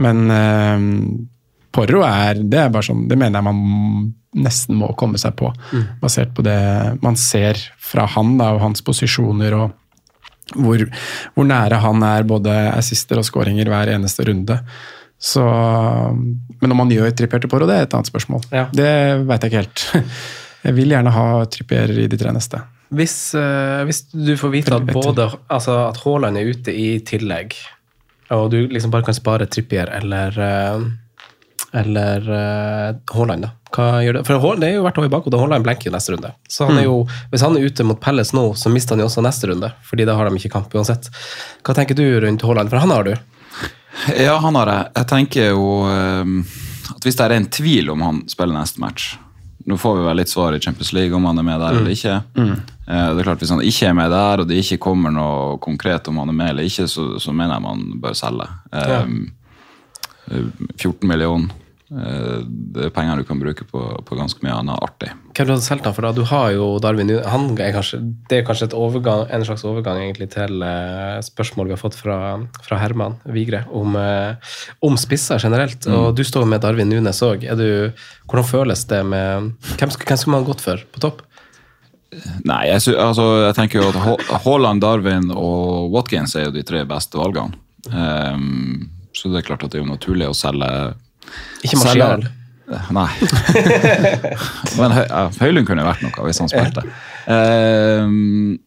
Men 0.00 0.30
uh, 0.30 0.78
Porro 1.74 2.04
er 2.06 2.40
Det 2.40 2.62
er 2.62 2.72
bare 2.72 2.88
sånn, 2.88 3.04
det 3.10 3.18
mener 3.20 3.42
jeg 3.42 3.48
man 3.50 4.14
nesten 4.38 4.76
må 4.78 4.92
komme 4.96 5.18
seg 5.20 5.34
på. 5.40 5.50
Basert 6.00 6.34
på 6.36 6.44
det 6.46 6.58
man 7.02 7.16
ser 7.18 7.58
fra 7.80 8.04
han 8.14 8.36
da, 8.38 8.52
og 8.54 8.60
hans 8.62 8.84
posisjoner 8.84 9.56
og 9.56 9.72
hvor, 10.54 10.84
hvor 11.34 11.48
nære 11.48 11.80
han 11.82 12.04
er 12.06 12.28
både 12.28 12.54
assister 12.72 13.20
og 13.20 13.26
skåringer 13.28 13.68
hver 13.68 13.92
eneste 13.94 14.26
runde. 14.28 14.58
Så, 15.18 15.42
men 16.60 16.72
om 16.72 16.78
man 16.78 16.92
gjør 16.94 17.10
Trippier 17.10 17.50
på 17.50 17.58
det 17.64 17.74
er 17.74 17.88
et 17.88 17.94
annet 17.96 18.10
spørsmål. 18.10 18.44
Det 18.72 18.92
veit 19.26 19.44
jeg 19.44 19.50
ikke 19.50 19.64
helt. 19.64 19.86
Jeg 20.68 20.74
vil 20.74 20.90
gjerne 20.90 21.10
ha 21.14 21.26
Trippier 21.46 21.92
i 22.02 22.08
de 22.10 22.18
tre 22.18 22.32
neste. 22.34 22.58
Hvis, 22.98 23.34
eh, 23.38 23.82
hvis 23.86 24.00
du 24.10 24.32
får 24.40 24.50
vite 24.50 24.74
at 24.74 24.86
både 24.90 25.28
altså 25.46 25.74
at 25.90 26.00
Haaland 26.02 26.40
er 26.40 26.48
ute 26.50 26.72
i 26.74 26.88
tillegg, 27.06 27.54
og 28.34 28.48
du 28.52 28.58
liksom 28.66 28.90
bare 28.92 29.06
kan 29.06 29.16
spare 29.16 29.46
Trippier 29.46 29.90
eller 30.00 30.34
eh, 30.34 30.88
eller 31.74 32.28
eh, 32.32 32.94
Haaland, 33.14 33.42
da. 33.44 33.50
Hva 33.74 33.86
gjør 34.00 34.16
det? 34.18 34.22
For 34.26 34.40
Haaland, 34.40 34.64
er 34.64 34.72
jo 34.78 34.82
hvert 34.86 34.98
år 35.02 35.04
i 35.08 35.12
bakhodet. 35.12 35.40
Haaland 35.42 35.64
blenker 35.66 35.90
jo 35.90 35.92
neste 35.92 36.14
runde. 36.14 36.30
Så 36.48 36.64
han 36.70 36.78
er 36.80 36.86
jo, 36.86 37.02
Hvis 37.30 37.42
han 37.44 37.56
er 37.58 37.66
ute 37.68 37.84
mot 37.84 38.00
Pelles 38.00 38.32
nå, 38.32 38.46
så 38.56 38.70
mister 38.72 38.96
han 38.96 39.02
jo 39.04 39.08
også 39.10 39.24
neste 39.26 39.50
runde. 39.50 39.68
Fordi 39.84 40.06
da 40.08 40.14
har 40.16 40.30
de 40.30 40.40
ikke 40.40 40.54
kamp 40.56 40.72
uansett. 40.74 41.10
Hva 41.66 41.74
tenker 41.76 41.94
du 41.98 42.04
rundt 42.24 42.42
Haaland? 42.48 42.70
For 42.72 42.80
han 42.80 42.90
har 42.94 43.04
du. 43.04 43.14
Ja, 44.16 44.38
han 44.40 44.54
har 44.56 44.70
jeg. 44.72 44.90
Jeg 44.96 45.06
tenker 45.10 45.48
jo 45.52 45.68
eh, 45.90 46.34
at 46.96 47.04
hvis 47.04 47.16
det 47.18 47.24
er 47.28 47.36
en 47.36 47.50
tvil 47.52 47.90
om 47.92 48.00
han 48.06 48.20
spiller 48.30 48.54
neste 48.56 48.80
match 48.80 49.16
Nå 49.68 49.76
får 49.76 49.98
vi 49.98 50.04
vel 50.06 50.16
litt 50.16 50.30
svar 50.32 50.54
i 50.56 50.60
Champions 50.64 50.94
League 50.96 51.12
om 51.12 51.26
han 51.28 51.36
er 51.36 51.44
med 51.44 51.58
der 51.60 51.74
Mm. 51.74 51.78
eller 51.82 51.92
ikke. 51.92 52.12
Eh, 52.88 53.08
det 53.12 53.20
er 53.20 53.26
klart 53.26 53.42
Hvis 53.42 53.50
han 53.52 53.60
ikke 53.60 53.88
er 53.90 53.96
med 53.98 54.10
der, 54.14 54.40
og 54.40 54.48
det 54.48 54.56
ikke 54.62 54.78
kommer 54.80 55.12
noe 55.12 55.58
konkret 55.60 56.08
om 56.08 56.16
han 56.22 56.30
er 56.32 56.36
med 56.38 56.50
eller 56.54 56.62
ikke, 56.70 56.86
så, 56.88 57.04
så 57.20 57.34
mener 57.36 57.58
jeg 57.58 57.64
man 57.66 57.82
bør 58.00 58.16
selge. 58.16 58.46
Ja. 58.72 59.02
eh, 59.02 59.12
14 60.28 61.08
millioner. 61.08 61.48
eh, 61.90 62.42
Det 62.74 62.84
er 62.84 62.90
penger 62.92 63.16
du 63.16 63.24
kan 63.24 63.38
bruke 63.40 63.64
på, 63.64 63.80
på 64.04 64.16
ganske 64.18 64.42
mye 64.44 64.52
annet 64.60 64.76
artig. 64.84 65.08
Hvem 65.34 65.46
du 65.48 65.52
hadde 65.54 65.64
solgt 65.64 65.86
han 65.88 65.94
for 65.96 66.02
da? 66.04 66.10
Du 66.12 66.22
har 66.28 66.50
jo 66.52 66.66
Darwin. 66.84 67.08
Han 67.24 67.46
er 67.58 67.72
kanskje, 67.72 68.00
det 68.28 68.38
er 68.40 68.44
kanskje 68.48 68.66
et 68.68 68.74
overgang, 68.76 69.22
en 69.32 69.44
slags 69.46 69.64
overgang 69.64 70.00
egentlig 70.02 70.28
til 70.34 70.60
eh, 70.62 71.20
spørsmål 71.24 71.70
vi 71.70 71.76
har 71.76 71.80
fått 71.80 71.96
fra, 71.96 72.18
fra 72.66 72.78
Herman 72.82 73.16
Vigre 73.24 73.62
om, 73.72 73.96
eh, 73.96 74.34
om 74.84 74.98
spisser 75.00 75.40
generelt. 75.40 75.86
Og 75.88 76.12
du 76.18 76.24
står 76.28 76.44
med 76.50 76.60
Darwin 76.60 76.90
Nunes 76.92 77.22
òg. 77.24 77.46
Hvordan 77.48 78.44
føles 78.50 78.84
det 78.90 79.00
med 79.06 79.54
Hvem, 79.78 79.94
sk- 79.94 80.04
hvem 80.10 80.18
skulle 80.20 80.36
man 80.36 80.44
gått 80.50 80.60
for 80.60 80.76
på 80.92 81.00
topp? 81.00 81.22
Nei, 82.48 82.62
jeg, 82.70 82.80
sy 82.80 82.92
altså, 82.96 83.24
jeg 83.44 83.54
tenker 83.58 83.82
jo 83.82 83.88
at 83.92 84.42
Haaland, 84.44 84.80
Darwin 84.80 85.26
og 85.36 85.90
Watkins 85.92 86.32
er 86.40 86.46
jo 86.46 86.54
de 86.54 86.62
tre 86.64 86.80
beste 86.88 87.18
valgene. 87.20 87.52
Ehm, 87.92 88.88
så 89.18 89.30
det 89.32 89.42
er 89.42 89.48
klart 89.50 89.66
at 89.66 89.72
det 89.72 89.80
er 89.80 89.84
jo 89.84 89.90
naturlig 89.90 90.28
å 90.30 90.36
selge 90.36 90.68
Ikke 91.66 91.80
Marcial? 91.80 92.28
Nei. 92.92 93.08
Men 94.78 94.94
Høylund 95.40 95.68
kunne 95.68 95.86
vært 95.86 96.02
noe 96.04 96.26
hvis 96.26 96.40
han 96.42 96.50
spilte. 96.52 96.82
Ehm, 97.32 98.58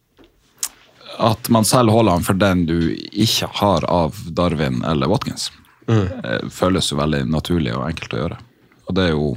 at 1.22 1.50
man 1.54 1.66
selger 1.68 1.94
Haaland 1.94 2.26
for 2.26 2.38
den 2.38 2.64
du 2.66 2.76
ikke 2.92 3.46
har 3.60 3.86
av 3.86 4.18
Darwin 4.34 4.82
eller 4.88 5.10
Watkins, 5.12 5.52
mm. 5.86 6.50
føles 6.50 6.90
jo 6.90 6.98
veldig 6.98 7.22
naturlig 7.30 7.76
og 7.76 7.86
enkelt 7.86 8.16
å 8.16 8.22
gjøre. 8.24 8.40
Og 8.88 8.98
det 8.98 9.06
er 9.06 9.14
jo 9.14 9.30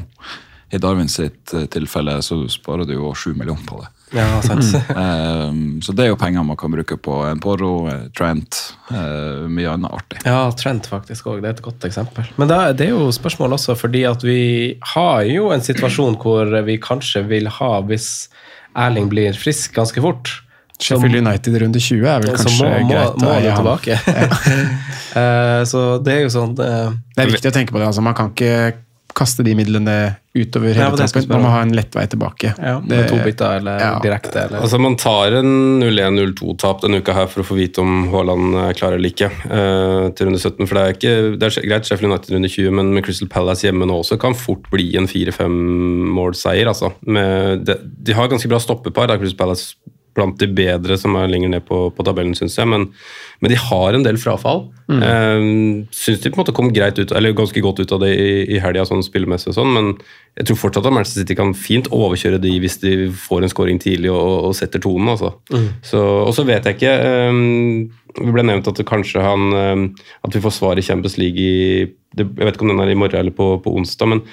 i 0.73 0.78
Darwin 0.82 1.10
sitt 1.10 1.54
eh, 1.54 1.65
tilfelle 1.71 2.17
så 2.25 2.39
sparer 2.49 2.88
du 2.88 2.95
jo 2.97 3.13
sju 3.15 3.34
millioner 3.34 3.65
på 3.67 3.82
det. 3.84 3.91
Ja, 4.13 4.41
sant. 4.46 4.68
um, 4.96 5.82
så 5.84 5.96
det 5.96 6.06
er 6.06 6.12
jo 6.12 6.20
penger 6.20 6.46
man 6.46 6.60
kan 6.60 6.74
bruke 6.74 6.98
på 7.02 7.18
en 7.26 7.41
Porro, 7.41 7.88
eh, 7.89 8.06
Trent, 8.15 8.60
uh, 8.91 9.48
mye 9.50 9.72
annet 9.74 9.98
artig. 9.98 10.22
Ja, 10.28 10.46
Trent 10.56 10.88
faktisk 10.91 11.32
òg. 11.32 11.41
Det 11.41 11.50
er 11.50 11.58
et 11.58 11.65
godt 11.65 11.88
eksempel. 11.89 12.30
Men 12.38 12.52
da, 12.52 12.62
det 12.78 12.89
er 12.89 12.94
jo 12.94 13.10
spørsmål 13.15 13.58
også 13.58 13.78
fordi 13.80 14.06
at 14.08 14.24
vi 14.26 14.39
har 14.94 15.26
jo 15.30 15.50
en 15.56 15.65
situasjon 15.65 16.20
hvor 16.22 16.54
vi 16.68 16.78
kanskje 16.82 17.26
vil 17.32 17.50
ha, 17.60 17.72
hvis 17.89 18.30
Erling 18.76 19.10
blir 19.10 19.38
frisk 19.39 19.78
ganske 19.78 20.04
fort 20.04 20.41
Sheffield 20.80 21.15
United 21.15 21.56
runde 21.62 21.80
20 21.80 22.08
er 22.10 22.24
vel 22.24 22.34
kanskje 22.36 22.65
må, 22.68 22.72
må, 22.84 22.89
greit 22.89 23.22
må 23.22 23.32
å 23.32 23.56
tilbake. 23.56 24.00
Eh, 25.15 25.62
så 25.63 25.82
det 26.04 26.12
er 26.12 26.26
jo 26.26 26.32
sånn 26.34 26.58
uh, 26.60 26.89
Det 27.15 27.24
er 27.24 27.30
viktig 27.32 27.48
å 27.48 27.54
tenke 27.56 27.72
på 27.72 27.80
det. 27.80 27.86
altså 27.88 28.02
Man 28.04 28.18
kan 28.18 28.34
ikke 28.34 28.74
kaste 29.15 29.43
de 29.47 29.56
midlene 29.56 29.95
utover 30.36 30.75
hele 30.75 30.89
ja, 30.91 31.08
troppen. 31.08 31.28
Man 31.32 31.43
må 31.45 31.51
ha 31.54 31.62
en 31.63 31.71
lett 31.75 31.93
vei 31.95 32.04
tilbake. 32.12 32.51
Ja, 32.60 32.82
Det- 32.84 33.06
to 33.08 33.15
bytter 33.23 33.62
eller 33.62 33.80
ja. 33.80 33.91
direkte. 34.04 34.41
Eller. 34.41 34.60
Altså 34.60 34.80
Man 34.82 34.97
tar 34.99 35.38
en 35.39 35.80
0-1-0-2-tap 35.80 36.82
denne 36.84 36.99
uka 36.99 37.15
her 37.15 37.30
for 37.32 37.43
å 37.43 37.47
få 37.47 37.56
vite 37.56 37.80
om 37.80 38.10
Haaland 38.12 38.75
klarer 38.75 38.99
eller 38.99 39.13
ikke 39.13 39.30
uh, 39.32 40.12
til 40.12 40.28
runde 40.28 40.41
17. 40.41 40.67
For 40.67 40.75
det 40.75 40.84
er, 40.84 40.97
ikke, 40.97 41.13
det 41.39 41.47
er 41.47 41.69
greit 41.69 41.88
Sheffield 41.88 42.12
United 42.12 42.36
runde 42.36 42.51
20, 42.51 42.75
men 42.75 42.91
med 42.97 43.08
Crystal 43.08 43.32
Palace 43.32 43.63
hjemme 43.67 43.88
nå 43.88 44.01
også 44.04 44.19
kan 44.19 44.36
fort 44.36 44.67
bli 44.73 44.91
en 44.99 45.08
4-5 45.08 45.56
målseier. 46.19 46.67
Altså. 46.67 46.91
Med, 47.08 47.63
de, 47.65 47.80
de 47.80 48.17
har 48.17 48.28
ganske 48.32 48.51
bra 48.51 48.60
stoppepar, 48.60 49.08
da, 49.08 49.17
Crystal 49.21 49.39
Palace 49.45 49.75
blant 50.15 50.39
de 50.39 50.47
bedre 50.56 50.97
som 50.99 51.15
er 51.19 51.30
lenger 51.32 51.51
ned 51.51 51.65
på, 51.67 51.89
på 51.95 52.06
tabellen, 52.08 52.36
syns 52.38 52.56
jeg. 52.58 52.69
Men, 52.71 52.88
men 53.43 53.51
de 53.51 53.60
har 53.60 53.95
en 53.95 54.06
del 54.06 54.19
frafall. 54.21 54.67
Mm. 54.86 55.88
syns 55.89 56.19
de 56.21 56.30
på 56.30 56.38
en 56.38 56.43
måte 56.43 56.54
kom 56.54 56.67
greit 56.69 56.99
ut, 57.01 57.10
eller 57.12 57.34
ganske 57.34 57.62
godt 57.63 57.80
ut 57.82 57.93
av 57.95 58.04
det 58.04 58.12
i, 58.13 58.30
i 58.54 58.60
helga, 58.62 58.84
sånn 58.86 59.01
spillemessig 59.06 59.49
og 59.49 59.58
sånn, 59.58 59.71
men 59.73 59.88
jeg 60.38 60.49
tror 60.49 60.60
fortsatt 60.62 60.86
at 60.89 60.93
Manchester 60.93 61.23
City 61.23 61.38
kan 61.39 61.54
fint 61.58 61.89
overkjøre 61.95 62.38
de 62.43 62.51
hvis 62.62 62.78
de 62.84 62.93
får 63.17 63.45
en 63.45 63.51
scoring 63.51 63.80
tidlig 63.82 64.12
og, 64.13 64.49
og 64.49 64.56
setter 64.58 64.84
tonen. 64.84 65.13
altså. 65.15 65.34
Mm. 65.49 65.67
Så, 65.86 66.01
og 66.01 66.34
så 66.38 66.45
vet 66.47 66.67
jeg 66.67 66.78
ikke 66.78 66.95
um, 67.32 67.86
Det 68.15 68.34
ble 68.36 68.45
nevnt 68.47 68.67
at 68.71 68.82
kanskje 68.88 69.23
han 69.23 69.45
um, 69.56 69.86
At 70.28 70.36
vi 70.36 70.41
får 70.43 70.54
svar 70.58 70.80
i 70.80 70.84
Champions 70.86 71.17
League 71.19 71.39
i 71.39 71.86
det, 72.15 72.25
Jeg 72.28 72.47
vet 72.47 72.56
ikke 72.56 72.67
om 72.67 72.73
den 72.73 72.84
er 72.84 72.91
i 72.91 72.97
morgen 72.99 73.19
eller 73.19 73.36
på, 73.36 73.56
på 73.63 73.73
onsdag, 73.80 74.12
men 74.12 74.23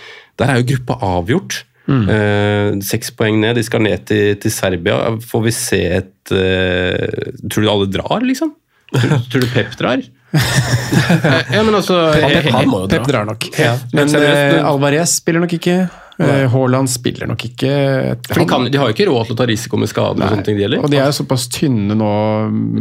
der 0.40 0.50
er 0.50 0.60
jo 0.60 0.68
gruppa 0.72 0.98
avgjort. 1.04 1.62
Eh, 1.88 2.78
Seks 2.86 3.10
poeng 3.18 3.40
ned. 3.42 3.56
De 3.58 3.64
skal 3.66 3.82
ned 3.82 4.04
til, 4.06 4.36
til 4.42 4.52
Serbia. 4.54 4.98
Får 5.28 5.42
vi 5.48 5.54
se 5.56 5.80
et 6.00 6.32
eh, 6.34 7.32
Tror 7.50 7.62
du 7.66 7.70
alle 7.72 7.88
drar, 7.90 8.22
liksom? 8.26 8.54
Tror, 8.92 9.16
tror 9.32 9.40
du 9.46 9.48
Pep 9.54 9.72
drar? 9.80 10.02
ja, 11.52 11.60
men 11.64 11.74
altså 11.76 11.96
Pep, 12.16 12.46
må 12.68 12.84
jo. 12.84 12.88
Pep 12.92 13.04
drar 13.10 13.26
nok. 13.28 13.48
Ja, 13.58 13.74
Men 13.92 14.08
seriøst, 14.08 14.38
eh, 14.38 14.54
du- 14.60 14.66
Alvarez 14.70 15.16
spiller 15.20 15.42
nok 15.44 15.52
ikke. 15.58 15.76
Eh, 16.20 16.44
Haaland 16.52 16.90
spiller 16.92 17.26
nok 17.30 17.40
ikke 17.46 17.70
han, 17.72 18.18
de, 18.28 18.44
kan, 18.48 18.66
de 18.68 18.78
har 18.78 18.90
jo 18.90 18.94
ikke 18.94 19.06
råd 19.08 19.30
til 19.30 19.34
å 19.34 19.38
ta 19.38 19.46
risiko 19.48 19.78
med 19.80 19.88
skader 19.88 20.20
og 20.26 20.34
sånne 20.34 20.44
ting, 20.44 20.58
de 20.58 20.66
heller. 20.66 20.82
Og 20.84 20.90
de 20.92 20.98
er 21.00 21.08
jo 21.08 21.14
såpass 21.22 21.46
tynne 21.48 21.96
nå 21.96 22.10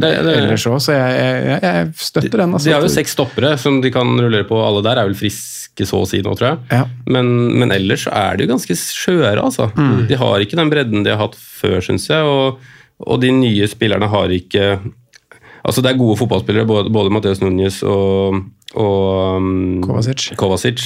Det- 0.01 0.11
det- 0.25 0.35
ellers 0.41 0.65
òg, 0.67 0.77
så 0.83 0.91
jeg, 0.97 1.21
jeg, 1.47 1.61
jeg 1.63 1.93
støtter 1.95 2.37
den. 2.43 2.53
Altså. 2.53 2.65
De 2.67 2.73
har 2.75 2.81
jo 2.81 2.91
seks 2.91 3.15
stoppere 3.15 3.57
som 3.57 3.79
de 3.81 3.91
kan 3.91 4.07
rullere 4.19 4.47
på. 4.49 4.59
Alle 4.59 4.83
der 4.83 4.99
er 4.99 5.07
vel 5.07 5.15
friske 5.15 5.87
så 5.87 6.01
å 6.03 6.07
si 6.07 6.19
nå, 6.21 6.35
tror 6.37 6.49
jeg. 6.51 6.59
Ja. 6.71 6.83
Men, 7.07 7.31
men 7.57 7.71
ellers 7.71 8.05
er 8.11 8.35
de 8.37 8.45
jo 8.45 8.51
ganske 8.51 8.75
skjøre, 8.75 9.39
altså. 9.41 9.71
Mm. 9.77 10.07
De 10.11 10.15
har 10.19 10.43
ikke 10.43 10.59
den 10.59 10.69
bredden 10.73 11.03
de 11.07 11.15
har 11.15 11.21
hatt 11.23 11.35
før, 11.39 11.79
syns 11.81 12.09
jeg. 12.11 12.21
Og, 12.27 12.59
og 13.07 13.21
de 13.23 13.31
nye 13.31 13.67
spillerne 13.71 14.09
har 14.11 14.27
ikke 14.35 14.79
Altså, 15.61 15.83
det 15.85 15.91
er 15.91 15.97
gode 15.99 16.17
fotballspillere, 16.17 16.65
både, 16.65 16.89
både 16.89 17.11
Mathias 17.13 17.37
Núñez 17.39 17.83
og, 17.85 18.39
og 18.79 19.37
um, 19.41 19.81
Kovacic. 19.83 20.29
Kovacic. 20.39 20.83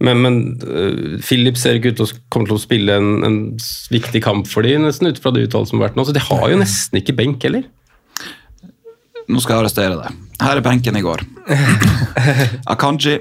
Men, 0.00 0.18
men 0.24 0.38
uh, 0.66 1.18
Philip 1.24 1.56
ser 1.56 1.78
ikke 1.78 1.92
ut 1.94 2.00
til 2.00 2.04
å 2.08 2.18
komme 2.32 2.48
til 2.50 2.58
å 2.58 2.62
spille 2.62 2.96
en, 3.00 3.12
en 3.24 3.38
viktig 3.92 4.20
kamp 4.24 4.46
for 4.50 4.66
dem, 4.66 4.84
nesten 4.84 5.08
ut 5.08 5.20
fra 5.22 5.32
de 5.32 5.46
uttalelsene 5.46 5.72
som 5.76 5.80
har 5.80 5.88
vært 5.88 5.96
nå. 6.00 6.04
Så 6.08 6.12
de 6.16 6.24
har 6.26 6.44
jo 6.52 6.58
nesten 6.60 7.00
ikke 7.00 7.16
benk 7.16 7.46
heller. 7.48 7.64
Nå 9.32 9.40
skal 9.40 9.56
jeg 9.56 9.62
arrestere 9.64 9.96
deg. 10.00 10.18
Her 10.42 10.58
er 10.58 10.64
benken 10.66 10.98
i 10.98 11.04
går. 11.04 11.22
Akanji, 12.74 13.20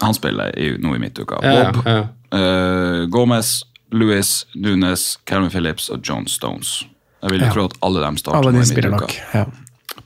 han 0.00 0.16
spiller 0.16 0.54
i, 0.58 0.72
nå 0.80 0.96
i 0.96 1.02
midtuka. 1.02 1.38
Ja, 1.44 1.68
Bob, 1.70 1.84
ja. 1.86 2.00
Uh, 2.34 3.04
Gomez, 3.12 3.60
Louis, 3.94 4.30
Nunes, 4.58 5.18
Calvin 5.28 5.52
Phillips 5.52 5.90
og 5.94 6.00
John 6.02 6.26
Stones. 6.26 6.80
Jeg 7.22 7.30
vil 7.36 7.40
jo 7.44 7.46
Ja. 7.46 7.52
tro 7.54 7.64
at 7.70 7.76
alle 7.86 8.00
dem 8.02 8.16
starter 8.20 8.40
Alle 8.40 8.52
nå 8.52 8.64
i 8.64 8.66
midtuka. 8.68 8.90
nok. 8.98 9.14
Ja. 9.32 9.44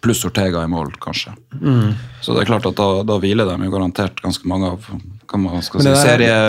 Pluss 0.00 0.24
Ortega 0.24 0.62
i 0.62 0.68
mål, 0.70 0.92
kanskje. 1.02 1.32
Mm. 1.60 1.94
Så 2.22 2.34
det 2.34 2.42
er 2.42 2.48
klart 2.52 2.66
at 2.66 2.76
da, 2.78 3.02
da 3.02 3.16
hviler 3.18 3.48
de 3.48 3.64
jo 3.66 3.70
garantert 3.72 4.20
ganske 4.22 4.46
mange 4.46 4.66
av 4.72 4.84
hva 5.28 5.38
man 5.42 5.62
skal 5.62 5.80
si, 5.82 5.88
det 5.88 5.96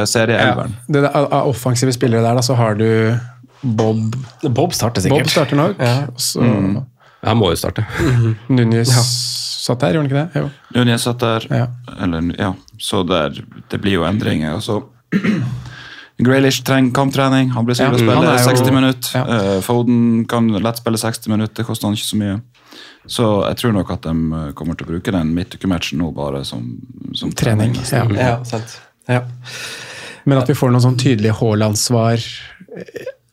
serie, 0.07 0.38
ja, 0.39 0.67
Det 0.88 1.01
der, 1.01 1.09
av 1.15 1.49
offensive 1.49 1.91
spillere 1.95 2.21
der, 2.23 2.35
da, 2.35 2.41
så 2.45 2.55
har 2.55 2.75
du 2.79 3.17
Bob 3.62 4.15
Bob 4.55 4.71
starter 4.73 5.01
sikkert. 5.03 5.25
Bob 5.25 5.33
starter 5.33 5.55
nok. 5.59 5.79
Ja. 5.79 6.07
så 6.17 6.39
Mm. 6.41 6.85
Han 7.25 7.35
må 7.38 7.49
jo 7.51 7.55
starte. 7.59 7.83
Núñez 8.47 8.88
satt 9.59 9.79
der, 9.81 9.91
gjorde 9.93 10.05
han 10.05 10.07
ikke 10.07 10.21
det? 10.21 10.39
Jo. 10.39 10.49
Nunes 10.77 11.03
satt 11.03 11.19
der, 11.19 11.47
Ja. 11.51 11.65
eller, 12.01 12.29
ja, 12.39 12.53
så 12.79 13.03
der, 13.05 13.41
det 13.69 13.81
blir 13.81 13.97
jo 13.97 14.05
endringer. 14.07 14.53
og 14.57 14.62
så 14.63 14.79
Graylish 16.19 16.63
trenger 16.67 16.91
kamptrening. 16.95 17.49
Han 17.55 17.65
blir 17.65 17.75
sikkert 17.75 17.95
å 17.95 17.99
Ja, 17.99 18.05
spille 18.12 18.27
er 18.27 18.38
jo- 18.38 18.49
60 18.49 18.71
minutter. 18.75 19.09
ja. 19.15 19.25
Eh, 19.55 19.62
Foden 19.62 20.25
kan 20.27 20.47
lett 20.47 20.77
spille 20.77 20.97
60 20.97 21.29
minutter, 21.29 21.55
det 21.55 21.65
koster 21.65 21.88
han 21.88 21.95
ikke 21.95 22.09
så 22.09 22.17
mye. 22.19 22.41
Så 23.10 23.25
jeg 23.47 23.58
tror 23.62 23.73
nok 23.73 23.89
at 23.95 24.03
de 24.05 24.13
eh, 24.38 24.51
kommer 24.58 24.75
til 24.77 24.86
å 24.86 24.91
bruke 24.91 25.12
den 25.15 25.32
midtukematchen 25.34 25.97
nå 26.01 26.12
bare 26.13 26.43
som, 26.45 26.65
som 27.17 27.32
Trening. 27.32 27.73
Ja. 27.91 28.03
Ja, 28.13 28.34
sant. 28.45 28.75
Ja. 29.10 29.23
Men 30.29 30.38
at 30.43 30.49
vi 30.51 30.53
får 30.60 30.69
noen 30.73 30.84
sånn 30.84 30.97
tydelig 30.99 31.32
Haaland-svar 31.39 32.19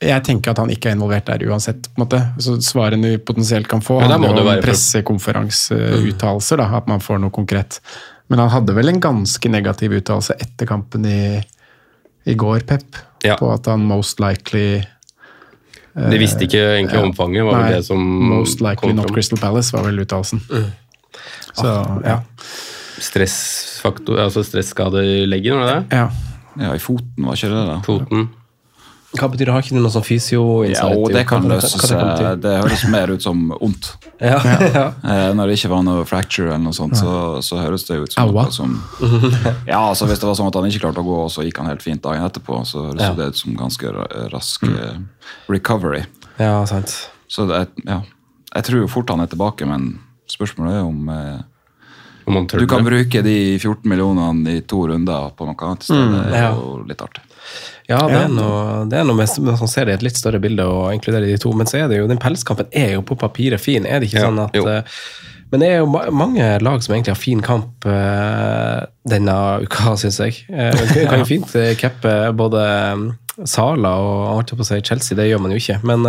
Jeg 0.00 0.22
tenker 0.24 0.52
at 0.54 0.58
han 0.62 0.70
ikke 0.72 0.88
er 0.90 0.94
involvert 0.96 1.26
der 1.28 1.42
uansett. 1.50 1.88
på 1.90 1.98
en 2.00 2.04
måte. 2.06 2.20
Så 2.40 2.54
Svarene 2.64 3.10
vi 3.14 3.18
potensielt 3.18 3.68
kan 3.68 3.80
få, 3.84 3.98
handler 4.00 4.28
jo 4.28 4.40
om 4.46 4.48
for- 4.54 4.62
pressekonferanseuttalelser. 4.64 6.60
At 6.76 6.86
man 6.88 7.00
får 7.00 7.18
noe 7.22 7.30
konkret. 7.34 7.80
Men 8.28 8.38
han 8.42 8.50
hadde 8.50 8.74
vel 8.76 8.88
en 8.90 9.00
ganske 9.00 9.48
negativ 9.52 9.92
uttalelse 10.00 10.34
etter 10.40 10.66
kampen 10.66 11.04
i, 11.06 11.42
i 12.26 12.34
går, 12.34 12.60
Pep. 12.66 12.96
Ja. 13.24 13.36
På 13.40 13.52
at 13.54 13.66
han 13.70 13.84
most 13.86 14.20
likely 14.20 14.82
De 15.96 16.18
visste 16.20 16.44
ikke 16.44 16.60
egentlig 16.76 17.00
omfanget. 17.00 17.44
var 17.46 17.56
vel 17.56 17.70
Nei, 17.70 17.76
det 17.78 17.86
som 17.86 18.00
Most 18.30 18.60
likely 18.60 18.90
kom 18.90 18.96
not 18.98 19.06
fram. 19.08 19.14
Crystal 19.16 19.40
Palace, 19.40 19.72
var 19.72 19.86
vel 19.88 20.02
uttalelsen. 20.04 20.42
Så 21.56 21.70
ja. 22.04 22.18
Stressfaktor, 23.00 24.18
altså 24.20 24.42
stresskade 24.44 25.02
i 25.04 25.22
leggen, 25.28 25.56
var 25.56 25.70
det 25.70 25.76
det? 25.76 26.00
ja. 26.02 26.08
Ja, 26.56 26.70
i 26.72 26.80
foten, 26.80 27.20
var 27.20 27.36
ikke 27.36 27.50
det 27.52 27.64
det? 27.68 27.78
Foten. 27.84 28.28
Hva 29.16 29.28
betyr 29.32 29.46
det? 29.48 29.52
Har 29.54 29.62
ikke 29.64 29.74
du 29.76 29.80
noe 29.82 29.90
sånn 29.94 30.04
fysio-insight? 30.06 30.96
og 30.96 31.12
det 31.12 31.22
kan 31.26 31.42
Hva- 31.42 31.56
hva- 31.56 31.62
løse 31.62 31.96
hva 31.96 32.30
det 32.40 32.52
høres 32.62 32.84
mer 32.92 33.12
ut 33.14 33.22
som 33.22 33.50
ondt. 33.60 33.94
Ja, 34.20 34.38
ja. 34.40 34.84
Eh, 35.04 35.32
Når 35.36 35.50
det 35.50 35.56
ikke 35.58 35.68
var 35.74 35.82
noe 35.84 36.04
fracture 36.08 36.48
eller 36.54 36.62
noe 36.64 36.72
sånt, 36.72 36.96
så, 36.96 37.42
så 37.44 37.58
høres 37.60 37.84
det 37.84 37.98
ut 38.00 38.12
som 38.14 38.30
Aua. 38.30 38.46
noe 38.46 38.52
som 38.54 38.78
Ja, 39.68 39.80
altså 39.90 40.06
Hvis 40.08 40.22
det 40.22 40.28
var 40.30 40.34
sånn 40.38 40.48
at 40.48 40.54
han 40.56 40.64
ikke 40.70 40.86
klarte 40.86 41.02
å 41.02 41.08
gå, 41.08 41.18
og 41.26 41.30
så 41.34 41.44
gikk 41.44 41.58
han 41.60 41.68
helt 41.68 41.82
fint 41.84 42.00
dagen 42.02 42.24
etterpå, 42.24 42.62
så 42.64 42.86
høres 42.88 43.02
Ja. 43.04 43.12
det 43.18 43.26
ut 43.34 43.36
som 43.36 43.56
ganske 43.56 43.92
rask 44.32 44.62
eh, 44.64 44.96
recovery. 45.52 46.04
ja, 46.38 46.64
sant. 46.66 46.94
Så 47.28 47.44
det, 47.50 47.66
ja. 47.84 48.00
Jeg 48.54 48.64
tror 48.64 48.80
jo 48.80 48.88
fort 48.88 49.10
han 49.10 49.20
er 49.20 49.26
tilbake, 49.28 49.66
men 49.68 49.98
spørsmålet 50.30 50.78
er 50.78 50.86
om 50.86 51.08
eh, 51.08 51.12
Om 51.12 51.12
man 51.12 51.42
tør 51.42 51.44
du 52.26 52.66
kan 52.66 52.84
bruke 52.84 53.22
de 53.22 53.36
14 53.58 53.86
millionene 53.86 54.56
i 54.58 54.62
to 54.66 54.82
runder 54.90 55.30
på 55.36 55.46
noe 55.46 55.68
annet 55.68 55.86
Så 55.86 55.94
stedet. 55.94 56.24
Det 56.32 56.38
er 56.40 56.46
ja. 56.48 56.54
jo 56.56 56.80
litt 56.88 57.04
artig. 57.04 57.22
Ja, 57.86 58.00
det 58.10 58.18
er 58.18 58.32
noe, 58.32 58.82
det 58.90 58.98
er 58.98 59.06
noe 59.06 59.14
med 59.14 59.30
med 59.46 59.60
sånn 59.60 59.70
ser 59.70 59.86
det 59.86 59.94
i 59.94 59.98
et 60.00 60.04
litt 60.08 60.18
større 60.18 60.40
bilde 60.42 60.64
å 60.66 60.88
inkludere 60.90 61.28
de 61.28 61.38
to. 61.38 61.52
Men 61.54 61.70
så 61.70 61.84
er 61.84 61.92
det 61.92 62.00
jo, 62.00 62.08
den 62.10 62.20
pelskampen 62.22 62.66
er 62.74 62.96
jo 62.96 63.04
på 63.06 63.18
papiret 63.20 63.62
fin, 63.62 63.86
er 63.86 64.02
det 64.02 64.10
ikke 64.10 64.24
Ja, 64.24 64.26
sånn 64.26 64.42
at 64.42 64.58
jo. 64.58 64.66
eh, 64.66 64.98
Men 65.52 65.62
det 65.62 65.68
er 65.70 65.78
jo 65.78 65.86
mange 66.10 66.48
lag 66.66 66.82
som 66.82 66.96
egentlig 66.96 67.14
har 67.14 67.20
fin 67.22 67.44
kamp 67.46 67.86
eh, 67.86 68.80
denne 69.06 69.36
uka, 69.62 69.94
syns 70.02 70.18
jeg. 70.24 70.40
Eh, 70.50 71.06
kan 71.10 71.22
jo 71.22 71.28
fint 71.28 71.54
cappe 71.78 72.16
både 72.34 72.66
Sala 73.46 73.94
og 74.02 74.50
Chelsea, 74.82 75.14
det 75.14 75.28
gjør 75.30 75.44
man 75.44 75.54
jo 75.54 75.62
ikke. 75.62 75.78
Men 75.86 76.02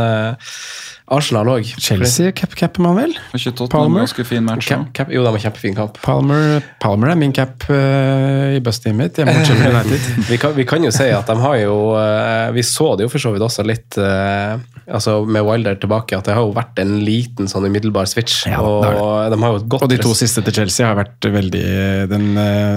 Arsenal 1.08 1.48
òg. 1.48 1.67
Chelsea 1.80 2.34
cap-capper 2.36 2.84
man 2.84 2.98
vel? 2.98 3.13
Palmer? 3.72 4.04
ganske 4.04 4.26
fin 4.28 4.43
match? 4.43 4.67
Cap, 4.67 4.89
cap, 4.93 5.12
jo, 5.13 5.24
det 5.24 5.32
var 5.36 5.43
kjempefin 5.46 5.76
kamp. 5.78 6.00
Palmer, 6.04 6.60
Palmer 6.84 7.13
er 7.13 7.20
min 7.20 7.32
cap 7.36 7.63
uh, 7.72 8.56
i 8.56 8.60
bussteamet 8.63 8.98
mitt 8.98 9.22
hjemme 9.22 9.38
mot 9.38 9.48
Sheffield 9.48 9.78
United. 9.78 10.10
Vi 10.32 10.39
kan, 10.41 10.56
vi 10.58 10.65
kan 10.67 10.84
jo 10.84 10.91
si 10.91 11.08
at 11.13 11.30
de 11.30 11.36
har 11.39 11.56
jo 11.62 11.76
uh, 11.96 12.50
Vi 12.56 12.63
så 12.65 12.89
det 12.98 13.06
jo 13.06 13.12
for 13.13 13.24
så 13.24 13.32
vidt 13.32 13.46
også 13.46 13.63
litt 13.67 13.96
uh, 14.02 14.58
altså 14.88 15.22
med 15.24 15.46
Wilder 15.48 15.78
tilbake, 15.80 16.17
at 16.17 16.28
det 16.28 16.36
har 16.36 16.43
jo 16.43 16.52
vært 16.56 16.82
en 16.84 16.98
liten 17.06 17.48
sånn 17.52 17.67
umiddelbar 17.70 18.08
switch. 18.10 18.43
Ja, 18.50 18.60
og 18.63 18.84
det 18.84 19.38
de 19.38 19.39
har 19.43 19.56
jo 19.56 19.63
godt 19.63 19.88
Og 19.88 19.91
de 19.91 20.00
to 20.02 20.13
siste 20.17 20.43
til 20.43 20.56
Chelsea 20.60 20.88
har 20.88 20.98
vært 21.00 21.28
veldig 21.32 21.63
den, 22.12 22.28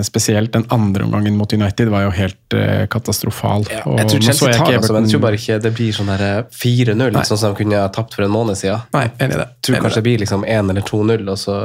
Spesielt 0.07 0.53
den 0.55 0.67
andre 0.75 1.07
omgangen 1.07 1.39
mot 1.39 1.51
United 1.55 1.91
var 1.91 2.07
jo 2.07 2.15
helt 2.15 2.59
katastrofal. 2.91 3.67
ja, 3.71 3.83
Jeg 4.03 4.11
tror 4.11 4.25
Chelsea 4.27 4.51
jeg 4.51 4.59
tar 4.59 4.67
ikke 4.67 4.81
altså, 4.81 4.95
men 4.95 5.07
jeg 5.07 5.15
tror 5.15 5.23
bare 5.25 5.39
ikke 5.39 5.59
det 5.65 5.73
blir 5.77 5.97
sånn 5.97 6.11
eh, 6.15 6.37
4-0, 6.61 7.19
sånn 7.29 7.41
som 7.41 7.55
de 7.55 7.61
kunne 7.61 7.83
tapt 7.95 8.17
for 8.17 8.20
en 8.27 8.31
måned 8.35 8.57
siden. 8.59 8.81
Nei, 8.93 9.05
enig 9.19 9.35
i 9.37 9.41
det. 9.41 9.47
Tror 9.63 9.75
Enig 9.77 9.83
kanskje 9.87 10.01
det 10.01 10.07
blir 10.09 10.19
liksom 10.25 10.45
1 10.45 10.71
eller 10.75 10.83
2-0, 10.83 11.29
og 11.33 11.39
så. 11.39 11.57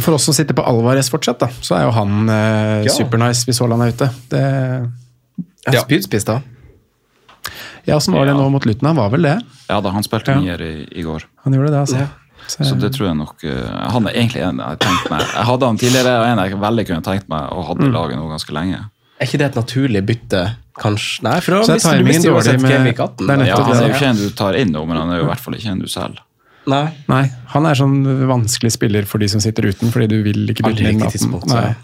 For 0.00 0.14
oss 0.16 0.24
som 0.28 0.34
sitter 0.36 0.54
på 0.58 0.64
Alvarez 0.66 1.10
fortsatt, 1.12 1.38
da, 1.40 1.48
så 1.60 1.76
er 1.78 1.84
jo 1.86 1.90
han 1.96 2.28
eh, 2.28 2.84
Ja. 2.88 2.92
supernice 2.96 3.44
hvis 3.48 3.60
Haaland 3.62 3.82
er 3.86 3.92
ute. 3.94 4.10
Det, 4.32 4.42
ja. 5.72 5.80
Spydspiss, 5.84 6.24
da. 6.28 6.40
ja, 7.84 7.96
Åssen 7.96 8.14
var 8.14 8.26
det 8.26 8.34
nå 8.34 8.48
mot 8.50 8.64
Luton? 8.66 8.86
Han 8.92 8.96
var 8.96 9.10
vel 9.10 9.22
det? 9.22 9.36
Ja 9.68 9.80
da, 9.80 9.90
han 9.94 10.02
spilte 10.06 10.32
Ja. 10.34 10.40
nier 10.40 10.60
i, 10.62 10.88
i 10.90 11.02
går. 11.02 11.24
Han 11.44 11.54
gjorde 11.54 11.70
det, 11.70 11.78
altså. 11.80 11.96
Ja. 12.04 12.06
Så, 12.48 12.64
Så 12.66 12.74
det 12.74 12.88
tror 12.96 13.06
jeg 13.06 13.14
nok 13.20 13.44
eh, 13.46 13.68
Han 13.94 14.06
er 14.10 14.16
egentlig 14.18 14.40
en 14.42 14.58
jeg 14.58 14.78
tenkt 14.82 15.04
meg 15.12 15.20
Jeg 15.22 15.44
hadde 15.46 15.66
han 15.68 15.76
tidligere, 15.78 16.14
og 16.18 16.24
en 16.26 16.40
jeg 16.42 16.56
veldig 16.58 16.84
kunne 16.88 17.04
tenkt 17.06 17.28
meg 17.30 17.52
å 17.54 17.62
hadde 17.68 17.86
i 17.86 17.92
laget 17.94 18.18
nå 18.18 18.24
ganske 18.32 18.52
lenge. 18.56 18.80
Er 19.22 19.28
ikke 19.28 19.38
det 19.38 19.46
et 19.52 19.58
naturlig 19.60 20.02
bytte, 20.08 20.40
kanskje? 20.80 21.22
Nei, 21.26 21.38
for 21.40 21.58
da 21.58 21.62
er 21.62 21.74
mister 21.76 21.98
du 21.98 22.04
mister 22.08 22.28
jo 22.30 22.36
uansett 22.36 22.60
med- 22.62 22.98
18. 22.98 23.26
det 23.26 23.38
er. 23.38 23.46
Ja, 23.46 23.56
Han 23.62 23.76
er 23.76 23.88
jo 23.88 23.94
ikke 23.94 24.10
en 24.10 24.16
du 24.16 24.28
tar 24.30 24.54
inn 24.54 24.72
men 24.72 24.96
han 24.96 25.10
er 25.10 25.18
jo 25.18 25.24
i 25.24 25.30
hvert 25.30 25.40
fall 25.40 25.54
ikke 25.54 25.70
en 25.70 25.78
du 25.82 25.86
selger. 25.86 26.20
Nei. 26.66 26.84
Nei, 27.10 27.24
han 27.50 27.66
er 27.66 27.74
sånn 27.74 27.96
vanskelig 28.30 28.72
spiller 28.76 29.06
for 29.08 29.18
de 29.18 29.28
som 29.28 29.40
sitter 29.42 29.66
uten, 29.66 29.90
fordi 29.90 30.06
du 30.08 30.22
vil 30.22 30.44
ikke 30.52 30.62
bytte 30.68 30.84
inn 30.84 31.00
riktig 31.00 31.08
18. 31.08 31.16
tidspunkt. 31.16 31.48
Så. 31.50 31.56
Nei. 31.58 31.74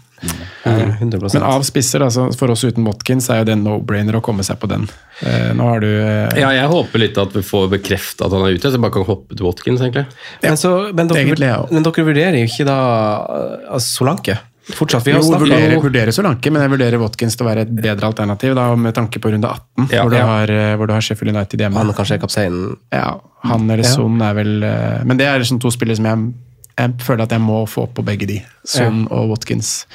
Mm, 0.65 1.11
Men 1.33 1.43
av 1.47 1.63
spisser, 1.63 2.03
altså, 2.03 2.25
for 2.35 2.51
oss 2.51 2.65
uten 2.67 2.83
Watkins, 2.83 3.29
er 3.31 3.39
jo 3.41 3.45
det 3.47 3.53
en 3.55 3.63
no-brainer 3.63 4.17
å 4.19 4.21
komme 4.23 4.43
seg 4.43 4.59
på 4.59 4.67
den. 4.67 4.83
Eh, 5.23 5.53
nå 5.55 5.67
har 5.69 5.79
du 5.83 5.87
eh, 5.87 6.41
Ja, 6.41 6.49
jeg 6.55 6.67
håper 6.71 7.03
litt 7.05 7.19
at 7.21 7.31
vi 7.35 7.43
får 7.45 7.69
bekreftet 7.71 8.25
at 8.27 8.35
han 8.35 8.43
er 8.43 8.57
ute, 8.57 8.67
så 8.67 8.75
jeg 8.75 8.83
bare 8.83 8.97
kan 8.97 9.07
hoppe 9.07 9.37
til 9.37 9.47
Watkins, 9.47 9.83
egentlig. 9.85 10.05
Men, 10.43 10.59
så, 10.59 10.73
men, 10.91 11.07
dere, 11.11 11.23
Egentlig, 11.23 11.51
ja. 11.53 11.61
men 11.71 11.87
dere 11.87 12.05
vurderer 12.11 12.39
jo 12.41 12.49
ikke 12.51 12.67
da 12.67 12.79
uh, 13.23 13.75
altså, 13.77 13.87
Solanke? 14.01 14.35
Fortsatt, 14.75 15.05
vi 15.07 15.11
har 15.15 15.19
Jo, 15.23 15.31
vurderer, 15.39 15.73
jo 15.73 15.81
vurderer 15.81 16.11
Solanke, 16.13 16.51
men 16.53 16.61
jeg 16.61 16.71
vurderer 16.75 17.01
Watkins 17.01 17.35
til 17.37 17.45
å 17.45 17.49
være 17.49 17.63
et 17.65 17.71
bedre 17.73 18.09
alternativ 18.11 18.53
da, 18.57 18.67
med 18.77 18.93
tanke 18.97 19.21
på 19.21 19.31
runde 19.33 19.49
18, 19.49 19.87
Ja, 19.91 20.03
hvor, 20.03 20.13
du 20.13 20.17
ja. 20.19 20.25
har, 20.29 20.53
eh, 20.53 20.75
hvor 20.77 20.87
du 20.89 20.93
har 20.93 21.01
Sheffield 21.05 21.33
United 21.35 21.63
hjemme. 21.63 21.79
Han 21.81 21.93
kanskje 21.97 22.19
er 22.19 22.21
kapteinen. 22.23 22.75
Ja, 22.93 23.19
han 23.49 23.65
eller 23.69 23.83
Ja. 23.83 23.89
Son 23.95 24.21
er 24.21 24.33
vel 24.37 24.63
eh, 24.63 25.03
Men 25.09 25.17
det 25.17 25.25
er 25.27 25.39
liksom 25.41 25.59
to 25.63 25.71
spillere 25.73 25.97
som 25.97 26.05
jeg, 26.05 26.33
jeg 26.77 26.93
føler 27.01 27.23
at 27.25 27.31
jeg 27.35 27.41
må 27.41 27.63
få 27.67 27.87
på 27.93 28.05
begge 28.05 28.27
de. 28.29 28.41
Son 28.65 29.07
og 29.09 29.31
Watkins. 29.33 29.85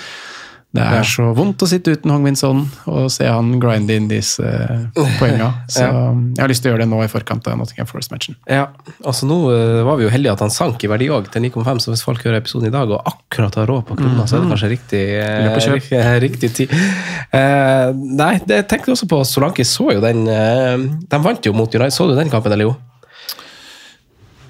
Det 0.74 0.82
er 0.82 0.96
Ja. 0.96 1.02
så 1.06 1.28
vondt 1.38 1.62
å 1.62 1.66
sitte 1.70 1.92
uten 1.94 2.34
Son 2.34 2.64
og 2.90 3.04
se 3.14 3.22
han 3.30 3.60
grinde 3.62 3.94
inn 3.94 4.08
disse 4.10 4.42
eh, 4.42 4.88
poenga. 5.20 5.52
Så 5.70 5.84
jeg 5.87 6.40
har 6.42 6.50
lyst 6.50 6.64
til 6.64 6.72
å 6.72 6.74
gjøre 6.74 6.82
det 6.82 6.88
nå 6.90 6.98
i 7.04 7.06
forkant 7.12 7.46
av 7.46 7.60
Nottingham 7.60 7.87
Forest-matchen. 7.87 8.34
Ja, 8.50 8.64
altså 9.06 9.28
Nå 9.30 9.37
uh, 9.54 9.84
var 9.87 10.00
vi 10.00 10.08
jo 10.08 10.10
heldige 10.10 10.32
at 10.34 10.42
han 10.42 10.50
sank 10.50 10.82
i 10.82 10.90
verdi 10.90 11.06
òg, 11.14 11.28
til 11.30 11.46
9,5. 11.46 11.78
Så 11.84 11.94
hvis 11.94 12.02
folk 12.02 12.24
hører 12.26 12.40
episoden 12.42 12.66
i 12.66 12.74
dag 12.74 12.90
og 12.90 13.06
akkurat 13.06 13.54
har 13.60 13.70
råd 13.70 13.84
på 13.87 13.98
krona, 14.00 14.26
så 14.26 14.40
er 14.40 14.42
det 14.42 14.50
kanskje 14.50 14.72
riktig, 14.74 15.04
uh, 15.22 15.54
kjøp. 15.62 15.76
riktig, 15.78 16.02
riktig 16.26 16.52
tid. 16.58 16.74
Uh, 17.30 17.94
nei, 17.94 18.32
det 18.42 18.64
tenkte 18.66 18.90
jeg 18.90 18.98
også 18.98 19.10
på. 19.14 19.22
Solanki 19.30 19.62
så 19.68 19.92
jo 19.94 20.02
den 20.02 20.27
uh, 20.27 20.75
De 21.06 21.22
vant 21.22 21.46
jo 21.46 21.54
mot 21.54 21.70
United. 21.70 21.94
Så 21.94 22.10
du 22.10 22.16
den 22.18 22.35
kampen, 22.35 22.50
eller 22.50 22.72
jo? 22.72 22.75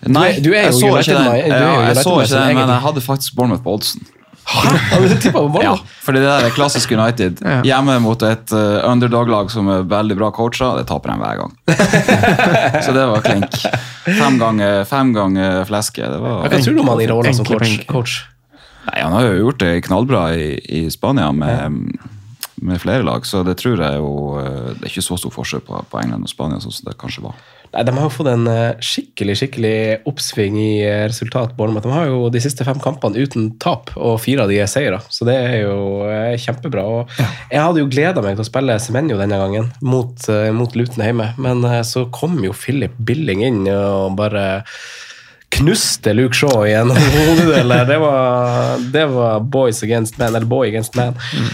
Nei, 0.08 0.34
du 0.40 0.50
er 0.52 0.68
jo 0.68 0.72
jeg 0.72 0.80
så 0.80 0.88
ikke 1.00 1.14
den. 1.20 1.24
meg- 1.28 1.46
du 1.48 1.54
er 1.54 1.64
jo 1.68 1.80
jeg 1.88 1.96
så 2.04 2.16
ikke 2.20 2.34
den, 2.34 2.58
men 2.58 2.68
jeg 2.78 2.82
hadde 2.88 3.00
faktisk 3.12 3.36
Bournemouth 3.36 3.64
på 3.64 3.76
oddsen. 3.76 4.02
Hadde 4.44 5.08
du 5.08 5.16
tippa 5.20 5.38
på 5.40 5.48
Bournemouth? 5.54 5.84
Ja, 5.84 6.00
fordi 6.04 6.20
det 6.20 6.28
der 6.28 6.48
er 6.48 6.54
klassisk 6.54 6.92
United. 6.92 7.40
Hjemme 7.64 7.96
mot 8.04 8.22
et 8.28 8.52
uh, 8.52 8.84
underdog-lag 8.90 9.50
som 9.52 9.70
er 9.72 9.86
veldig 9.88 10.18
bra 10.20 10.30
coacha, 10.36 10.74
det 10.78 10.86
taper 10.90 11.14
de 11.14 11.16
hver 11.22 11.40
gang. 11.40 11.56
så 12.84 12.92
det 12.96 13.06
var 13.10 13.24
klink. 13.24 13.56
Fem 14.04 14.38
ganger, 14.38 14.84
fem 14.88 15.14
ganger 15.16 15.64
fleske. 15.68 16.04
Det 16.04 16.20
var 16.20 16.44
Hva 16.44 16.60
tror 16.60 16.76
du 16.76 16.84
om 16.84 16.92
han 16.92 17.04
i 17.04 17.08
rollen 17.10 17.36
som 17.36 17.48
coach? 17.48 17.78
coach? 17.88 18.18
Nei, 18.84 18.98
Han 19.00 19.14
har 19.16 19.24
jo 19.30 19.38
gjort 19.46 19.62
det 19.64 19.72
knallbra 19.86 20.26
i, 20.36 20.48
i 20.60 20.82
Spania 20.92 21.30
med, 21.32 21.94
med 22.64 22.80
flere 22.80 23.04
lag, 23.04 23.26
så 23.28 23.42
det 23.44 23.58
tror 23.60 23.80
jeg 23.80 24.00
jo 24.00 24.12
eh, 24.40 24.70
Det 24.78 24.86
er 24.86 24.92
ikke 24.92 25.04
så 25.04 25.18
stor 25.20 25.32
forskjell 25.34 25.62
på, 25.66 25.82
på 25.90 26.00
England 26.00 26.24
og 26.24 26.32
Spania 26.32 26.62
sånn 26.62 26.72
som 26.72 26.88
det 26.88 26.96
kanskje 27.00 27.26
var. 27.26 27.36
Nei, 27.74 27.82
De 27.84 27.94
har 27.96 28.06
jo 28.06 28.12
fått 28.14 28.30
en 28.32 28.48
eh, 28.50 28.80
skikkelig 28.84 29.36
skikkelig 29.42 29.76
oppsving 30.08 30.56
i 30.62 30.72
eh, 30.86 31.04
resultat. 31.10 31.52
Bournemouth. 31.58 31.84
De 31.84 31.92
har 31.92 32.08
jo 32.08 32.30
de 32.32 32.42
siste 32.42 32.64
fem 32.66 32.80
kampene 32.82 33.20
uten 33.20 33.50
tap, 33.62 33.92
og 33.96 34.16
fire 34.24 34.46
av 34.46 34.52
de 34.52 34.62
er 34.64 34.70
seire. 34.70 35.02
Så 35.12 35.28
det 35.28 35.36
er 35.36 35.56
jo 35.66 35.78
kjempebra. 36.40 36.84
Og 36.88 37.14
Jeg 37.52 37.60
hadde 37.60 37.84
jo 37.84 37.90
gleda 37.92 38.24
meg 38.24 38.38
til 38.38 38.46
å 38.46 38.50
spille 38.50 38.80
Semenyo 38.80 39.20
denne 39.20 39.40
gangen, 39.40 39.72
mot, 39.84 40.28
mot 40.56 40.76
Luton 40.78 41.04
hjemme. 41.04 41.32
Men 41.36 41.64
så 41.84 42.06
kom 42.14 42.38
jo 42.44 42.56
Philip 42.56 42.96
Billing 42.98 43.44
inn 43.44 43.64
og 43.68 44.16
bare 44.18 44.62
knuste 45.54 46.12
Luke 46.14 46.34
Shaw 46.34 46.64
igjen. 46.66 46.90
Det 47.84 47.98
var, 48.00 48.78
det 48.92 49.04
var 49.06 49.40
boys 49.40 49.82
against 49.82 50.18
man, 50.18 50.34
eller 50.34 50.46
boy 50.46 50.68
against 50.68 50.94
man. 50.94 51.14
Eh, 51.14 51.52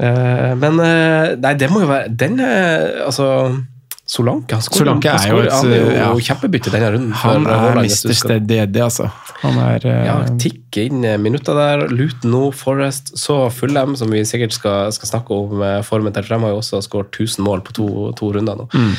men 0.00 0.80
eh, 0.84 1.34
nei, 1.40 1.54
det 1.60 1.68
må 1.68 1.82
jo 1.82 1.90
være 1.90 2.08
Den 2.16 2.38
eh, 2.40 3.02
Altså 3.04 3.26
Solanke 4.10 4.56
han 4.56 4.64
skårer- 4.64 4.80
Solanke 4.80 5.10
han 5.12 5.22
er 5.22 5.30
jo 5.30 5.42
et, 5.44 5.52
han 5.54 5.70
er 5.70 5.82
jo 5.84 5.90
ja. 5.94 6.06
kjempebytte 6.26 6.70
denne 6.74 6.88
runden. 6.96 7.12
Han 7.20 7.44
er 7.46 7.78
mister 7.78 8.32
Eddie, 8.34 8.82
altså. 8.82 9.06
Han 9.44 9.60
er 9.62 9.86
eh, 9.86 10.00
ja, 10.08 10.16
tikke 10.34 10.88
inn 10.88 11.04
eh, 11.06 11.14
minutter 11.22 11.54
der. 11.54 11.84
Luton 11.94 12.34
nå, 12.34 12.40
Forest, 12.50 13.12
så 13.20 13.44
Fulham, 13.54 13.94
som 14.00 14.10
vi 14.10 14.24
sikkert 14.26 14.56
skal, 14.56 14.90
skal 14.96 15.12
snakke 15.12 15.38
om 15.44 15.62
eh, 15.62 15.78
formen 15.86 16.10
til. 16.16 16.26
For 16.26 16.34
de 16.34 16.42
har 16.42 16.56
jo 16.56 16.58
også 16.58 16.82
skåret 16.88 17.14
1000 17.14 17.46
mål 17.46 17.62
på 17.68 17.76
to, 17.78 17.86
to 18.18 18.32
runder 18.34 18.58
nå. 18.58 18.66
Mm. 18.74 18.92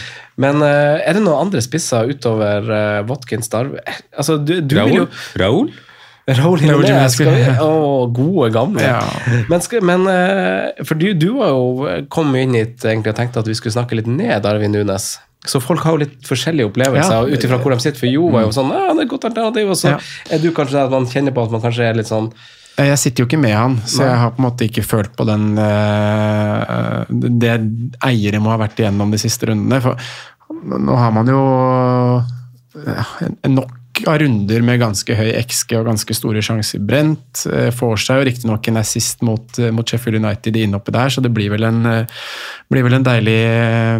Men 0.45 0.63
eh, 0.69 1.03
er 1.03 1.19
det 1.19 1.25
noen 1.25 1.49
andre 1.49 1.59
spisser 1.65 2.07
utover 2.15 2.71
uh, 2.71 3.03
Watkins 3.11 3.51
Darwin? 3.51 3.83
Altså, 4.15 4.39
du, 4.39 4.61
du 4.63 4.79
vil 4.79 5.01
jo 5.01 5.09
Raoul? 5.43 5.73
Jimenez, 6.27 6.61
Jimenez, 6.61 7.13
skal 7.15 7.31
vi- 7.33 7.57
Å, 7.65 8.05
gode, 8.13 8.51
gamle. 8.53 8.81
Ja. 8.85 9.01
Men, 9.49 9.61
skal, 9.65 9.81
men 9.81 10.05
eh, 10.07 10.83
for 10.85 10.95
du, 10.95 11.13
du 11.17 11.31
var 11.39 11.49
jo 11.49 12.05
kom 12.13 12.35
inn 12.35 12.53
hit 12.53 12.85
egentlig 12.85 13.13
og 13.15 13.17
tenkte 13.17 13.41
at 13.41 13.47
vi 13.49 13.55
skulle 13.57 13.73
snakke 13.73 13.97
litt 13.97 14.07
ned 14.07 14.45
Arvin 14.45 14.71
Nunes. 14.71 15.15
Så 15.49 15.57
folk 15.59 15.81
har 15.81 15.95
jo 15.97 16.03
litt 16.03 16.21
forskjellige 16.29 16.69
opplevelser 16.69 17.15
Ja. 17.15 17.25
ut 17.25 17.43
ifra 17.47 17.57
hvor 17.57 17.73
de 17.73 17.79
sitter. 17.81 17.97
For 17.99 18.05
Jo 18.11 18.29
var 18.29 18.43
jo 18.45 18.51
sånn 18.53 18.69
ja, 18.69 18.93
det 18.93 19.07
er 19.07 19.09
godt 19.09 19.25
alternativ, 19.31 19.69
og 19.73 19.75
så 19.79 19.95
Ja. 19.95 19.99
er 20.29 20.37
du 20.43 20.51
kanskje 20.53 20.77
der 20.77 20.85
at 20.85 20.91
man 20.93 21.07
kjenner 21.09 21.33
på 21.33 21.43
at 21.43 21.51
man 21.55 21.61
kanskje 21.65 21.89
er 21.89 21.97
litt 21.97 22.07
sånn 22.11 22.31
Jeg 22.77 22.97
sitter 23.01 23.23
jo 23.23 23.27
ikke 23.27 23.41
med 23.41 23.55
han, 23.57 23.75
så 23.83 24.05
jeg 24.05 24.17
har 24.21 24.31
på 24.31 24.39
en 24.39 24.45
måte 24.45 24.63
ikke 24.69 24.85
følt 24.85 25.11
på 25.17 25.25
den 25.27 25.57
uh, 25.59 27.03
Det 27.09 27.51
eiere 28.05 28.39
må 28.39 28.53
ha 28.53 28.57
vært 28.61 28.77
igjennom 28.79 29.11
de 29.11 29.17
siste 29.21 29.49
rundene. 29.49 29.81
For 29.81 29.97
nå 30.79 30.95
har 30.97 31.11
man 31.11 31.27
jo 31.27 31.41
uh, 32.21 33.27
nok 33.49 33.77
av 34.07 34.19
runder 34.21 34.63
med 34.65 34.79
ganske 34.81 35.15
høy 35.17 35.29
XG 35.41 35.75
og 35.79 35.87
ganske 35.89 36.15
store 36.15 36.41
sjanser 36.45 36.81
brent. 36.85 37.43
Eh, 37.49 37.69
Får 37.75 38.01
seg 38.03 38.21
jo 38.21 38.27
riktignok 38.29 38.67
en 38.71 38.81
assist 38.81 39.23
mot, 39.25 39.59
eh, 39.59 39.71
mot 39.75 39.87
Sheffield 39.87 40.21
United 40.21 40.57
innoppe 40.57 40.93
der, 40.95 41.13
så 41.13 41.23
det 41.23 41.33
blir 41.35 41.51
vel 41.53 41.67
en, 41.67 41.85
eh, 41.85 42.05
blir 42.71 42.83
vel 42.87 42.97
en 42.99 43.07
deilig 43.07 43.39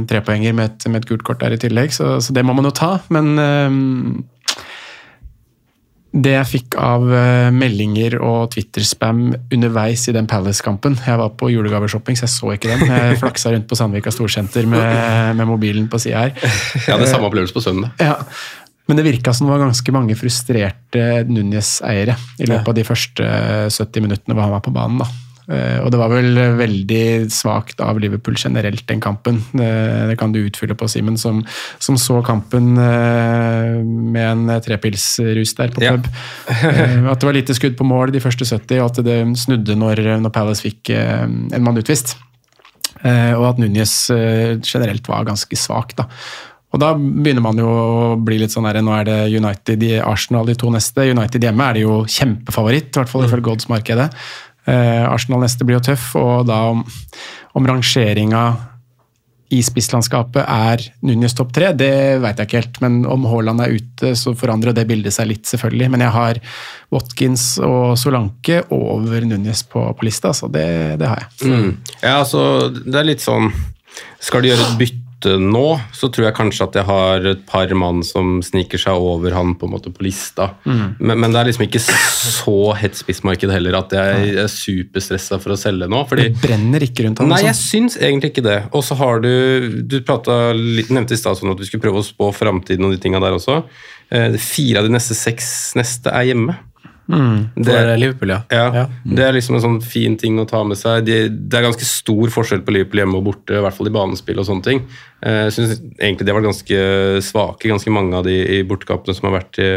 trepoenger 0.09 0.53
med 0.53 0.71
et, 0.71 0.87
med 0.89 1.01
et 1.01 1.09
gult 1.09 1.23
kort 1.27 1.39
der 1.39 1.53
i 1.53 1.61
tillegg, 1.61 1.91
så, 1.93 2.19
så 2.21 2.33
det 2.33 2.45
må 2.45 2.55
man 2.55 2.65
jo 2.65 2.71
ta. 2.71 2.99
Men 3.09 3.35
det 6.11 6.33
jeg 6.33 6.47
fikk 6.49 6.75
av 6.75 7.05
meldinger 7.55 8.17
og 8.19 8.49
Twitter-spam 8.51 9.29
underveis 9.53 10.09
i 10.11 10.13
den 10.15 10.27
Palace-kampen 10.27 10.97
Jeg 11.07 11.19
var 11.21 11.29
på 11.39 11.47
julegaveshopping, 11.53 12.17
så 12.19 12.27
jeg 12.27 12.33
så 12.33 12.51
ikke 12.55 12.73
den. 12.73 12.83
Jeg 12.91 13.19
flaksa 13.21 13.53
rundt 13.53 13.69
på 13.69 13.77
Sandvika 13.79 14.11
Storsenter 14.11 14.67
med, 14.67 15.35
med 15.39 15.47
mobilen 15.47 15.87
på 15.87 16.01
sida 16.03 16.25
her. 16.25 16.35
Jeg 16.75 16.89
hadde 16.89 17.07
samme 17.07 17.29
opplevelse 17.31 17.55
på 17.55 17.63
søndag. 17.63 17.95
Ja. 18.03 18.17
Men 18.91 18.99
det 18.99 19.07
virka 19.07 19.31
som 19.31 19.47
det 19.47 19.53
var 19.55 19.61
ganske 19.63 19.93
mange 19.95 20.17
frustrerte 20.19 21.03
Núñez-eiere 21.31 22.17
i 22.43 22.47
løpet 22.49 22.67
av 22.73 22.75
de 22.75 22.83
første 22.83 23.27
70 23.71 24.03
minuttene 24.03 24.35
hvor 24.35 24.43
han 24.49 24.51
var 24.57 24.65
på 24.65 24.73
banen. 24.75 24.99
da. 24.99 25.07
Eh, 25.51 25.79
Og 25.83 25.91
det 25.91 25.99
var 25.99 26.11
vel 26.11 26.35
veldig 26.59 27.29
svakt 27.31 27.79
av 27.83 27.99
Liverpool 28.03 28.35
generelt, 28.35 28.83
den 28.87 28.99
kampen. 29.03 29.39
Eh, 29.55 30.07
Det 30.11 30.17
kan 30.19 30.31
du 30.35 30.41
utfylle 30.43 30.75
på, 30.75 30.89
Simen, 30.91 31.17
som, 31.17 31.39
som 31.79 31.95
så 31.97 32.19
kampen 32.23 32.75
eh, 32.77 33.79
med 33.83 34.27
en 34.27 34.61
trepilsrus 34.61 35.55
der 35.55 35.71
på 35.71 35.81
pub. 35.87 36.07
Ja. 36.51 37.11
At 37.11 37.19
det 37.23 37.29
var 37.29 37.33
lite 37.39 37.55
skudd 37.55 37.77
på 37.79 37.87
mål 37.87 38.11
de 38.11 38.19
første 38.23 38.45
70, 38.45 38.79
og 38.81 38.91
at 38.91 39.03
det 39.07 39.17
snudde 39.39 39.75
når, 39.79 40.03
når 40.21 40.35
Palace 40.35 40.61
fikk 40.67 40.91
en 40.91 41.63
mann 41.63 41.79
utvist. 41.79 42.17
Og 43.01 43.43
at 43.47 43.57
Núñez 43.57 43.95
generelt 44.61 45.07
var 45.09 45.25
ganske 45.25 45.57
svak. 45.57 45.95
da. 45.97 46.05
Og 46.71 46.79
da 46.79 46.93
begynner 46.95 47.43
man 47.43 47.59
jo 47.59 47.67
å 47.67 48.15
bli 48.19 48.39
litt 48.41 48.53
sånn 48.53 48.67
her, 48.69 48.79
Nå 48.83 48.93
er 48.95 49.07
det 49.09 49.19
United 49.35 49.83
i 49.83 49.97
Arsenal 49.99 50.47
de 50.47 50.55
to 50.55 50.71
neste. 50.71 51.09
United 51.11 51.43
hjemme 51.43 51.67
er 51.67 51.77
det 51.77 51.83
jo 51.83 52.01
kjempefavoritt, 52.07 52.93
i 52.93 53.01
hvert 53.01 53.11
fall 53.11 53.27
ifølge 53.27 53.55
oddsmarkedet. 53.57 54.07
Eh, 54.71 55.03
Arsenal 55.09 55.43
neste 55.43 55.67
blir 55.67 55.79
jo 55.79 55.85
tøff, 55.91 56.13
og 56.19 56.45
da 56.47 56.63
om, 56.71 56.85
om 57.57 57.67
rangeringa 57.67 58.45
i 59.51 59.59
spisslandskapet 59.65 60.45
er 60.45 60.83
Núñez 61.03 61.33
topp 61.35 61.49
tre, 61.55 61.73
det 61.75 62.21
veit 62.23 62.39
jeg 62.39 62.47
ikke 62.47 62.59
helt. 62.61 62.77
Men 62.83 63.01
om 63.03 63.25
Haaland 63.27 63.63
er 63.65 63.75
ute, 63.75 64.13
så 64.15 64.31
forandrer 64.37 64.75
det 64.77 64.87
bildet 64.87 65.11
seg 65.15 65.27
litt, 65.27 65.43
selvfølgelig. 65.49 65.89
Men 65.91 66.05
jeg 66.05 66.15
har 66.15 66.39
Watkins 66.95 67.45
og 67.59 67.97
Solanke 67.99 68.61
over 68.71 69.27
Núñez 69.27 69.65
på, 69.67 69.83
på 69.91 70.07
lista, 70.07 70.31
så 70.37 70.47
det, 70.47 70.69
det 71.01 71.11
har 71.11 71.25
jeg. 71.25 71.51
Mm. 71.51 71.69
Ja, 71.99 72.15
altså, 72.21 72.45
det 72.71 72.95
er 72.95 73.11
litt 73.11 73.23
sånn 73.23 73.51
Skal 74.23 74.45
du 74.45 74.47
gjøre 74.47 74.63
et 74.69 74.77
bytte 74.79 75.00
nå, 75.25 75.65
så 75.93 76.09
tror 76.11 76.27
jeg 76.27 76.35
kanskje 76.37 76.65
at 76.67 76.77
jeg 76.79 76.87
har 76.87 77.25
et 77.33 77.43
par 77.49 77.71
mann 77.77 78.01
som 78.05 78.39
sniker 78.45 78.81
seg 78.81 78.93
over 78.97 79.35
han 79.35 79.53
på 79.59 79.67
en 79.67 79.73
måte 79.75 79.91
på 79.93 80.03
lista. 80.05 80.49
Mm. 80.65 80.95
Men, 80.99 81.19
men 81.23 81.31
det 81.35 81.41
er 81.41 81.49
liksom 81.51 81.65
ikke 81.67 81.81
så 81.83 82.55
hett 82.79 82.97
spissmarked 82.99 83.51
heller 83.53 83.77
at 83.81 83.93
jeg 83.97 84.33
er 84.45 84.49
superstressa 84.51 85.39
for 85.41 85.55
å 85.55 85.59
selge 85.59 85.87
nå. 85.91 86.01
fordi 86.09 86.29
Det 86.31 86.41
brenner 86.43 86.85
ikke 86.87 87.05
rundt 87.05 87.21
han. 87.23 87.31
Nei, 87.31 87.41
jeg 87.45 87.53
liksom. 87.53 87.69
syns 87.69 87.99
egentlig 88.01 88.33
ikke 88.33 88.45
det. 88.47 88.57
Og 88.73 88.83
så 88.87 88.97
har 88.99 89.21
du 89.23 89.29
Du 89.85 89.99
litt- 89.99 90.89
nevnte 90.91 91.13
i 91.13 91.17
stad 91.21 91.37
sånn 91.37 91.51
at 91.51 91.59
vi 91.59 91.65
skulle 91.69 91.83
prøve 91.83 92.01
å 92.01 92.07
spå 92.07 92.31
framtiden 92.35 92.85
og 92.85 92.91
de 92.91 92.97
tinga 93.01 93.19
der 93.21 93.37
også. 93.37 93.63
Eh, 94.11 94.35
Fire 94.37 94.79
av 94.79 94.87
de 94.89 94.93
neste 94.97 95.15
seks 95.15 95.73
neste 95.75 96.11
er 96.11 96.31
hjemme. 96.31 96.57
For 97.11 97.91
Liverpool, 97.99 98.29
ja. 98.33 98.39
Ja, 98.49 98.65
Det 99.03 99.25
er 99.25 99.33
liksom 99.35 99.55
en 99.57 99.63
sånn 99.65 99.81
fin 99.83 100.15
ting 100.17 100.39
å 100.39 100.47
ta 100.47 100.63
med 100.63 100.77
seg. 100.79 101.05
De, 101.05 101.17
det 101.29 101.59
er 101.59 101.67
ganske 101.67 101.87
stor 101.87 102.31
forskjell 102.33 102.63
på 102.63 102.71
Liverpool 102.75 103.03
hjemme 103.03 103.19
og 103.19 103.25
borte, 103.29 103.57
i 103.57 103.63
hvert 103.65 103.75
fall 103.77 103.91
i 103.91 103.93
banespill 103.95 104.39
og 104.39 104.47
sånne 104.47 104.63
ting. 104.63 104.81
Eh, 105.21 105.43
Jeg 105.49 105.53
synes 105.57 105.77
egentlig 105.99 106.25
de 106.25 106.31
har 106.31 106.39
vært 106.39 106.49
ganske 106.51 106.81
svake, 107.27 107.69
ganske 107.71 107.91
mange 107.91 108.15
av 108.17 108.23
de 108.27 108.37
i 108.59 108.63
bortekampene 108.63 109.15
som 109.17 109.29
har 109.29 109.41
vært 109.41 109.59
i, 109.59 109.69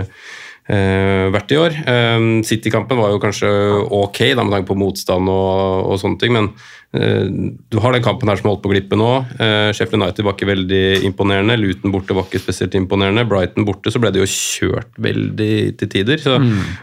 eh, 0.68 1.26
vært 1.34 1.52
i 1.54 1.58
år. 1.60 1.74
Eh, 1.84 2.28
City-kampen 2.46 3.00
var 3.00 3.12
jo 3.12 3.20
kanskje 3.22 3.50
ok 3.88 4.22
da, 4.34 4.44
med 4.44 4.56
tanke 4.56 4.70
på 4.70 4.78
motstand 4.80 5.30
og, 5.30 5.90
og 5.92 6.00
sånne 6.00 6.20
ting, 6.22 6.34
men 6.36 6.50
eh, 6.96 7.28
du 7.70 7.78
har 7.82 7.96
den 7.96 8.04
kampen 8.06 8.30
her 8.30 8.40
som 8.40 8.50
holdt 8.50 8.64
på 8.64 8.72
å 8.72 8.74
glippe 8.74 8.98
nå. 8.98 9.12
Eh, 9.36 9.70
Sheffield 9.76 10.02
United 10.02 10.26
var 10.26 10.36
ikke 10.36 10.50
veldig 10.52 10.82
imponerende. 11.10 11.58
Luton 11.60 11.94
borte 11.94 12.16
var 12.16 12.28
ikke 12.28 12.42
spesielt 12.42 12.76
imponerende. 12.78 13.26
Brighton 13.28 13.68
borte 13.68 13.92
så 13.92 14.02
ble 14.02 14.14
det 14.14 14.24
jo 14.24 14.30
kjørt 14.30 14.92
veldig 14.98 15.54
til 15.80 15.94
tider. 15.98 16.20
Så, 16.22 16.38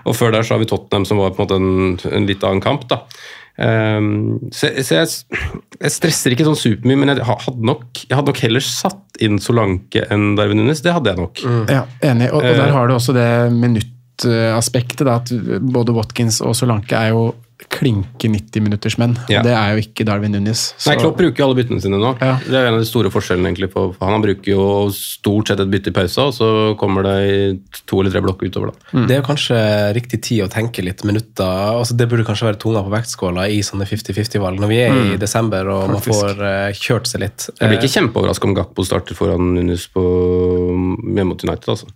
Og 0.05 0.17
før 0.17 0.35
der 0.35 0.47
så 0.47 0.55
har 0.55 0.63
vi 0.63 0.69
Tottenham 0.71 1.07
som 1.09 1.21
var 1.21 1.35
på 1.35 1.41
en 1.41 1.47
måte 1.47 1.61
en, 1.61 2.17
en 2.21 2.29
litt 2.29 2.43
annen 2.47 2.63
kamp. 2.63 2.87
da. 2.91 3.05
Um, 3.61 4.39
så 4.55 4.71
så 4.81 4.95
jeg, 5.01 5.09
jeg 5.83 5.91
stresser 5.93 6.33
ikke 6.33 6.47
sånn 6.47 6.57
supermye, 6.57 6.97
men 6.97 7.11
jeg 7.13 7.25
hadde 7.27 7.61
nok, 7.67 7.83
jeg 8.07 8.15
hadde 8.17 8.31
nok 8.31 8.39
heller 8.41 8.63
satt 8.65 9.19
inn 9.21 9.37
Solanke 9.43 10.07
enn 10.09 10.31
Darwin 10.39 10.57
Nunes. 10.63 10.81
Det 10.81 10.93
hadde 10.95 11.11
jeg 11.13 11.19
nok. 11.21 11.43
Ja, 11.69 11.83
enig. 12.09 12.31
Og, 12.31 12.41
og 12.41 12.47
der 12.57 12.67
Eh. 12.71 12.73
har 12.73 12.87
du 12.89 12.95
også 12.95 13.13
det 13.13 13.27
minuttaspektet. 13.53 15.05
da, 15.05 15.15
At 15.21 15.31
både 15.61 15.93
Watkins 15.93 16.41
og 16.41 16.55
Solanke 16.57 16.95
er 16.97 17.09
jo 17.13 17.35
klinke 17.69 18.29
90-minuttersmenn. 18.31 19.15
Ja. 19.31 19.41
Det 19.45 19.53
er 19.53 19.75
jo 19.75 19.83
ikke 19.83 20.05
Darwin 20.07 20.33
Nunes. 20.35 20.63
Nei, 20.87 20.95
Klopp 20.99 21.17
bruker 21.19 21.43
jo 21.43 21.47
alle 21.47 21.57
byttene 21.59 21.83
sine 21.83 21.99
nå. 22.01 22.13
Ja. 22.21 22.35
Det 22.43 22.57
er 22.57 22.69
en 22.69 22.77
av 22.77 22.83
de 22.83 22.89
store 22.89 23.11
forskjellene 23.13 23.51
egentlig 23.51 23.71
På, 23.73 23.87
for 23.95 24.09
han. 24.09 24.23
Bruker 24.23 24.51
jo 24.51 24.65
stort 24.95 25.51
sett 25.51 25.61
et 25.63 25.71
bytte 25.71 25.93
i 25.93 25.95
pausa, 25.95 26.27
og 26.29 26.35
så 26.37 26.49
kommer 26.79 27.05
det 27.07 27.15
i 27.27 27.39
to 27.89 28.01
eller 28.01 28.13
tre 28.13 28.23
blokker 28.25 28.51
utover. 28.51 28.73
da. 28.73 29.05
Det 29.07 29.15
er 29.15 29.21
jo 29.21 29.27
kanskje 29.29 29.59
riktig 29.97 30.21
tid 30.27 30.45
å 30.45 30.51
tenke 30.51 30.85
litt 30.85 31.05
minutter. 31.07 31.47
altså 31.77 31.97
Det 31.97 32.09
burde 32.11 32.27
kanskje 32.27 32.49
være 32.49 32.61
tunga 32.61 32.83
på 32.85 32.93
vektskåla 32.93 33.47
i 33.51 33.61
sånne 33.65 33.87
50-50-valg 33.89 34.61
når 34.61 34.71
vi 34.71 34.81
er 34.85 35.01
i 35.01 35.17
desember 35.21 35.69
og 35.71 35.95
man 35.95 36.03
får 36.03 36.41
uh, 36.41 36.69
kjørt 36.77 37.09
seg 37.09 37.25
litt. 37.25 37.49
Jeg 37.57 37.67
blir 37.71 37.79
ikke 37.79 37.95
kjempeoverraska 37.95 38.49
om 38.49 38.55
Gakpo 38.57 38.85
starter 38.87 39.17
foran 39.17 39.53
Nunes 39.55 39.87
på 39.91 40.01
hjemme 40.01 41.31
mot 41.31 41.43
United. 41.43 41.69
altså. 41.75 41.91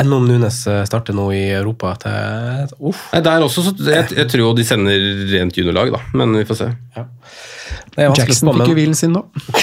Enn 0.00 0.12
om 0.12 0.24
Nunes 0.26 0.56
eh, 0.66 0.82
starter 0.88 1.14
nå 1.14 1.28
i 1.36 1.44
Europa 1.54 1.92
til 2.02 2.72
Uff. 2.90 3.06
Der 3.14 3.44
også, 3.46 3.68
så 3.68 3.74
jeg, 3.78 4.08
jeg 4.16 4.30
tror 4.32 4.56
de 4.58 4.66
sender 4.66 5.06
rent 5.30 5.58
juniorlag, 5.58 5.92
da, 5.94 6.00
men 6.18 6.34
vi 6.40 6.46
får 6.48 6.60
se. 6.64 6.70
Å 6.94 8.06
Jackson 8.18 8.50
fikk 8.54 8.70
jo 8.70 8.74
hvilen 8.76 8.96
sin 8.98 9.12
nå, 9.14 9.20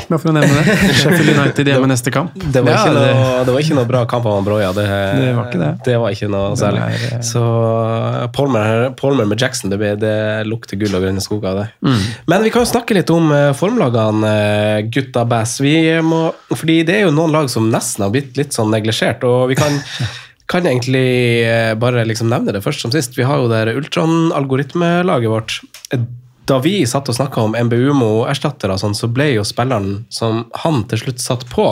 bare 0.07 0.17
for 0.19 0.31
å 0.31 0.33
nevne 0.35 0.61
det. 0.63 0.75
Sheffield 0.99 1.31
United 1.33 1.67
hjemme 1.67 1.87
neste 1.91 2.11
kamp. 2.13 2.35
Det 2.35 2.63
var, 2.63 2.71
Ja, 2.71 2.93
noe, 2.95 3.41
det 3.47 3.55
var 3.55 3.63
ikke 3.63 3.77
noe 3.77 3.89
bra 3.89 4.03
kamp 4.09 4.27
av 4.27 4.39
Broya. 4.45 4.71
Det, 4.75 4.85
Det 4.87 5.33
var 5.35 5.49
ikke 5.49 5.61
det. 5.61 5.71
det 5.87 5.97
var 6.01 6.15
ikke 6.15 6.29
noe 6.31 6.53
særlig. 6.59 6.81
er, 6.87 7.05
eh, 7.17 7.23
Så 7.27 7.43
Palmer, 8.35 8.89
Palmer 8.99 9.27
med 9.27 9.39
Jackson, 9.41 9.71
det, 9.73 9.93
det 10.01 10.15
lukter 10.47 10.79
gull 10.79 10.95
og 10.95 11.05
grønne 11.05 11.23
skoger 11.23 11.51
av 11.51 11.61
det. 11.61 11.67
Mm. 11.87 12.01
Men 12.33 12.47
vi 12.47 12.53
kan 12.53 12.65
jo 12.65 12.71
snakke 12.71 12.97
litt 12.97 13.11
om 13.13 13.31
eh, 13.35 13.51
formlagene, 13.57 14.31
eh, 14.31 14.81
gutta 14.91 15.25
bass. 15.27 15.59
Vi 15.63 15.75
må, 16.05 16.25
fordi 16.55 16.81
det 16.87 16.99
er 16.99 17.07
jo 17.07 17.15
noen 17.15 17.35
lag 17.35 17.51
som 17.51 17.69
nesten 17.71 18.07
har 18.07 18.15
blitt 18.15 18.39
litt 18.39 18.55
sånn 18.55 18.71
neglisjert, 18.73 19.23
og 19.27 19.47
vi 19.51 19.59
kan 19.59 19.79
kan 20.51 20.65
egentlig 20.67 21.47
bare 21.79 22.01
liksom 22.03 22.27
nevne 22.27 22.51
det 22.51 22.59
først 22.59 22.83
som 22.83 22.91
sist. 22.91 23.15
Vi 23.15 23.23
har 23.23 23.39
jo 23.39 23.47
det 23.47 23.71
Ultron-algoritmelaget 23.71 25.31
vårt. 25.31 25.61
Da 26.51 26.57
vi 26.59 26.81
satt 26.89 27.07
og 27.07 27.15
snakka 27.15 27.45
om 27.47 27.53
MBUMO-erstattere, 27.55 28.75
sånn, 28.81 28.95
så 28.97 29.07
ble 29.07 29.29
jo 29.37 29.43
spilleren 29.47 30.01
som 30.11 30.43
han 30.65 30.81
til 30.91 30.99
slutt 31.05 31.23
satt 31.23 31.45
på, 31.47 31.67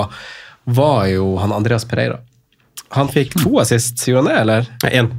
var 0.71 1.01
jo 1.11 1.33
han 1.41 1.51
Andreas 1.51 1.83
Pereira. 1.89 2.21
Han 2.95 3.09
fikk 3.11 3.35
to 3.41 3.57
assist, 3.59 3.99
gjorde 4.07 4.23
han 4.23 4.29
det, 4.29 4.37
eller? 4.45 4.69
Én. 5.01 5.09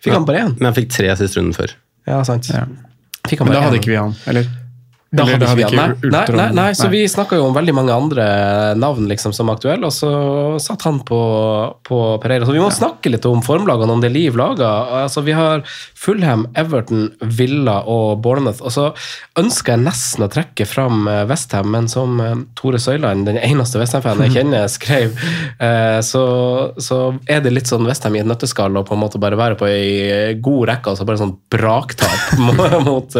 Fikk 0.00 0.16
han 0.16 0.24
bare 0.28 0.46
én? 0.46 0.54
Men 0.56 0.70
han 0.70 0.76
fikk 0.78 0.88
tre 0.94 1.10
assist 1.12 1.36
runden 1.36 1.52
før. 1.56 1.74
Ja, 2.08 2.22
sant. 2.26 2.48
Fikk 3.28 3.42
han 3.44 3.48
Men 3.50 3.58
da 3.58 3.62
hadde 3.66 3.76
én? 3.76 3.82
ikke 3.82 3.92
vi 3.92 4.00
han, 4.00 4.16
eller? 4.30 4.48
Da 5.14 5.22
Eller 5.22 5.46
hadde 5.46 5.62
ikke 5.62 5.70
vi 5.70 5.78
han. 5.78 5.92
Nei, 6.10 6.22
nei, 6.34 6.46
nei, 6.56 6.70
så 6.74 6.88
vi 6.90 7.04
snakka 7.10 7.38
jo 7.38 7.46
om 7.46 7.54
veldig 7.54 7.74
mange 7.76 7.94
andre 7.94 8.24
navn 8.78 9.06
liksom, 9.10 9.34
som 9.36 9.50
aktuelle, 9.52 9.86
og 9.86 9.94
så 9.94 10.10
satt 10.62 10.82
han 10.88 11.00
på, 11.06 11.20
på 11.86 11.98
Pereira. 12.22 12.46
Så 12.48 12.54
vi 12.56 12.62
må 12.62 12.70
snakke 12.74 13.12
litt 13.12 13.26
om 13.30 13.42
formlagene, 13.44 13.94
om 13.94 14.02
det 14.02 14.10
er 14.10 14.16
liv 14.16 14.38
laga. 14.38 14.72
Altså, 15.04 15.22
vi 15.26 15.36
har 15.36 15.62
Fulham, 16.04 16.48
Everton, 16.58 17.06
Villa 17.20 17.78
og 17.90 18.24
Bournemouth. 18.24 18.62
Og 18.64 18.74
så 18.74 18.88
ønsker 19.40 19.76
jeg 19.76 19.84
nesten 19.84 20.26
å 20.26 20.30
trekke 20.32 20.66
fram 20.68 21.06
eh, 21.10 21.22
Westham, 21.30 21.70
men 21.74 21.86
som 21.90 22.18
eh, 22.22 22.34
Tore 22.58 22.80
Søyland, 22.82 23.28
den 23.28 23.38
eneste 23.38 23.78
Westham-fanen 23.80 24.26
jeg 24.26 24.40
kjenner, 24.40 24.66
skrev, 24.74 25.14
eh, 25.62 26.00
så, 26.04 26.24
så 26.82 27.00
er 27.30 27.44
det 27.44 27.54
litt 27.54 27.70
sånn 27.70 27.86
Westham 27.88 28.18
i 28.18 28.24
et 28.24 28.28
nøtteskall 28.28 28.74
og 28.80 28.88
på 28.90 28.98
en 28.98 29.04
måte 29.04 29.22
bare 29.22 29.38
være 29.38 29.58
på 29.60 29.70
ei 29.70 30.34
god 30.42 30.68
rekke, 30.72 30.92
altså 30.92 31.06
bare 31.06 31.22
sånn 31.22 31.36
braktap 31.54 32.34
mot, 32.88 33.16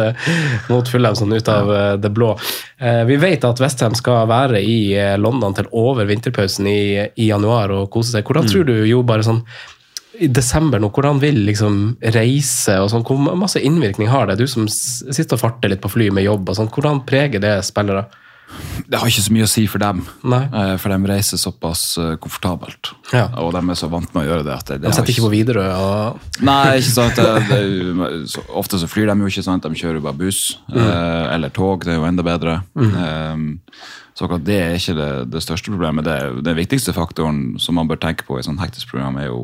mot 0.73 0.91
Fulham 0.91 1.17
sånn 1.19 1.39
ut 1.39 1.53
av 1.53 1.71
det 2.01 2.11
blå. 2.15 2.33
Eh, 2.79 3.03
Vi 3.09 3.19
vet 3.23 3.45
at 3.47 3.61
Westham 3.63 3.95
skal 3.99 4.27
være 4.31 4.61
i 4.63 4.79
eh, 4.99 5.15
London 5.21 5.55
til 5.57 5.71
over 5.73 6.09
vinterpausen 6.09 6.69
i, 6.71 6.81
i 7.17 7.31
januar 7.31 7.73
og 7.75 7.89
kose 7.95 8.15
seg. 8.15 8.27
Hvordan 8.27 8.51
tror 8.51 8.69
du 8.69 8.77
jo 8.89 9.03
bare 9.07 9.27
sånn 9.27 9.43
i 10.23 10.29
desember 10.31 10.79
nå, 10.79 10.93
hvordan 10.95 11.19
vil 11.19 11.41
liksom 11.49 11.79
reise 12.15 12.77
og 12.79 12.91
sånn, 12.93 13.03
hvor 13.07 13.19
masse 13.35 13.59
innvirkning 13.59 14.07
har 14.13 14.29
det? 14.31 14.37
Du 14.39 14.47
som 14.47 14.69
sitter 14.71 15.35
og 15.35 15.43
farter 15.43 15.73
litt 15.73 15.83
på 15.83 15.91
fly 15.91 16.07
med 16.15 16.23
jobb 16.27 16.53
og 16.53 16.59
sånn, 16.61 16.71
hvordan 16.71 17.03
preger 17.09 17.43
det 17.43 17.57
spillere? 17.67 18.05
Det 18.87 18.99
har 19.01 19.09
ikke 19.09 19.25
så 19.25 19.33
mye 19.35 19.47
å 19.47 19.51
si 19.51 19.65
for 19.71 19.83
dem, 19.83 20.03
Nei. 20.29 20.43
eh, 20.45 20.75
for 20.81 20.93
de 20.93 21.11
reiser 21.11 21.41
såpass 21.41 21.83
eh, 21.99 22.13
komfortabelt. 22.23 22.93
Ja. 23.15 23.27
Og 23.43 23.55
de 23.57 23.63
er 23.63 23.79
så 23.81 23.89
vant 23.91 24.11
med 24.15 24.25
å 24.25 24.27
gjøre 24.29 24.47
det. 24.47 24.55
at 24.55 24.71
det, 24.71 24.79
det 24.83 24.91
De 24.91 24.95
setter 24.99 25.15
ikke 25.15 25.27
på 25.27 25.33
Widerøe 25.33 25.75
og 25.81 26.45
Nei, 26.45 26.77
ikke 26.79 26.93
sant. 26.93 27.19
Det, 27.19 27.43
det, 27.51 28.23
så, 28.31 28.45
ofte 28.61 28.81
så 28.83 28.91
flyr 28.91 29.11
de 29.11 29.19
jo 29.25 29.33
ikke, 29.33 29.47
sant. 29.47 29.67
de 29.67 29.81
kjører 29.81 30.01
jo 30.01 30.07
bare 30.07 30.21
buss. 30.21 30.43
mm. 30.69 30.81
eller 31.35 31.55
tog, 31.55 31.87
det 31.87 31.95
er 31.95 32.01
jo 32.03 32.09
enda 32.09 32.27
bedre. 32.27 32.61
Eh, 32.77 33.47
så 34.15 34.29
akkurat 34.29 34.45
det 34.47 34.57
er 34.63 34.77
ikke 34.79 34.95
det, 34.95 35.09
det 35.33 35.41
største 35.43 35.73
problemet. 35.73 36.07
Det, 36.07 36.45
den 36.47 36.55
viktigste 36.55 36.93
faktoren 36.95 37.57
som 37.59 37.75
man 37.75 37.89
bør 37.91 37.99
tenke 37.99 38.23
på 38.29 38.37
i 38.37 38.43
et 38.45 38.47
sånt 38.47 38.63
hektisk 38.63 38.93
program, 38.93 39.19
er 39.19 39.27
jo 39.27 39.41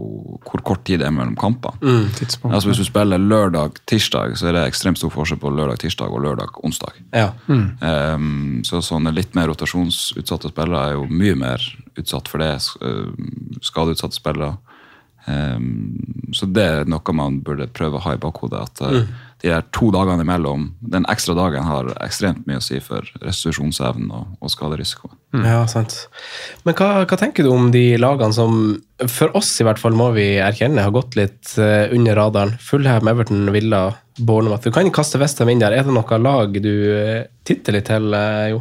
hvor 0.47 0.63
kort 0.63 0.85
tid 0.87 1.03
det 1.03 1.09
er 1.09 1.15
mellom 1.17 1.35
kampene. 1.39 1.75
Mm, 1.83 2.07
Altså 2.53 2.69
Hvis 2.69 2.79
du 2.79 2.87
spiller 2.87 3.19
lørdag-tirsdag, 3.19 4.37
så 4.39 4.47
er 4.47 4.55
det 4.55 4.63
ekstremt 4.69 5.01
stor 5.03 5.11
forskjell 5.11 5.41
på 5.43 5.51
lørdag-tirsdag 5.51 6.15
og 6.15 6.23
lørdag-onsdag. 6.23 7.03
Ja. 7.11 7.33
Um, 7.51 8.61
så 8.63 8.79
sånne 8.85 9.11
litt 9.17 9.35
mer 9.35 9.51
rotasjonsutsatte 9.51 10.53
spillere 10.55 10.87
er 10.87 10.99
jo 11.01 11.07
mye 11.11 11.35
mer 11.35 11.67
utsatt 11.99 12.31
for 12.31 12.39
det. 12.39 12.55
Skadeutsatte 13.67 14.23
spillere. 14.23 14.55
Um, 15.27 16.31
så 16.35 16.47
det 16.49 16.65
er 16.65 16.89
noe 16.89 17.17
man 17.17 17.41
burde 17.45 17.69
prøve 17.75 17.99
å 17.99 18.05
ha 18.07 18.15
i 18.17 18.23
bakhodet. 18.23 18.63
At 18.71 18.83
uh, 18.85 19.03
de 19.41 19.49
der 19.49 19.65
to 19.73 19.89
dagene 19.95 20.25
imellom, 20.25 20.67
den 20.93 21.07
ekstra 21.09 21.35
dagen, 21.39 21.65
har 21.65 21.89
ekstremt 22.05 22.45
mye 22.49 22.61
å 22.61 22.65
si 22.65 22.81
for 22.85 23.07
restitusjonsevnen 23.23 24.11
og, 24.13 24.35
og 24.41 24.53
skaderisikoen. 24.53 25.15
Ja, 25.47 25.63
sant. 25.71 25.97
Men 26.67 26.77
hva, 26.77 27.07
hva 27.09 27.19
tenker 27.21 27.47
du 27.47 27.53
om 27.55 27.71
de 27.73 27.95
lagene 28.01 28.37
som, 28.37 28.59
for 29.09 29.33
oss 29.39 29.55
i 29.63 29.67
hvert 29.67 29.81
fall 29.81 29.97
må 29.97 30.11
vi 30.17 30.35
erkjenne, 30.45 30.85
har 30.85 30.95
gått 30.95 31.17
litt 31.17 31.55
eh, 31.57 31.89
under 31.97 32.19
radaren? 32.21 32.57
Fullham, 32.61 33.09
Everton, 33.09 33.47
Villa, 33.55 33.87
Bournemouth. 34.19 34.67
Du 34.67 34.75
kan 34.77 34.91
kaste 34.93 35.21
Westham 35.23 35.53
inn 35.53 35.63
der. 35.63 35.73
Er 35.73 35.89
det 35.89 35.95
noe 35.97 36.21
lag 36.21 36.61
du 36.61 36.75
eh, 36.99 37.31
titter 37.47 37.79
litt 37.79 37.89
til, 37.89 38.13
eh, 38.17 38.51
jo? 38.53 38.61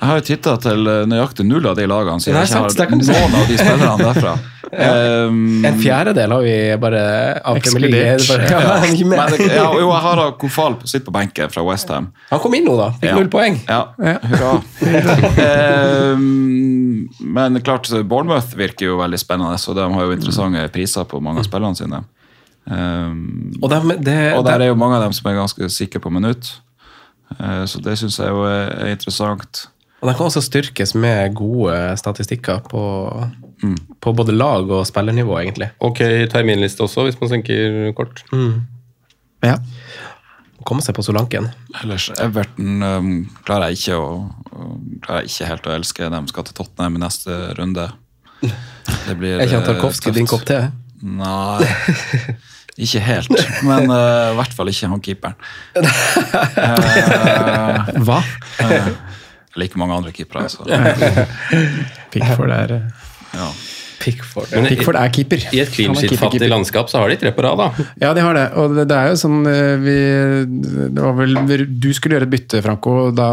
Jeg 0.00 0.08
har 0.08 0.16
jo 0.22 0.24
titta 0.30 0.54
til 0.64 0.86
nøyaktig 1.10 1.44
null 1.44 1.66
av 1.68 1.76
de 1.76 1.84
lagene, 1.84 2.24
siden 2.24 2.40
jeg 2.40 2.48
sant, 2.54 2.72
ikke 2.72 2.88
har 2.88 3.04
du 3.04 3.10
noen 3.10 3.36
av 3.36 3.52
de 3.52 3.60
spillerne 3.60 4.06
derfra. 4.06 4.38
Um, 4.72 5.64
En 5.66 5.78
fjerdedel 5.82 6.30
har 6.30 6.42
vi 6.44 6.76
bare 6.78 7.00
av 7.42 7.56
Premier. 7.58 8.20
Er 8.20 8.44
Ja, 8.50 9.64
jo, 9.74 9.88
jeg 9.90 10.02
har 10.04 10.20
Kofal 10.38 10.76
på- 10.78 10.86
sitt 10.86 11.04
på 11.04 11.10
benken 11.10 11.50
fra 11.50 11.64
Westham. 11.66 12.12
Han 12.30 12.38
kom 12.38 12.54
inn 12.54 12.64
nå, 12.68 12.76
da. 12.78 12.90
Fikk 13.00 13.08
Ja. 13.10 13.16
null 13.16 13.28
poeng. 13.28 13.58
Ja, 13.66 13.80
hurra. 13.98 14.52
um, 16.14 17.08
men 17.20 17.60
klart, 17.62 17.88
Bournemouth 18.06 18.54
virker 18.56 18.86
jo 18.92 18.98
veldig 19.00 19.18
spennende, 19.18 19.58
så 19.58 19.74
de 19.74 19.86
har 19.92 20.06
jo 20.06 20.14
interessante 20.14 20.68
priser 20.74 21.04
på 21.10 21.20
mange 21.22 21.42
av 21.42 21.48
spillene 21.48 21.76
sine. 21.76 22.02
Um, 22.70 23.52
Og, 23.62 23.70
dem- 23.72 23.96
det, 24.04 24.18
og 24.36 24.44
der 24.46 24.60
er 24.60 24.66
jo 24.70 24.78
mange 24.78 24.96
av 24.98 25.02
dem 25.08 25.12
som 25.16 25.30
er 25.30 25.38
ganske 25.40 25.70
sikre 25.72 26.00
på 26.00 26.12
minutt. 26.12 26.52
Uh, 27.40 27.64
så 27.66 27.80
det 27.82 27.96
syns 27.98 28.18
jeg 28.18 28.28
jo 28.28 28.42
er, 28.46 28.70
er 28.84 28.94
interessant. 28.94 29.66
Og 30.02 30.08
de 30.08 30.14
kan 30.16 30.26
også 30.30 30.40
styrkes 30.42 30.94
med 30.96 31.34
gode 31.36 31.74
statistikker 32.00 32.62
på, 32.70 32.80
på 34.00 34.12
både 34.16 34.32
lag 34.32 34.70
og 34.72 34.86
spillernivå, 34.88 35.34
egentlig. 35.42 35.68
Ok 35.84 35.98
terminliste 36.32 36.80
også, 36.86 37.04
hvis 37.08 37.18
man 37.20 37.28
tenker 37.34 37.90
kort. 37.98 38.22
Ja. 39.44 39.56
Komme 40.68 40.82
seg 40.84 40.94
på 40.96 41.02
Solanken. 41.04 41.46
Ellers 41.82 42.06
Everton 42.20 42.82
um, 42.84 43.10
klarer 43.48 43.68
jeg 43.72 43.78
ikke 43.80 43.96
å 44.00 44.06
å- 44.50 44.76
klarer 45.04 45.20
jeg 45.24 45.30
ikke 45.32 45.48
helt 45.48 45.66
å 45.70 45.74
elske. 45.78 46.02
De 46.12 46.18
skal 46.28 46.44
til 46.48 46.56
Tottenham 46.58 46.96
i 46.98 47.00
neste 47.04 47.32
runde. 47.56 47.86
Det 48.42 49.14
blir 49.16 49.36
Er 49.40 49.44
ikke 49.46 49.60
eh, 49.62 49.66
Tarkovskij 49.70 50.10
tøft. 50.10 50.18
din 50.18 50.28
kopp 50.28 50.44
te? 50.48 50.58
Nei, 51.00 51.64
ikke 52.80 53.00
helt. 53.00 53.32
Men 53.64 53.88
uh, 53.88 54.32
i 54.34 54.36
hvert 54.36 54.52
fall 54.56 54.68
ikke 54.72 54.88
han 54.92 55.00
keeperen. 55.04 55.36
Uh, 55.76 55.82
Hva? 58.04 58.18
Uh, 58.60 58.88
like 59.60 59.76
mange 59.80 59.94
andre 59.96 60.12
keepere. 60.12 60.42
altså. 60.44 60.60
Pickford 62.12 62.52
er 62.54 62.70
eh, 62.76 62.84
Ja. 63.34 63.50
Pickford. 64.00 64.48
Men 64.54 64.66
Pickford 64.70 64.96
er 64.96 65.10
keeper. 65.12 65.42
I 65.52 65.60
et 65.60 65.72
clean 65.74 65.94
sheet-fattig 65.98 66.48
landskap 66.48 66.88
så 66.88 67.02
har 67.02 67.12
de 67.12 67.18
tre 67.20 67.32
på 67.36 67.44
rad, 67.44 67.60
da. 67.60 67.86
Ja, 68.00 68.12
de 68.16 68.24
har 68.24 68.36
det. 68.36 68.46
Og 68.60 68.74
det, 68.78 68.86
det 68.88 68.96
er 68.96 69.10
jo 69.12 69.18
sånn 69.20 69.38
eh, 69.50 69.74
vi, 69.82 69.96
Det 70.96 71.04
var 71.04 71.16
vel 71.18 71.36
Du 71.68 71.90
skulle 71.96 72.16
gjøre 72.16 72.28
et 72.28 72.32
bytte, 72.32 72.62
Franco, 72.64 72.94
da, 73.12 73.28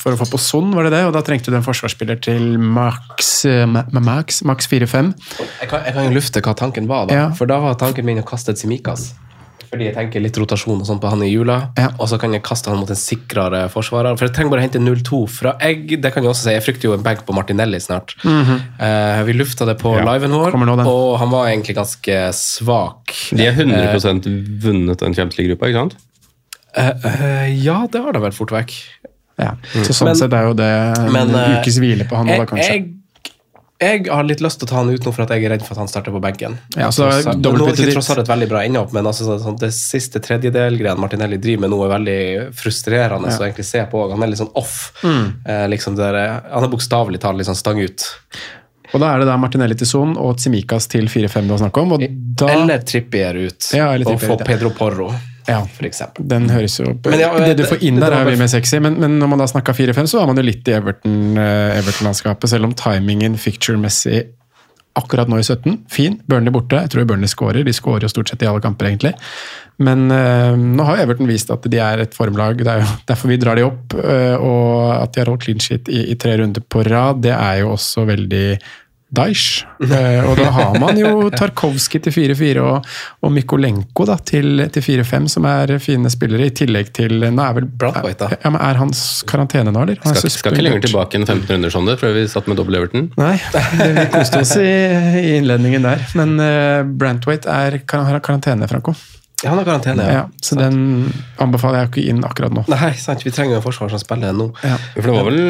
for 0.00 0.16
å 0.16 0.20
få 0.22 0.30
på 0.32 0.40
Son, 0.40 0.72
var 0.76 0.88
det 0.88 0.94
det? 0.96 1.04
Og 1.08 1.14
da 1.16 1.24
trengte 1.26 1.52
du 1.52 1.58
en 1.58 1.66
forsvarsspiller 1.66 2.20
til 2.24 2.56
Max 2.60 3.44
eh, 3.48 3.66
Max, 3.68 4.40
Max 4.48 4.70
4-5. 4.72 5.12
Jeg 5.36 5.68
kan, 5.70 5.84
jeg 5.84 5.96
kan 5.98 6.08
jo 6.08 6.16
lufte 6.16 6.44
hva 6.44 6.56
tanken 6.56 6.88
var, 6.90 7.10
da. 7.10 7.20
Ja. 7.20 7.26
For 7.36 7.50
da 7.50 7.60
var 7.62 7.76
tanken 7.80 8.08
min 8.08 8.22
å 8.24 8.26
kaste 8.26 8.56
et 8.56 8.62
Simikas. 8.62 9.10
Fordi 9.70 9.86
jeg 9.86 9.94
tenker 9.94 10.20
litt 10.24 10.34
rotasjon 10.40 10.80
og 10.82 10.86
sånn 10.88 10.98
på 11.00 11.08
han 11.12 11.20
i 11.22 11.28
jula, 11.30 11.70
Ja. 11.78 11.90
og 11.98 12.08
så 12.10 12.18
kan 12.18 12.32
jeg 12.34 12.42
kaste 12.42 12.70
han 12.72 12.80
mot 12.80 12.90
en 12.90 12.96
sikrere 12.98 13.68
forsvarer. 13.70 14.16
For 14.18 14.26
jeg 14.26 14.34
trenger 14.34 14.50
bare 14.50 14.64
å 14.64 14.66
hente 14.66 14.80
0-2 14.82 15.20
fra 15.30 15.52
egg. 15.60 16.00
Det 16.02 16.10
kan 16.12 16.24
jeg 16.24 16.32
også 16.32 16.42
si, 16.48 16.50
jeg 16.56 16.64
frykter 16.66 16.88
jo 16.90 16.94
en 16.94 17.02
bag 17.06 17.22
på 17.24 17.32
Martinelli 17.36 17.78
snart. 17.78 18.16
Eh, 18.26 19.22
vi 19.28 19.32
lufta 19.38 19.64
det 19.66 19.78
på. 19.78 19.94
Ja, 19.96 20.04
liven 20.12 20.30
vår, 20.34 20.52
nå, 20.58 20.86
og 20.90 21.18
han 21.22 21.30
var 21.30 21.46
egentlig 21.52 21.76
ganske 21.78 22.18
svak. 22.34 23.14
De 23.30 23.46
har 23.46 23.52
100 23.54 24.58
vunnet 24.60 24.98
den 24.98 25.14
Champions 25.14 25.38
League-gruppa, 25.38 25.70
ikke 25.70 25.84
sant? 25.84 25.96
Uh, 26.76 26.92
uh, 27.04 27.48
ja, 27.50 27.86
det 27.90 28.00
har 28.02 28.12
de 28.14 28.20
vel 28.22 28.30
fort 28.34 28.50
vekk. 28.54 28.74
Ja. 29.40 29.54
Så 29.86 29.94
sånn 29.96 30.10
Men- 30.10 30.16
sett 30.16 30.32
er 30.36 30.44
jo 30.50 30.52
det 30.54 30.66
en 30.98 31.12
Men, 31.12 31.30
eh, 31.34 31.60
ukes 31.62 31.78
hvile 31.80 32.04
på 32.06 32.16
han 32.16 32.26
nå, 32.26 32.36
da, 32.36 32.44
kanskje. 32.46 32.68
jeg, 32.68 32.88
jeg 33.80 34.10
har 34.12 34.26
litt 34.28 34.42
lyst 34.44 34.60
til 34.60 34.68
å 34.68 34.70
ta 34.70 34.76
han 34.82 34.90
ut 34.92 35.06
nå 35.06 35.12
for 35.14 35.24
at 35.24 35.30
jeg 35.32 35.46
er 35.46 35.54
redd 35.54 35.62
for 35.64 35.72
at 35.72 35.80
han 35.80 35.88
starter 35.88 36.12
på 36.12 36.20
benken. 36.20 36.58
Ja, 36.76 36.90
så 36.92 37.06
er 37.08 37.22
det 37.32 37.52
ikke 37.72 37.94
tross 37.94 38.10
alt 38.12 38.22
et 38.26 38.28
veldig 38.28 38.48
bra 38.50 38.64
innhopp, 38.68 38.92
men 38.92 39.08
altså, 39.08 39.38
sånn, 39.40 39.56
det 39.60 39.70
siste 39.76 40.20
tredjedel-greien 40.24 41.00
Martinelli 41.00 41.38
driver 41.40 41.64
med 41.64 41.72
nå, 41.72 41.80
er 41.86 41.94
veldig 41.94 42.20
frustrerende 42.60 43.32
å 43.32 43.46
egentlig 43.46 43.64
se 43.70 43.84
på. 43.88 44.04
Han 44.12 44.26
er 44.26 44.32
litt 44.32 44.42
sånn 44.42 44.52
off. 44.60 44.90
Mm. 45.00 45.24
Eh, 45.48 45.66
liksom 45.72 45.96
der, 45.96 46.20
han 46.50 46.66
er 46.66 46.72
bokstavelig 46.72 47.22
talt 47.24 47.40
litt 47.40 47.48
sånn 47.48 47.58
stang 47.58 47.80
ut. 47.80 48.04
Og 48.90 49.00
da 49.00 49.14
er 49.14 49.22
det 49.22 49.30
da 49.30 49.38
Martinelli 49.40 49.76
til 49.78 49.88
Son 49.88 50.16
og 50.18 50.36
Tsimikas 50.40 50.90
til 50.90 51.08
4-5 51.08 51.48
det 51.48 51.56
er 51.56 51.62
snakk 51.64 51.80
om. 51.80 51.96
Da, 52.40 52.52
Eller 52.52 52.84
Trippier 52.84 53.38
ut, 53.46 53.72
Ja, 53.76 53.92
eller 53.94 54.12
og 54.12 54.20
få. 54.20 54.36
Pedro 54.44 54.74
Porro, 54.76 55.08
ja, 55.50 55.60
eksempel. 55.88 56.26
den 56.30 56.48
høres 56.52 56.78
jo 56.80 56.92
Men 57.04 57.18
ja, 57.20 57.30
Det 57.42 57.56
du 57.58 57.64
får 57.68 57.82
inn 57.82 57.96
det- 58.00 58.04
der, 58.06 58.10
det 58.10 58.18
er 58.20 58.24
vi 58.24 58.30
bare- 58.36 58.38
med 58.44 58.50
sexy, 58.54 58.78
men, 58.80 58.98
men 59.02 59.18
når 59.20 59.28
man 59.34 59.38
da 59.42 59.46
snakka 59.50 59.74
4-5, 59.76 60.06
så 60.14 60.20
var 60.22 60.26
man 60.30 60.36
jo 60.40 60.46
litt 60.46 60.68
i 60.68 60.72
Everton-landskapet, 60.78 61.78
Everton-landskapet, 61.80 62.48
selv 62.54 62.64
om 62.70 62.74
timingen 62.78 63.36
ficture-messig 63.40 64.24
akkurat 64.98 65.28
nå 65.30 65.38
i 65.38 65.44
17. 65.46 65.76
Fin. 65.88 66.16
Burnley 66.28 66.50
borte. 66.52 66.80
Jeg 66.82 66.90
tror 66.90 67.04
Burnley 67.06 67.28
skårer. 67.30 67.62
De 67.64 67.72
skårer 67.72 68.02
jo 68.02 68.08
stort 68.10 68.28
sett 68.32 68.42
i 68.42 68.48
alle 68.50 68.60
kamper, 68.60 68.88
egentlig. 68.90 69.12
Men 69.78 70.10
eh, 70.10 70.56
nå 70.58 70.84
har 70.84 70.96
jo 70.98 71.04
Everton 71.06 71.28
vist 71.30 71.50
at 71.54 71.62
de 71.70 71.78
er 71.78 72.02
et 72.02 72.12
formlag. 72.16 72.58
Det 72.58 72.66
er 72.66 72.82
jo 72.82 72.88
derfor 73.12 73.30
vi 73.30 73.38
drar 73.40 73.56
de 73.56 73.62
opp. 73.68 73.94
eh, 73.94 74.34
og 74.36 75.02
at 75.02 75.14
de 75.14 75.22
har 75.22 75.30
holdt 75.30 75.46
clean 75.46 75.62
shit 75.62 75.88
i, 75.88 76.02
i 76.10 76.18
tre 76.20 76.34
runder 76.42 76.60
på 76.68 76.82
rad, 76.90 77.22
det 77.22 77.32
er 77.36 77.62
jo 77.62 77.70
også 77.76 78.04
veldig 78.10 78.44
Daesh. 79.10 79.64
Eh, 79.82 80.20
og 80.22 80.36
da 80.38 80.50
har 80.54 80.76
man 80.78 80.98
jo 80.98 81.30
Tarkovskij 81.34 82.04
til 82.04 82.14
4-4 82.14 82.62
og, 82.62 82.86
og 83.26 83.32
Mykolenko 83.34 84.06
da, 84.06 84.16
til, 84.22 84.62
til 84.70 84.84
4-5, 84.86 85.28
som 85.34 85.48
er 85.50 85.74
fine 85.82 86.10
spillere, 86.12 86.46
i 86.46 86.54
tillegg 86.54 86.92
til 86.96 87.16
Nå 87.26 87.42
er 87.42 87.56
vel 87.58 87.66
Brantwaite. 87.66 88.30
Ja, 88.36 88.52
men 88.54 88.62
Er 88.62 88.78
hans 88.78 89.02
karantene 89.26 89.74
nå, 89.74 89.82
eller? 89.82 89.98
Han 90.04 90.14
er 90.14 90.22
Skal, 90.22 90.34
skal 90.36 90.54
ikke 90.54 90.66
lenger 90.68 90.86
tilbake 90.86 91.18
enn 91.18 91.26
15 91.26 91.50
runder 91.50 91.74
sånn 91.74 91.90
det, 91.90 91.98
før 92.02 92.14
vi 92.16 92.26
satt 92.30 92.50
med 92.50 92.60
dobbel 92.60 92.78
Everton. 92.78 93.08
Nei, 93.18 93.34
det, 93.54 93.64
vi 93.98 94.06
koste 94.14 94.44
oss 94.44 94.54
i, 94.60 94.70
i 95.20 95.38
innledningen 95.40 95.86
der. 95.86 96.04
Men 96.18 96.36
uh, 96.38 96.86
Brantwaite 96.86 97.50
er, 97.50 97.80
kan, 97.90 98.06
har 98.06 98.22
karantene, 98.22 98.70
Franco. 98.70 98.94
Ja, 99.40 99.50
han 99.54 99.58
har 99.58 99.64
karantene, 99.64 100.04
Ja, 100.04 100.12
ja. 100.18 100.24
så 100.44 100.56
den 100.58 100.78
anbefaler 101.40 101.80
jeg 101.84 101.88
ikke 101.90 102.02
inn 102.12 102.24
akkurat 102.28 102.52
nå. 102.52 102.64
Nei, 102.68 102.90
sant, 103.00 103.22
vi 103.24 103.32
trenger 103.32 103.56
jo 103.56 103.60
en 103.62 103.64
forsvar 103.64 103.88
som 103.92 104.02
spiller 104.02 104.34
nå. 104.36 104.50
Ja. 104.66 104.76
For 104.98 105.08
det 105.08 105.14
var 105.16 105.28
vel 105.30 105.40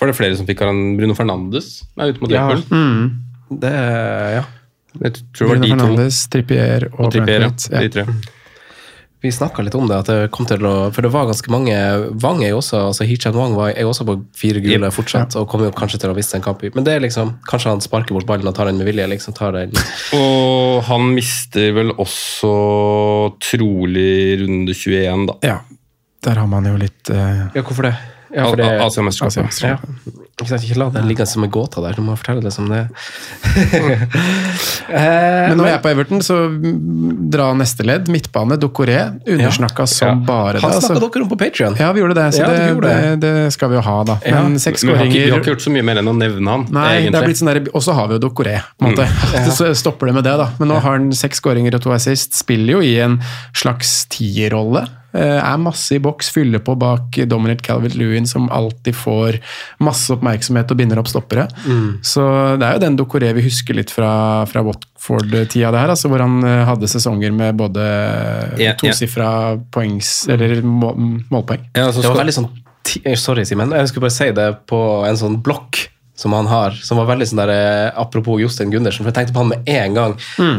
var 0.00 0.10
det 0.10 0.16
flere 0.18 0.38
som 0.40 0.48
fikk 0.48 0.64
han 0.66 0.80
Bruno 0.98 1.14
Fernandes 1.14 1.68
Nei, 2.00 2.08
ut 2.10 2.20
mot 2.24 2.34
Ja. 2.34 2.48
Mm. 2.72 3.04
Det, 3.62 3.74
ja. 4.34 4.42
Jeg 4.98 5.14
tror 5.36 5.44
det 5.44 5.48
var 5.52 5.54
de 5.54 5.62
de 5.62 5.68
to. 5.70 5.76
Fernandes, 5.76 6.18
Trippier 6.32 6.88
og, 6.90 7.00
Og 7.06 7.12
Trippier, 7.14 7.46
ja. 7.46 7.80
De 7.84 7.88
tre. 7.94 8.06
Vi 9.18 9.32
snakka 9.34 9.64
litt 9.66 9.74
om 9.74 9.88
det, 9.90 9.96
at 9.98 10.08
det 10.10 10.30
kom 10.34 10.46
til 10.46 10.62
å 10.62 10.72
For 10.94 11.02
det 11.02 11.10
var 11.10 11.26
ganske 11.26 11.50
mange 11.50 11.74
Wang 12.22 12.42
er 12.44 12.52
jo 12.52 12.60
også 12.60 12.84
altså 12.92 13.06
Hichan 13.08 13.34
Wang 13.34 13.56
var, 13.58 13.72
er 13.72 13.82
jo 13.82 13.90
også 13.90 14.06
på 14.06 14.14
fire 14.38 14.62
gule 14.62 14.78
Yep. 14.78 14.94
fortsatt, 14.94 15.34
og 15.40 15.48
kommer 15.50 15.66
jo 15.66 15.74
kanskje 15.74 15.98
til 16.04 16.12
å 16.12 16.16
miste 16.16 16.38
en 16.38 16.44
kamp. 16.44 16.62
Men 16.74 16.86
det 16.86 16.94
er 16.94 17.02
liksom 17.02 17.34
Kanskje 17.48 17.72
han 17.72 17.82
sparker 17.82 18.14
bort 18.14 18.28
ballen 18.28 18.46
og 18.46 18.54
tar 18.54 18.70
den 18.70 18.78
med 18.78 18.86
vilje. 18.86 19.08
liksom 19.10 19.34
tar 19.34 19.56
den 19.56 19.74
Og 20.18 20.84
han 20.86 21.10
mister 21.16 21.72
vel 21.74 21.90
også 21.98 22.52
trolig 23.42 24.38
runde 24.44 24.76
21, 24.76 25.26
da. 25.32 25.38
Ja, 25.42 25.58
der 26.26 26.38
har 26.38 26.46
man 26.50 26.66
jo 26.66 26.78
litt 26.78 27.10
uh... 27.10 27.48
Ja, 27.54 27.62
hvorfor 27.62 27.90
det? 27.90 27.96
Ja, 28.34 28.48
for 28.48 28.60
det 28.60 28.68
Asiamesterskapet. 28.84 29.48
Asiamesterskapet. 29.48 30.14
Ja. 30.14 30.24
Ikke 30.38 30.52
sant, 30.52 30.64
ikke 30.68 30.78
la 30.78 30.86
det 30.94 31.00
ligge 31.08 31.24
som 31.26 31.42
en 31.42 31.50
gåte 31.50 31.82
der. 31.82 31.96
Du 31.98 32.04
må 32.06 32.14
fortelle 32.14 32.44
det 32.44 32.52
som 32.54 32.68
det 32.70 32.84
er. 32.84 32.88
Eh, 34.88 35.50
Men 35.50 35.58
når 35.60 35.66
jeg 35.66 35.74
er 35.74 35.80
på 35.84 35.88
Everton, 35.90 36.22
så 36.24 36.34
mm, 36.48 37.08
dra 37.28 37.50
neste 37.58 37.84
ledd. 37.84 38.06
Midtbane, 38.08 38.56
Dokoré. 38.56 38.96
Undersnakka 39.28 39.84
som 39.90 40.22
bare 40.24 40.54
det. 40.56 40.62
Han 40.62 40.72
snakka 40.72 40.94
altså. 40.94 41.10
dere 41.12 41.26
om 41.26 41.28
på 41.28 41.36
Patrion. 41.42 41.76
Ja, 41.76 41.90
vi 41.92 42.00
gjorde 42.00 42.16
det, 42.16 42.24
så 42.32 42.40
Ja, 42.40 42.48
det, 42.54 42.70
gjorde 42.70 42.94
det, 42.94 43.10
det 43.20 43.52
skal 43.52 43.68
vi 43.68 43.76
jo 43.76 43.82
ha, 43.84 43.96
da. 44.08 44.16
Ja. 44.24 44.40
Men 44.46 44.56
seks 44.62 44.86
skåringer 44.86 45.12
vi 45.12 45.26
har, 45.26 45.42
ikke, 45.42 45.52
gjort 45.52 45.66
så 45.66 45.74
mye 45.74 45.84
mer 45.90 46.00
enn 46.00 46.08
å 46.08 46.14
nevne 46.16 46.54
han. 46.54 46.64
Nei, 46.72 46.86
det 46.88 47.02
egentlig. 47.02 47.20
er 47.20 47.28
blitt 47.28 47.42
sånn 47.42 47.52
der, 47.52 47.60
og 47.68 47.84
så 47.84 47.98
har 47.98 48.08
vi 48.08 48.16
jo 48.16 48.22
Dokoré, 48.24 48.56
på 48.78 48.88
en 48.88 48.96
måte. 48.96 49.08
Så 49.58 49.68
stopper 49.76 50.08
det 50.08 50.16
med 50.22 50.24
det, 50.24 50.38
da. 50.40 50.48
Men 50.56 50.72
nå 50.72 50.80
har 50.80 50.96
han 50.96 51.12
seks 51.16 51.42
skåringer 51.42 51.76
og 51.76 51.84
to 51.84 51.92
assist. 51.92 52.38
Spiller 52.40 52.78
jo 52.78 52.80
i 52.80 52.96
en 53.04 53.20
slags 53.52 53.98
tierrolle. 54.14 54.86
Eh, 55.16 55.38
Er 55.38 55.60
masse 55.60 55.96
i 55.96 56.00
boks, 56.02 56.28
fyller 56.34 56.60
på 56.64 56.74
bak 56.78 57.16
Dominic 57.30 57.62
Calvert-Lewin, 57.64 58.26
som 58.28 58.48
alltid 58.52 58.96
får 58.96 59.38
masse 59.80 60.12
oppmerksomhet 60.12 60.70
og 60.70 60.80
binder 60.80 61.00
opp 61.00 61.08
stoppere. 61.08 61.48
Så 62.04 62.24
det 62.60 62.66
er 62.66 62.76
jo 62.76 62.84
den 62.84 62.98
Dokoré 62.98 63.32
vi 63.36 63.46
husker 63.46 63.78
litt 63.78 63.92
fra, 63.94 64.44
fra 64.50 64.62
Watford-tida, 64.66 65.72
det 65.72 65.82
her, 65.82 65.94
altså, 65.94 66.12
hvor 66.12 66.24
han 66.24 66.40
eh, 66.44 66.64
hadde 66.68 66.90
sesonger 66.90 67.32
med 67.34 67.56
både 67.58 67.84
yeah, 68.60 68.76
tosifra 68.78 69.28
yeah. 69.54 69.60
poengs, 69.72 70.12
eller 70.28 70.60
må, 70.62 70.92
målpoeng. 71.32 71.70
Ja, 71.74 71.88
altså, 71.88 72.04
Det 72.04 72.12
var 72.12 72.22
veldig 72.24 72.38
sånn 72.40 72.50
eh, 73.04 73.16
Sorry, 73.16 73.46
Simen. 73.48 73.72
Jeg 73.76 73.90
skulle 73.90 74.08
bare 74.08 74.18
si 74.18 74.32
det 74.36 74.50
på 74.68 74.82
en 75.08 75.20
sånn 75.20 75.40
blokk 75.44 75.86
som 76.18 76.34
han 76.34 76.48
har, 76.50 76.74
som 76.82 76.98
var 76.98 77.06
veldig 77.12 77.28
sånn 77.30 77.38
der 77.44 77.52
eh, 77.54 78.00
Apropos 78.02 78.40
Jostein 78.42 78.72
Gundersen, 78.72 79.04
for 79.06 79.12
jeg 79.12 79.18
tenkte 79.20 79.34
på 79.36 79.44
han 79.44 79.52
med 79.52 79.68
en 79.70 79.94
gang. 79.94 80.14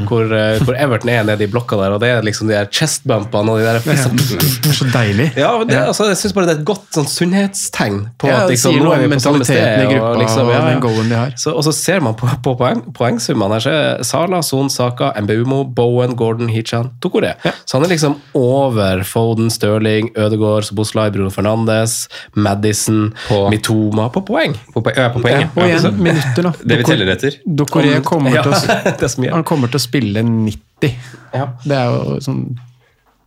Hvor, 0.07 0.29
eh, 0.31 0.61
hvor 0.63 0.77
Everton 0.79 1.11
er 1.11 1.25
nede 1.27 1.43
i 1.43 1.49
blokka 1.51 1.75
der, 1.81 1.95
og 1.97 1.99
det 2.03 2.13
er 2.13 2.23
liksom 2.23 2.47
de 2.47 2.55
der 2.55 2.69
chestbumpene 2.71 3.51
og 3.51 3.59
de 3.59 3.65
der 3.67 3.79
liksom, 3.83 4.15
Det 4.19 4.71
er 4.71 4.77
så 4.77 4.87
deilig. 4.93 5.27
Ja, 5.39 5.51
det, 5.67 5.75
altså, 5.83 6.07
jeg 6.13 6.19
syns 6.21 6.35
bare 6.37 6.47
det 6.47 6.53
er 6.55 6.61
et 6.61 6.67
godt 6.69 6.87
sånn 6.95 7.09
sunnhetstegn 7.11 7.99
på 8.21 8.29
Ja, 8.31 8.43
at 8.45 8.53
liksom, 8.53 8.77
nå 8.79 8.93
er 8.95 9.03
vi 9.03 9.09
på 9.13 9.19
samme 9.23 9.43
sted. 9.47 9.59
i 9.59 9.89
gruppa 9.91 10.13
og, 10.13 10.21
liksom, 10.23 10.51
ja, 10.53 10.61
og, 10.77 10.87
den 11.01 11.11
de 11.11 11.19
har. 11.19 11.35
Så, 11.43 11.53
og 11.55 11.67
så 11.67 11.73
ser 11.75 11.99
man 12.07 12.15
på, 12.19 12.29
på 12.45 12.55
poeng, 12.59 12.81
poengsummene 12.95 13.59
her, 13.59 13.67
er 13.99 14.03
Sala, 14.07 14.41
Son, 14.45 14.71
Saka, 14.71 15.11
Mbumo, 15.19 15.63
Bowen, 15.75 16.15
Gordon, 16.19 16.49
Hichan, 16.53 16.91
Tokoré. 17.03 17.35
Så 17.65 17.77
han 17.77 17.85
er 17.87 17.93
liksom 17.93 18.15
over 18.37 19.03
Foden, 19.07 19.51
Stirling, 19.53 20.11
Ødegaard, 20.15 20.69
Soboslai, 20.69 21.09
Bruno 21.11 21.29
Fernandes, 21.33 22.07
Madison, 22.39 23.09
På- 23.27 23.49
Mitoma 23.51 24.09
på 24.09 24.23
poeng. 24.25 24.55
på, 24.73 24.83
ja, 24.95 25.09
på 25.13 25.19
poenget. 25.23 25.48
Og 25.55 25.61
igjen, 25.65 25.99
minutter, 25.99 26.45
da. 26.45 26.53
Det 26.61 26.79
vi 26.81 26.87
teller 26.87 27.11
etter. 27.15 27.37
Dokoré 27.45 27.99
kommer, 28.05 28.33
Ja, 28.35 28.43
er 28.49 29.31
han 29.33 29.45
kommer 29.47 29.71
til 29.71 29.79
å 29.79 29.83
spille 29.83 30.23
90. 30.25 30.97
Ja. 31.33 31.51
Det 31.65 31.77
er 31.77 31.93
jo 31.93 32.17
sånn 32.23 32.43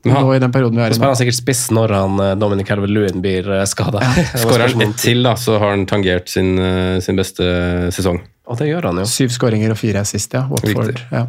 nå 0.02 0.32
i 0.34 0.40
den 0.42 0.50
perioden 0.50 0.78
vi 0.80 0.82
er 0.82 0.90
i 0.90 0.90
nå. 0.90 0.96
spiller 0.96 1.12
han 1.12 1.18
sikkert 1.20 1.36
spiss 1.36 1.60
når 1.70 1.92
han 1.94 2.16
eh, 2.24 2.32
Dominic 2.34 2.66
Calvert-Lewin 2.66 3.22
blir 3.22 3.46
skada. 3.70 4.00
Ja. 4.02 4.24
Skårer 4.42 4.72
han 4.72 4.82
ett 4.88 4.96
til, 4.98 5.22
da, 5.22 5.36
så 5.38 5.60
har 5.62 5.76
han 5.76 5.84
tangert 5.86 6.32
sin, 6.32 6.56
eh, 6.58 6.96
sin 7.04 7.18
beste 7.18 7.46
sesong. 7.94 8.18
Og 8.50 8.58
det 8.58 8.66
gjør 8.66 8.90
han 8.90 8.98
jo. 9.02 9.06
Syv 9.06 9.30
skåringer 9.36 9.70
og 9.72 9.78
fire 9.78 10.02
sist, 10.08 10.34
ja. 10.34 10.42
Watford. 10.50 10.98
Ja. 11.12 11.28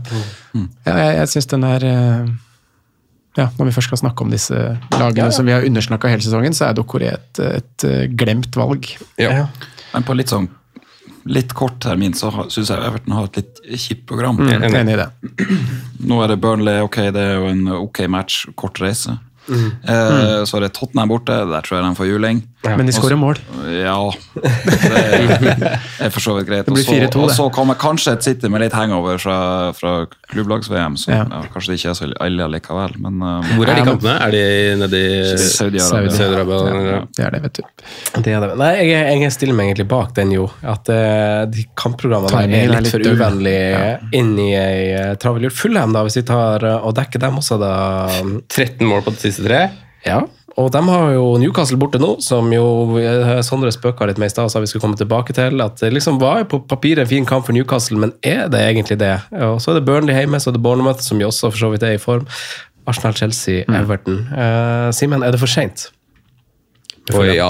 Ja, 0.87 0.95
jeg 0.97 1.19
jeg 1.19 1.29
syns 1.35 1.49
den 1.53 1.67
er 1.67 1.85
eh, 1.85 2.33
ja, 3.37 3.47
Når 3.57 3.69
vi 3.69 3.75
først 3.77 3.89
skal 3.89 4.01
snakke 4.03 4.25
om 4.25 4.33
disse 4.33 4.57
lagene 4.93 5.29
som 5.33 5.45
vi 5.47 5.53
har 5.55 5.65
undersnakka 5.65 6.09
hele 6.11 6.25
sesongen, 6.25 6.57
så 6.57 6.67
er 6.67 6.75
Dokoré 6.77 7.13
et, 7.13 7.39
et 7.45 7.85
eh, 7.87 8.03
glemt 8.09 8.57
valg. 8.57 8.89
Ja. 9.21 9.47
Men 9.93 10.05
på 10.05 10.17
litt 10.17 10.33
sånn 10.33 10.49
litt 11.23 11.53
kort 11.55 11.79
termin 11.83 12.15
så 12.17 12.31
syns 12.51 12.71
jeg 12.71 12.83
Everton 12.83 13.15
har 13.15 13.29
et 13.29 13.39
litt 13.41 13.61
kjipt 13.79 14.05
program. 14.09 14.39
Mm, 14.39 14.65
Enig. 14.67 14.95
I 14.95 14.97
det. 14.99 15.09
Nå 16.03 16.19
er 16.23 16.33
det 16.33 16.39
Burnley, 16.43 16.81
ok, 16.83 16.99
det 17.15 17.23
er 17.23 17.37
jo 17.39 17.51
en 17.51 17.67
ok 17.77 18.03
match, 18.11 18.43
kort 18.59 18.81
reise. 18.83 19.17
Mm. 19.47 19.69
Eh, 19.83 20.43
så 20.47 20.57
er 20.57 20.65
det 20.67 20.73
Tottenham 20.77 21.09
borte, 21.11 21.35
der 21.49 21.65
tror 21.65 21.79
jeg 21.79 21.85
de 21.89 21.95
får 21.99 22.07
juling. 22.09 22.43
Men 22.63 22.87
de 22.87 22.93
skårer 22.95 23.17
mål. 23.19 23.39
Ja, 23.75 23.97
det 24.39 24.91
er, 25.99 26.11
for 26.13 26.23
så 26.23 26.35
vidt 26.37 26.47
greit. 26.47 26.63
Det 26.67 26.71
blir 26.71 26.85
Og 26.85 26.87
så- 26.87 27.09
4-2 27.11 27.23
Og 27.25 27.31
så 27.35 27.47
kommer 27.51 27.75
kanskje 27.75 28.13
et 28.15 28.23
City 28.23 28.47
med 28.47 28.61
litt 28.63 28.73
hangover 28.77 29.17
fra, 29.19 29.73
fra 29.75 30.05
klubblags-VM, 30.31 30.95
så 30.97 31.11
Ja. 31.11 31.25
ja. 31.29 31.41
kanskje 31.51 31.73
det 31.73 31.79
ikke 31.81 31.89
er 31.91 31.97
så 31.99 32.07
ille 32.25 32.47
likevel. 32.53 32.95
Men 33.03 33.19
uh, 33.21 33.43
Hvor 33.57 33.67
er 33.67 33.81
de 33.81 33.83
kampene? 33.89 34.15
Er 34.23 34.31
de 34.31 34.43
nedi 34.79 35.01
i 35.03 35.35
Saudi-Arabia. 35.43 36.15
Saudi-Arabia? 36.15 36.61
Ja, 36.93 37.01
det 37.17 37.25
er 37.25 37.35
det, 37.35 37.41
vet 37.43 37.53
du. 37.59 37.63
Det 38.23 38.33
er 38.37 38.47
det. 38.47 38.51
Nei, 38.63 38.71
jeg, 38.87 39.19
jeg 39.25 39.35
stiller 39.35 39.59
meg 39.59 39.73
egentlig 39.73 39.87
bak 39.91 40.15
den, 40.15 40.31
jo. 40.37 40.47
At 40.63 40.87
uh, 40.87 41.43
de 41.51 41.65
kampprogrammene 41.75 42.45
er 42.47 42.71
litt, 42.71 42.87
litt 42.87 42.95
for 42.95 43.11
uvennlige 43.11 43.83
inn 44.15 44.31
i 44.39 44.49
ei 44.55 44.87
uh, 44.95 45.11
travel 45.19 45.49
jul. 45.49 45.51
Fullham, 45.51 45.91
da, 45.95 46.05
hvis 46.07 46.21
vi 46.21 46.25
tar 46.31 46.63
eh, 46.63 46.79
og 46.87 46.95
dekker 46.95 47.19
dem 47.19 47.37
også, 47.43 47.59
da. 47.59 47.73
13 48.47 48.87
mål 48.87 49.01
på 49.03 49.11
det 49.11 49.19
siste 49.19 49.32
tre. 49.41 49.65
Ja. 50.05 50.21
Og 50.61 50.67
de 50.69 50.81
har 50.85 51.13
jo 51.15 51.23
Newcastle 51.41 51.79
borte 51.81 51.97
nå, 51.97 52.11
som 52.21 52.51
jo 52.53 52.65
eh, 53.01 53.39
Sondre 53.45 53.71
spøka 53.73 54.05
litt 54.05 54.19
med 54.21 54.29
i 54.29 54.33
stad, 54.35 54.51
sa 54.53 54.61
vi 54.61 54.69
skulle 54.69 54.83
komme 54.83 54.99
tilbake 54.99 55.33
til. 55.33 55.63
At 55.65 55.81
det 55.81 55.89
liksom 55.95 56.19
var 56.21 56.45
på 56.51 56.61
papiret 56.69 57.07
en 57.07 57.09
fin 57.09 57.25
kamp 57.25 57.47
for 57.47 57.57
Newcastle, 57.57 57.97
men 57.97 58.13
er 58.21 58.45
det 58.53 58.61
egentlig 58.61 58.99
det? 59.01 59.15
Og 59.47 59.57
så 59.63 59.73
er 59.73 59.79
det 59.79 59.87
Burnley 59.89 60.13
hjemme, 60.19 60.37
så 60.37 60.51
er 60.51 60.59
det 60.59 60.63
Bournemouth, 60.65 61.01
som 61.01 61.21
jo 61.21 61.31
også 61.31 61.49
for 61.49 61.65
så 61.65 61.73
vidt 61.73 61.87
er 61.87 61.97
i 61.97 62.01
form. 62.01 62.27
Arsenal, 62.85 63.15
Chelsea, 63.17 63.63
Everton. 63.71 64.25
Uh, 64.29 64.91
Simen, 64.93 65.23
er 65.23 65.33
det 65.33 65.41
for 65.41 65.49
seint? 65.49 65.87
Å 67.11 67.23
ja 67.27 67.49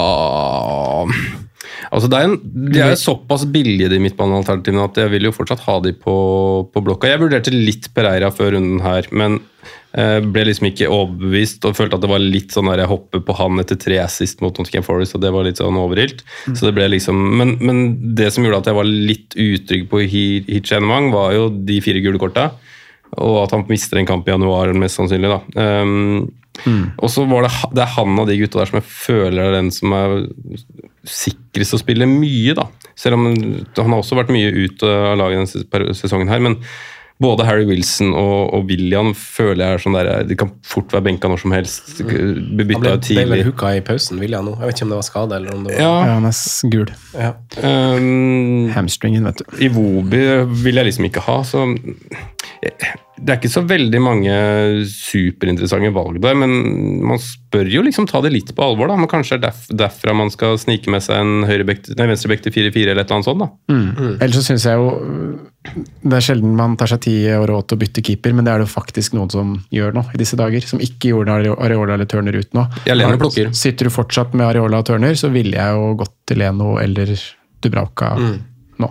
Altså 1.94 2.08
det 2.10 2.18
er 2.18 2.26
en, 2.26 2.32
De 2.74 2.80
er 2.82 2.96
såpass 2.98 3.44
billige, 3.50 3.90
de 3.92 4.00
midtbanealternativene, 4.02 4.86
at 4.88 4.98
jeg 4.98 5.12
vil 5.12 5.28
jo 5.28 5.34
fortsatt 5.34 5.62
ha 5.66 5.78
de 5.84 5.92
på, 5.94 6.14
på 6.72 6.82
blokka. 6.84 7.10
Jeg 7.10 7.22
vurderte 7.22 7.54
litt 7.54 7.90
Pereira 7.94 8.30
før 8.34 8.56
runden 8.56 8.82
her, 8.84 9.06
men 9.14 9.38
ble 9.94 10.42
liksom 10.48 10.66
ikke 10.72 10.88
overbevist 10.90 11.62
og 11.68 11.76
følte 11.78 11.94
at 11.94 12.02
det 12.02 12.08
var 12.10 12.18
litt 12.22 12.50
sånn 12.50 12.66
der 12.66 12.80
jeg 12.82 12.90
hopper 12.90 13.20
på 13.22 13.36
han 13.38 13.60
etter 13.62 13.78
tre 13.78 14.00
assist 14.02 14.40
mot 14.42 14.56
Nottingham 14.58 14.82
Forest, 14.86 15.14
og 15.14 15.22
det 15.22 15.30
var 15.30 15.46
litt 15.46 15.60
sånn 15.62 15.78
overilt. 15.78 16.24
Så 16.50 16.66
det 16.66 16.74
ble 16.74 16.88
liksom, 16.96 17.20
men, 17.38 17.52
men 17.62 17.84
det 18.18 18.32
som 18.34 18.42
gjorde 18.42 18.58
at 18.64 18.70
jeg 18.72 18.78
var 18.80 18.90
litt 18.90 19.36
utrygg 19.38 19.84
på 19.92 20.02
Hi- 20.10 20.44
Hitchenwang, 20.50 21.12
var 21.14 21.32
jo 21.36 21.48
de 21.48 21.78
fire 21.84 22.02
gule 22.02 22.18
korta, 22.18 22.48
og 23.14 23.36
at 23.44 23.52
han 23.54 23.62
mister 23.70 24.00
en 24.00 24.08
kamp 24.10 24.26
i 24.26 24.34
januar, 24.34 24.72
mest 24.74 24.98
sannsynlig. 24.98 25.30
da. 25.30 25.44
Um, 25.84 26.32
Og 27.02 27.10
så 27.10 27.24
var 27.26 27.42
det, 27.46 27.52
det 27.74 27.82
er 27.82 27.94
han 27.96 28.18
av 28.22 28.28
de 28.30 28.36
gutta 28.38 28.60
der 28.60 28.68
som 28.70 28.76
jeg 28.78 28.86
føler 28.86 29.40
er 29.48 29.54
den 29.56 29.70
som 29.74 29.94
er 29.94 30.12
sikrest 31.06 31.74
å 31.76 31.80
spille 31.80 32.06
mye, 32.08 32.54
da. 32.56 32.66
Selv 32.98 33.18
om 33.18 33.24
han 33.30 33.90
har 33.94 33.98
også 34.00 34.18
vært 34.18 34.30
mye 34.34 34.50
ut 34.54 34.82
av 34.86 35.16
laget 35.18 35.54
denne 35.54 35.94
sesongen 35.98 36.30
her. 36.30 36.42
Men 36.44 36.58
både 37.24 37.46
Harry 37.48 37.66
Wilson 37.68 38.12
og, 38.12 38.52
og 38.54 38.68
William 38.70 39.12
føler 39.18 39.64
jeg 39.64 39.78
er 39.78 39.82
sånn 39.84 39.96
der 39.98 40.10
De 40.28 40.36
kan 40.38 40.52
fort 40.66 40.92
være 40.94 41.08
benka 41.08 41.30
når 41.30 41.42
som 41.44 41.54
helst. 41.56 41.94
Bli 42.04 42.20
Han 42.20 42.54
ble, 42.58 42.68
bytta 42.72 42.94
ut 42.98 43.10
ble 43.10 43.26
vel 43.32 43.44
hooka 43.48 43.72
i 43.78 43.82
pausen, 43.84 44.20
William 44.22 44.46
nå. 44.48 44.56
Jeg 44.60 44.70
vet 44.70 44.78
ikke 44.78 44.88
om 44.88 44.94
det 44.94 45.00
var 45.00 45.08
skade 45.08 45.40
eller 45.40 45.56
om 45.56 45.66
det 45.66 45.74
var 45.74 45.82
Ja, 45.82 45.94
Ja, 46.04 46.14
han 46.18 46.30
er 46.30 46.70
gul. 46.74 46.94
Ja. 47.14 47.32
um, 47.64 48.70
Hamstringen, 48.74 49.26
vet 49.30 49.42
du. 49.42 49.58
Iwobi 49.68 50.22
vil 50.64 50.80
jeg 50.80 50.90
liksom 50.90 51.08
ikke 51.10 51.24
ha, 51.26 51.40
så 51.48 51.64
det 53.14 53.30
er 53.30 53.38
ikke 53.38 53.50
så 53.52 53.62
veldig 53.68 54.00
mange 54.02 54.32
superinteressante 54.90 55.90
valg 55.94 56.18
der, 56.22 56.34
men 56.38 56.50
man 57.06 57.20
spør 57.22 57.68
jo 57.70 57.82
liksom 57.86 58.06
ta 58.10 58.20
det 58.24 58.32
litt 58.34 58.50
på 58.56 58.64
alvor. 58.64 58.88
da, 58.90 58.96
men 58.98 59.08
Kanskje 59.10 59.38
det 59.38 59.48
er 59.48 59.54
derf 59.54 59.66
derfra 59.84 60.14
man 60.16 60.30
skal 60.34 60.58
snike 60.60 60.90
med 60.92 61.04
seg 61.04 61.20
en 61.20 61.44
venstrebekk 61.46 62.42
til 62.46 62.52
4-4 62.56 62.90
eller 62.90 63.02
et 63.04 63.10
eller 63.10 63.16
annet 63.18 63.28
sånt. 63.28 63.44
da. 63.44 63.48
Mm. 63.72 64.16
Ellers 64.20 64.38
så 64.40 64.44
syns 64.48 64.66
jeg 64.68 64.80
jo 64.80 64.88
det 66.04 66.18
er 66.18 66.24
sjelden 66.26 66.56
man 66.58 66.74
tar 66.76 66.90
seg 66.92 67.00
tid 67.06 67.30
og 67.38 67.46
råd 67.48 67.68
til 67.70 67.78
å 67.78 67.82
bytte 67.84 68.02
keeper, 68.04 68.34
men 68.36 68.44
det 68.44 68.52
er 68.52 68.60
det 68.60 68.66
jo 68.66 68.74
faktisk 68.74 69.14
noen 69.16 69.30
som 69.32 69.54
gjør 69.72 69.94
nå 69.96 70.02
i 70.12 70.20
disse 70.20 70.36
dager. 70.36 70.66
Som 70.68 70.82
ikke 70.84 71.14
gjorde 71.14 71.38
Areola 71.54 71.94
eller 71.96 72.10
Turner 72.10 72.36
ut 72.36 72.50
nå. 72.52 72.66
Ja, 72.88 72.96
Leno 72.98 73.16
plukker. 73.20 73.48
Sitter 73.56 73.88
du 73.88 73.94
fortsatt 73.94 74.34
med 74.36 74.44
Areola 74.50 74.82
og 74.82 74.88
Turner, 74.90 75.14
så 75.16 75.30
ville 75.32 75.56
jeg 75.56 75.78
jo 75.78 75.94
gått 76.02 76.12
til 76.28 76.42
Leno 76.44 76.74
eller 76.82 77.14
Dubravka 77.64 78.12
Mm. 78.20 78.36
nå. 78.84 78.90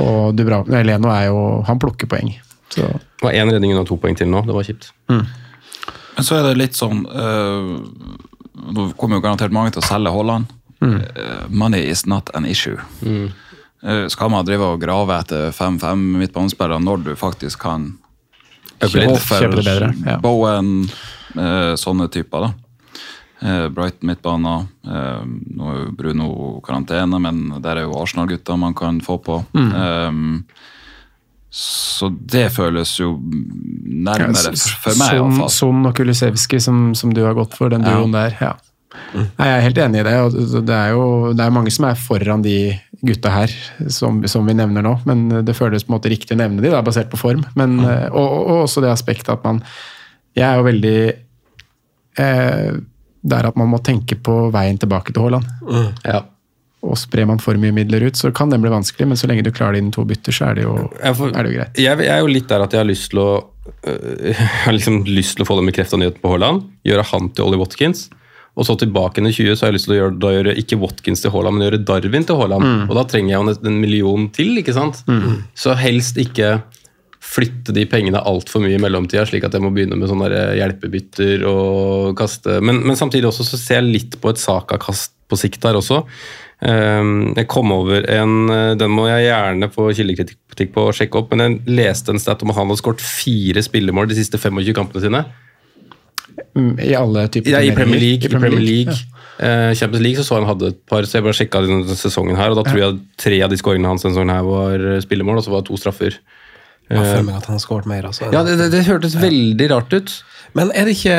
Og 0.00 0.34
Dubravka, 0.38 0.80
Leno 0.86 1.10
er 1.12 1.26
jo 1.26 1.62
Han 1.68 1.78
plukker 1.82 2.06
poeng. 2.08 2.32
Så. 2.74 2.86
Det 3.18 3.24
var 3.24 3.32
én 3.32 3.50
redning 3.52 3.72
unna 3.74 3.86
to 3.88 3.96
poeng 4.00 4.16
til 4.18 4.30
nå. 4.30 4.44
Det 4.46 4.54
var 4.54 4.66
kjipt. 4.66 4.90
Men 5.08 6.26
så 6.26 6.38
er 6.38 6.48
det 6.48 6.58
litt 6.58 6.74
sånn 6.76 7.04
øh, 7.06 7.68
Nå 8.58 8.88
kommer 8.98 9.20
jo 9.20 9.22
garantert 9.22 9.54
mange 9.54 9.70
til 9.70 9.80
å 9.80 9.86
selge 9.86 10.10
Haaland. 10.10 10.48
Mm. 10.82 10.96
Uh, 10.98 11.44
money 11.48 11.84
is 11.90 12.04
not 12.10 12.28
an 12.34 12.46
issue. 12.46 12.76
Mm. 13.06 13.30
Uh, 13.82 14.04
skal 14.10 14.32
man 14.34 14.46
drive 14.46 14.66
og 14.66 14.82
grave 14.82 15.14
etter 15.14 15.54
5-5 15.54 16.02
midtbanespillere 16.18 16.80
når 16.82 17.04
du 17.06 17.12
faktisk 17.18 17.62
kan 17.62 17.92
Kjøpe 18.78 19.58
det 19.58 19.64
bedre, 19.66 19.92
ja. 20.06 20.16
Bowen, 20.22 20.88
eh, 21.34 21.72
sånne 21.74 22.06
typer, 22.14 22.46
da. 22.46 22.52
Eh, 23.40 23.68
Brighton 23.74 24.06
midtbaner. 24.06 24.66
Eh, 24.86 25.24
nå 25.26 25.70
er 25.72 25.78
jo 25.80 25.92
Bruno 25.98 26.28
karantene, 26.64 27.18
men 27.18 27.62
der 27.62 27.76
er 27.76 27.86
jo 27.86 27.98
Arsenal-gutta 27.98 28.56
man 28.56 28.74
kan 28.74 29.00
få 29.00 29.18
på. 29.18 29.44
Mm. 29.54 29.72
Eh, 29.74 30.12
så 31.50 32.10
det 32.12 32.50
føles 32.52 32.90
jo 33.00 33.14
nærmere 33.18 34.52
for 34.52 34.92
meg, 35.00 35.14
Son, 35.14 35.16
iallfall. 35.16 35.52
Son 35.54 35.86
og 35.88 35.94
Kulisevskij, 35.96 36.60
som, 36.60 36.90
som 36.98 37.14
du 37.16 37.22
har 37.24 37.36
gått 37.38 37.56
for, 37.56 37.72
den 37.72 37.86
Ja. 37.86 38.02
der. 38.12 38.36
ja. 38.40 38.54
Nei, 39.14 39.46
jeg 39.46 39.54
er 39.54 39.64
helt 39.64 39.78
enig 39.78 40.00
i 40.00 40.04
det. 40.04 40.14
og 40.20 40.66
Det 40.66 40.74
er 40.74 40.90
jo 40.96 41.32
det 41.36 41.44
er 41.44 41.54
mange 41.54 41.70
som 41.72 41.84
er 41.88 41.94
foran 42.00 42.42
de 42.42 42.74
gutta 43.04 43.30
her, 43.30 43.52
som, 43.92 44.20
som 44.26 44.46
vi 44.48 44.56
nevner 44.58 44.82
nå. 44.84 44.94
Men 45.08 45.44
det 45.44 45.56
føles 45.56 45.84
på 45.84 45.92
en 45.92 45.96
måte 45.98 46.10
riktig 46.12 46.34
å 46.34 46.40
nevne 46.40 46.64
de, 46.64 46.70
da, 46.72 46.82
basert 46.82 47.10
på 47.12 47.20
form. 47.20 47.44
Men, 47.54 47.76
mm. 47.78 47.86
og, 48.10 48.24
og, 48.26 48.40
og 48.48 48.62
også 48.66 48.82
det 48.84 48.90
aspektet 48.92 49.32
at 49.36 49.44
man 49.46 49.62
Jeg 50.36 50.44
er 50.48 50.56
jo 50.58 50.66
veldig 50.66 50.98
eh, 52.18 52.72
Der 53.22 53.48
at 53.48 53.56
man 53.56 53.70
må 53.72 53.80
tenke 53.84 54.16
på 54.16 54.50
veien 54.54 54.78
tilbake 54.78 55.12
til 55.12 55.22
Haaland. 55.24 55.46
Ja. 56.04 56.24
Og 56.86 56.94
sprer 56.94 57.26
man 57.26 57.40
for 57.42 57.58
mye 57.58 57.74
midler 57.74 58.04
ut, 58.06 58.18
så 58.18 58.30
kan 58.34 58.52
den 58.52 58.62
bli 58.62 58.70
vanskelig, 58.70 59.08
men 59.10 59.18
så 59.18 59.26
lenge 59.30 59.42
du 59.42 59.50
klarer 59.50 59.74
det 59.74 59.82
innen 59.82 59.94
to 59.94 60.04
bytter, 60.06 60.34
så 60.34 60.50
er 60.50 60.60
det 60.60 60.66
jo, 60.68 60.76
Jeg, 60.94 61.16
får, 61.18 61.32
er 61.32 61.42
det 61.42 61.50
jo 61.50 61.56
greit. 61.58 61.80
jeg, 61.82 62.04
jeg 62.06 62.14
er 62.14 62.22
jo 62.22 62.30
litt 62.30 62.46
der 62.52 62.64
at 62.64 62.76
jeg 62.76 62.84
har 62.84 62.88
lyst 62.88 63.10
til 63.10 63.22
å 63.24 63.30
øh, 63.82 64.28
Jeg 64.28 64.52
har 64.68 64.76
liksom 64.76 65.00
lyst 65.08 65.38
til 65.38 65.44
å 65.44 65.48
få 65.48 65.58
den 65.58 65.72
bekrefta 65.72 65.98
nyheten 65.98 66.22
på 66.22 66.30
Haaland. 66.32 66.68
Gjøre 66.86 67.08
han 67.10 67.28
til 67.34 67.48
Ollie 67.48 67.60
Watkins. 67.60 68.06
Og 68.58 68.66
så 68.66 68.74
tilbake 68.78 69.20
inn 69.20 69.30
i 69.30 69.34
20 69.34 69.54
så 69.54 69.66
har 69.66 69.70
jeg 69.70 69.78
lyst 69.78 69.86
til 69.86 69.94
å 69.94 69.98
gjøre, 70.00 70.16
da 70.22 70.32
gjøre 70.34 70.56
ikke 70.62 70.80
Watkins 70.82 71.22
til 71.22 71.34
Haaland, 71.34 71.58
men 71.58 71.68
gjøre 71.68 71.84
Darwin 71.86 72.26
til 72.26 72.40
Haaland. 72.40 72.66
Mm. 72.66 72.80
Og 72.88 72.96
da 72.98 73.04
trenger 73.10 73.34
jeg 73.34 73.38
jo 73.38 73.68
en 73.70 73.78
million 73.78 74.24
til, 74.34 74.50
ikke 74.62 74.74
sant? 74.74 75.02
Så 75.58 75.76
helst 75.78 76.18
ikke 76.18 76.56
flytte 77.28 77.74
de 77.76 77.84
pengene 77.90 78.22
altfor 78.24 78.62
mye 78.62 78.78
i 78.78 78.80
mellomtida, 78.82 79.26
slik 79.28 79.46
at 79.46 79.54
jeg 79.54 79.62
må 79.62 79.70
begynne 79.74 79.98
med 79.98 80.10
sånne 80.10 80.30
hjelpebytter 80.58 81.44
og 81.50 82.14
kaste 82.18 82.60
men, 82.64 82.80
men 82.86 82.98
samtidig 82.98 83.28
også 83.28 83.46
så 83.46 83.60
ser 83.60 83.80
jeg 83.82 83.90
litt 83.90 84.18
på 84.22 84.32
et 84.32 84.40
Saka-kast 84.40 85.12
på 85.28 85.36
sikt 85.36 85.60
der 85.60 85.76
også. 85.76 86.02
Ehm, 86.66 87.34
Jeg 87.36 87.46
kom 87.46 87.70
over 87.70 88.02
en 88.10 88.48
eh, 88.50 88.74
Den 88.74 88.90
må 88.90 89.04
jeg 89.06 89.28
gjerne 89.28 89.68
få 89.70 89.92
kildekritikk 89.94 90.72
på 90.74 90.88
og 90.88 90.96
sjekke 90.98 91.20
opp, 91.20 91.30
men 91.30 91.44
jeg 91.44 91.76
leste 91.78 92.10
en 92.10 92.18
stat 92.18 92.42
om 92.42 92.50
at 92.50 92.58
han 92.58 92.66
hadde 92.66 92.80
skåret 92.80 93.04
fire 93.04 93.62
spillemål 93.62 94.08
de 94.10 94.16
siste 94.18 94.40
25 94.42 94.74
kampene 94.74 95.04
sine. 95.04 95.20
Mm, 96.58 96.74
I 96.82 96.94
alle 96.98 97.28
typer 97.30 97.54
Ja, 97.54 97.60
I. 97.62 97.70
Premier 97.76 98.00
League. 98.02 98.26
I 98.26 98.32
Premier 98.32 98.58
League. 98.58 98.94
ja. 98.94 99.14
Eh, 99.38 99.74
Champions 99.78 100.02
League 100.02 100.18
så 100.18 100.24
så 100.26 100.34
han 100.40 100.48
hadde 100.48 100.72
et 100.72 100.80
par, 100.90 101.02
så 101.06 101.18
jeg 101.18 101.22
bare 101.22 101.36
sjekka 101.38 101.60
denne 101.62 101.94
sesongen 101.94 102.34
her, 102.36 102.50
og 102.50 102.56
da 102.58 102.64
tror 102.66 102.80
jeg 102.82 102.96
tre 103.22 103.36
av 103.46 103.50
de 103.52 103.56
skåringene 103.60 103.86
hans 103.86 104.02
denne 104.02 104.16
sesongen 104.16 104.34
her 104.34 104.42
var 104.42 104.74
eh, 104.96 105.00
spillemål, 105.04 105.38
og 105.38 105.44
så 105.46 105.52
var 105.52 105.62
det 105.62 105.68
to 105.70 105.76
straffer. 105.78 106.16
Jeg 106.90 106.98
føler 107.04 107.22
meg 107.22 107.36
at 107.36 107.46
han 107.46 107.54
har 107.54 107.62
skåret 107.62 107.86
mer. 107.86 108.06
Altså. 108.08 108.26
Ja, 108.32 108.42
det, 108.42 108.56
det, 108.58 108.70
det 108.72 108.86
hørtes 108.88 109.14
veldig 109.20 109.70
rart 109.70 109.92
ut. 109.92 110.10
Men 110.56 110.72
er 110.74 110.88
det 110.88 110.96
ikke 110.96 111.18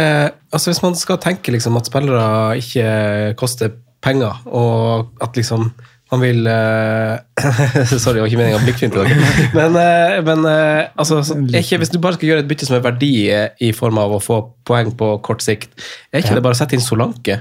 altså 0.52 0.72
Hvis 0.72 0.82
man 0.82 0.96
skal 0.98 1.20
tenke 1.22 1.52
liksom 1.54 1.78
at 1.78 1.86
spillere 1.86 2.58
ikke 2.58 3.36
koster 3.38 3.72
penger, 4.02 4.43
og 4.47 5.10
at 5.22 5.36
liksom 5.39 5.72
han 6.10 6.22
vil 6.24 6.47
uh, 6.50 7.20
Sorry, 7.86 8.16
det 8.18 8.22
var 8.24 8.30
ikke 8.32 8.39
meninga 8.39 8.58
å 8.58 8.64
blikkfinte 8.64 8.97
dere. 8.97 9.18
Men, 9.54 9.76
uh, 9.78 10.16
men 10.26 10.39
uh, 10.47 10.88
altså, 10.97 11.20
ikke, 11.54 11.78
hvis 11.84 11.91
du 11.93 12.00
bare 12.02 12.18
skal 12.18 12.32
gjøre 12.32 12.41
et 12.41 12.50
bytte 12.50 12.66
som 12.66 12.80
er 12.80 12.82
verdi 12.82 13.12
i 13.30 13.70
form 13.78 14.00
av 14.02 14.16
å 14.18 14.22
få 14.24 14.39
poeng 14.66 14.89
på 14.97 15.12
kort 15.22 15.45
sikt, 15.45 15.70
er 16.10 16.24
ikke 16.24 16.32
Ja. 16.34 16.39
det 16.39 16.45
bare 16.47 16.58
å 16.58 16.60
sette 16.64 16.74
inn 16.74 16.82
Solanke 16.82 17.38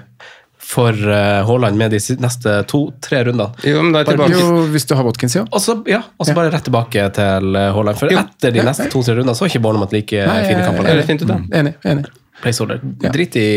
for 0.68 0.92
Haaland 0.92 1.80
med 1.80 1.94
de 1.96 2.02
neste 2.20 2.58
to-tre 2.68 3.22
rundene? 3.24 3.54
Jo, 3.64 3.80
men 3.86 3.94
da 3.96 4.02
er 4.02 4.10
Bare- 4.10 4.28
tilbake. 4.28 4.36
Jo, 4.36 4.66
hvis 4.74 4.84
du 4.84 4.92
har 4.98 5.06
Watkins, 5.06 5.38
ja. 5.38 5.46
Og 5.48 5.64
så 5.64 5.78
ja, 5.88 6.02
og 6.20 6.28
så 6.28 6.34
bare 6.36 6.52
rett 6.52 6.68
tilbake 6.68 7.06
til 7.16 7.56
Haaland. 7.56 7.96
For 7.96 8.12
Jo. 8.12 8.20
etter 8.20 8.52
de 8.52 8.60
Ja, 8.60 8.66
neste 8.68 8.90
to-tre 8.92 9.16
rundene 9.16 9.32
så 9.38 9.46
er 9.46 9.54
ikke 9.54 9.64
Bournemouth 9.64 9.96
like 9.96 10.12
Nei, 10.28 10.42
fine 10.44 10.60
kamper. 10.68 10.92
er. 10.92 11.56
Enig. 11.62 11.72
enig. 11.88 12.04
placeholder. 12.42 12.84
Ja. 13.00 13.16
Drit 13.16 13.40
i 13.40 13.48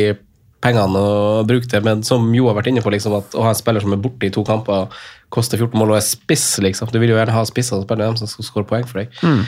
pengene 0.62 1.02
og 1.02 1.50
bruke 1.50 1.70
det, 1.70 1.82
men 1.86 2.04
som 2.06 2.30
Jo 2.36 2.48
har 2.50 2.58
vært 2.60 2.72
inne 2.72 2.84
på, 2.86 2.94
liksom, 2.94 3.18
at 3.18 3.36
å 3.38 3.46
ha 3.48 3.52
en 3.54 3.58
spiller 3.58 3.84
som 3.84 3.96
er 3.96 4.02
borte 4.02 4.28
i 4.28 4.34
to 4.34 4.44
kamper, 4.48 4.90
koster 5.34 5.60
14 5.60 5.78
mål 5.80 5.94
og 5.96 6.00
er 6.00 6.06
spiss, 6.06 6.48
liksom. 6.64 6.92
Du 6.92 7.00
vil 7.02 7.14
jo 7.14 7.20
gjerne 7.20 7.36
ha 7.36 7.46
spisser 7.48 7.78
som 7.78 7.86
spiller 7.86 8.10
dem 8.10 8.20
som 8.20 8.30
skal 8.30 8.48
skåre 8.48 8.70
poeng 8.70 8.88
for 8.90 9.02
deg. 9.02 9.14
Mm. 9.26 9.46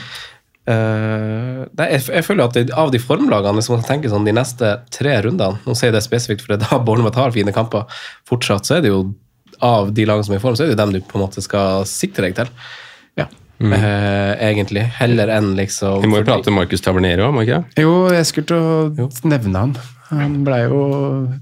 Uh, 0.64 1.66
nei, 1.76 1.90
jeg, 1.92 2.06
jeg 2.08 2.24
føler 2.24 2.46
at 2.46 2.54
det, 2.56 2.70
av 2.80 2.88
de 2.92 3.00
formlagene, 3.02 3.62
som 3.64 3.76
man 3.76 3.84
tenker 3.84 4.08
sånn 4.08 4.24
de 4.24 4.32
neste 4.32 4.70
tre 4.96 5.18
rundene 5.26 5.60
Nå 5.66 5.74
sier 5.76 5.90
jeg 5.90 5.96
det 5.98 6.00
spesifikt, 6.06 6.40
for 6.40 6.54
det 6.54 6.62
er 6.62 6.70
da 6.70 6.78
Bournemouth 6.80 7.20
har 7.20 7.34
fine 7.36 7.52
kamper. 7.52 7.84
Fortsatt 8.28 8.64
så 8.64 8.78
er 8.78 8.86
det 8.86 8.94
jo 8.94 9.02
av 9.64 9.92
de 9.94 10.06
lagene 10.08 10.24
som 10.26 10.34
er 10.34 10.40
i 10.40 10.44
form, 10.44 10.56
så 10.56 10.64
er 10.64 10.72
det 10.72 10.76
jo 10.78 10.80
dem 10.80 10.94
du 10.96 11.02
på 11.04 11.18
en 11.18 11.26
måte 11.26 11.44
skal 11.44 11.84
sikte 11.88 12.24
deg 12.24 12.38
til. 12.38 12.48
Ja. 13.20 13.28
Eh, 13.60 14.32
egentlig. 14.48 14.82
Heller 14.98 15.30
enn 15.36 15.52
liksom 15.58 16.02
Vi 16.02 16.10
må 16.10 16.22
jo 16.22 16.26
prate 16.26 16.52
Markus 16.52 16.82
Tavernero, 16.84 17.30
må 17.32 17.44
vi 17.44 17.52
ikke? 17.52 17.84
Jo, 17.84 17.92
jeg 18.12 18.26
skulle 18.28 18.48
til 18.50 19.04
å 19.04 19.10
nevne 19.30 19.66
han. 19.66 19.76
Han 20.20 20.36
blei 20.46 20.60
jo 20.64 20.80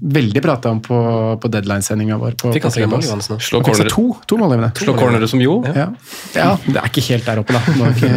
veldig 0.01 0.41
prata 0.43 0.71
om 0.73 0.79
på, 0.83 0.97
på 1.43 1.51
deadline-sendinga 1.53 2.17
vår. 2.21 2.35
På, 2.41 2.51
Fikk 2.55 2.67
han 2.69 2.75
tre 2.75 2.87
mål? 2.91 3.03
Slå 3.03 3.61
Han 3.61 3.67
corner- 3.69 3.89
to, 3.93 4.05
to 4.27 4.39
målgivende. 4.41 4.71
Slå 4.79 4.95
cornere 4.97 5.27
som 5.31 5.41
Jo? 5.43 5.59
Ja. 5.75 5.87
ja, 6.35 6.49
det 6.65 6.77
er 6.79 6.89
ikke 6.91 7.05
helt 7.11 7.25
der 7.29 7.43
oppe, 7.43 7.53
da. 7.53 7.61
Det 7.77 7.93
ikke, 7.97 8.11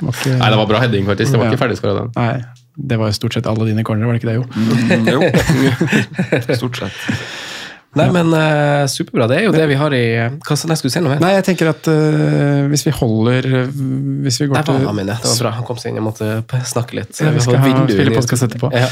det 0.00 0.10
ikke, 0.10 0.36
Nei, 0.40 0.50
det 0.50 0.58
var 0.60 0.66
bra 0.74 0.82
heading, 0.84 1.06
faktisk. 1.08 1.32
Det 1.32 1.38
var 1.40 1.46
Ja. 1.48 1.52
ikke 1.54 1.62
ferdigskåra, 1.64 1.94
den. 2.02 2.12
Nei, 2.18 2.44
det 2.76 2.98
var 2.98 3.10
jo 3.12 3.16
stort 3.20 3.34
sett 3.38 3.46
alle 3.46 3.66
dine 3.70 3.84
cornere, 3.86 4.06
var 4.10 4.18
det 4.18 4.22
ikke 4.22 4.32
det, 4.32 4.38
jo? 4.40 4.46
Mm, 4.54 5.06
jo, 5.14 6.54
stort 6.60 6.76
sett. 6.82 6.92
Nei, 7.94 8.08
men 8.10 8.32
uh, 8.34 8.86
superbra. 8.90 9.28
Det 9.30 9.36
er 9.38 9.44
jo 9.46 9.52
det 9.54 9.68
vi 9.70 9.76
har 9.78 9.94
i 9.94 10.00
Hva 10.42 10.56
nei, 10.66 10.74
skulle 10.74 10.90
du 10.90 10.94
si 10.96 11.02
noe 11.04 11.12
mer? 11.12 11.20
Nei, 11.22 11.28
jeg 11.36 11.44
tenker 11.46 11.68
at 11.70 11.86
uh, 11.86 12.64
hvis 12.72 12.82
vi 12.88 12.90
holder 12.96 13.46
Hvis 14.24 14.40
vi 14.42 14.48
går 14.50 14.64
til. 14.66 14.80
Det 14.82 15.14
var 15.14 15.38
bra. 15.44 15.52
Han 15.60 15.68
kom 15.68 15.78
seg 15.78 15.92
inn. 15.92 16.00
Jeg 16.00 16.06
måtte 16.08 16.32
snakke 16.66 16.98
litt. 16.98 17.14
Ja, 17.22 17.30
vi 17.30 17.44
skal 17.44 17.60
ha 17.60 17.68
vindu 17.68 17.94
spille 17.94 18.10
inn 18.10 18.16
i- 18.16 18.18
podcast 18.18 18.48
etterpå. 18.48 18.72
Ja. 18.74 18.88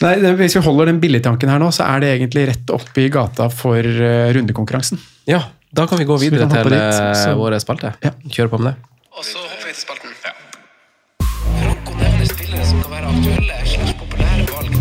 Nei, 0.00 0.14
Hvis 0.40 0.54
vi 0.56 0.62
holder 0.64 0.88
den 0.90 1.00
billigtanken 1.02 1.50
her 1.52 1.58
nå, 1.60 1.68
så 1.76 1.84
er 1.84 2.00
det 2.00 2.12
egentlig 2.16 2.46
rett 2.48 2.70
oppe 2.72 3.02
i 3.04 3.08
gata 3.12 3.50
for 3.52 3.84
øh, 3.84 4.30
rundekonkurransen. 4.36 4.98
ja, 5.28 5.42
da 5.72 5.84
kan 5.86 5.98
vi 6.00 6.04
gå 6.08 6.16
videre 6.18 6.46
vi 6.48 6.54
til 6.56 6.70
dit, 6.72 6.80
eh, 6.82 7.12
så- 7.14 7.34
våre 7.38 7.60
spalte. 7.62 7.92
Ja. 8.02 8.10
Kjøre 8.26 8.48
på 8.50 8.58
med 8.58 8.72
det. 8.72 8.76
Og 9.14 9.22
så 9.24 9.38
hopper 9.38 9.66
vi 9.68 9.72
til 9.76 9.82
spalten. 9.84 10.10
Franco 11.60 11.92
nevner 12.00 12.26
spillere 12.26 12.64
som 12.66 12.80
kan 12.82 12.90
være 12.96 13.06
aktuelle 13.12 13.56
slags 13.70 13.92
populære 14.00 14.46
valg. 14.50 14.72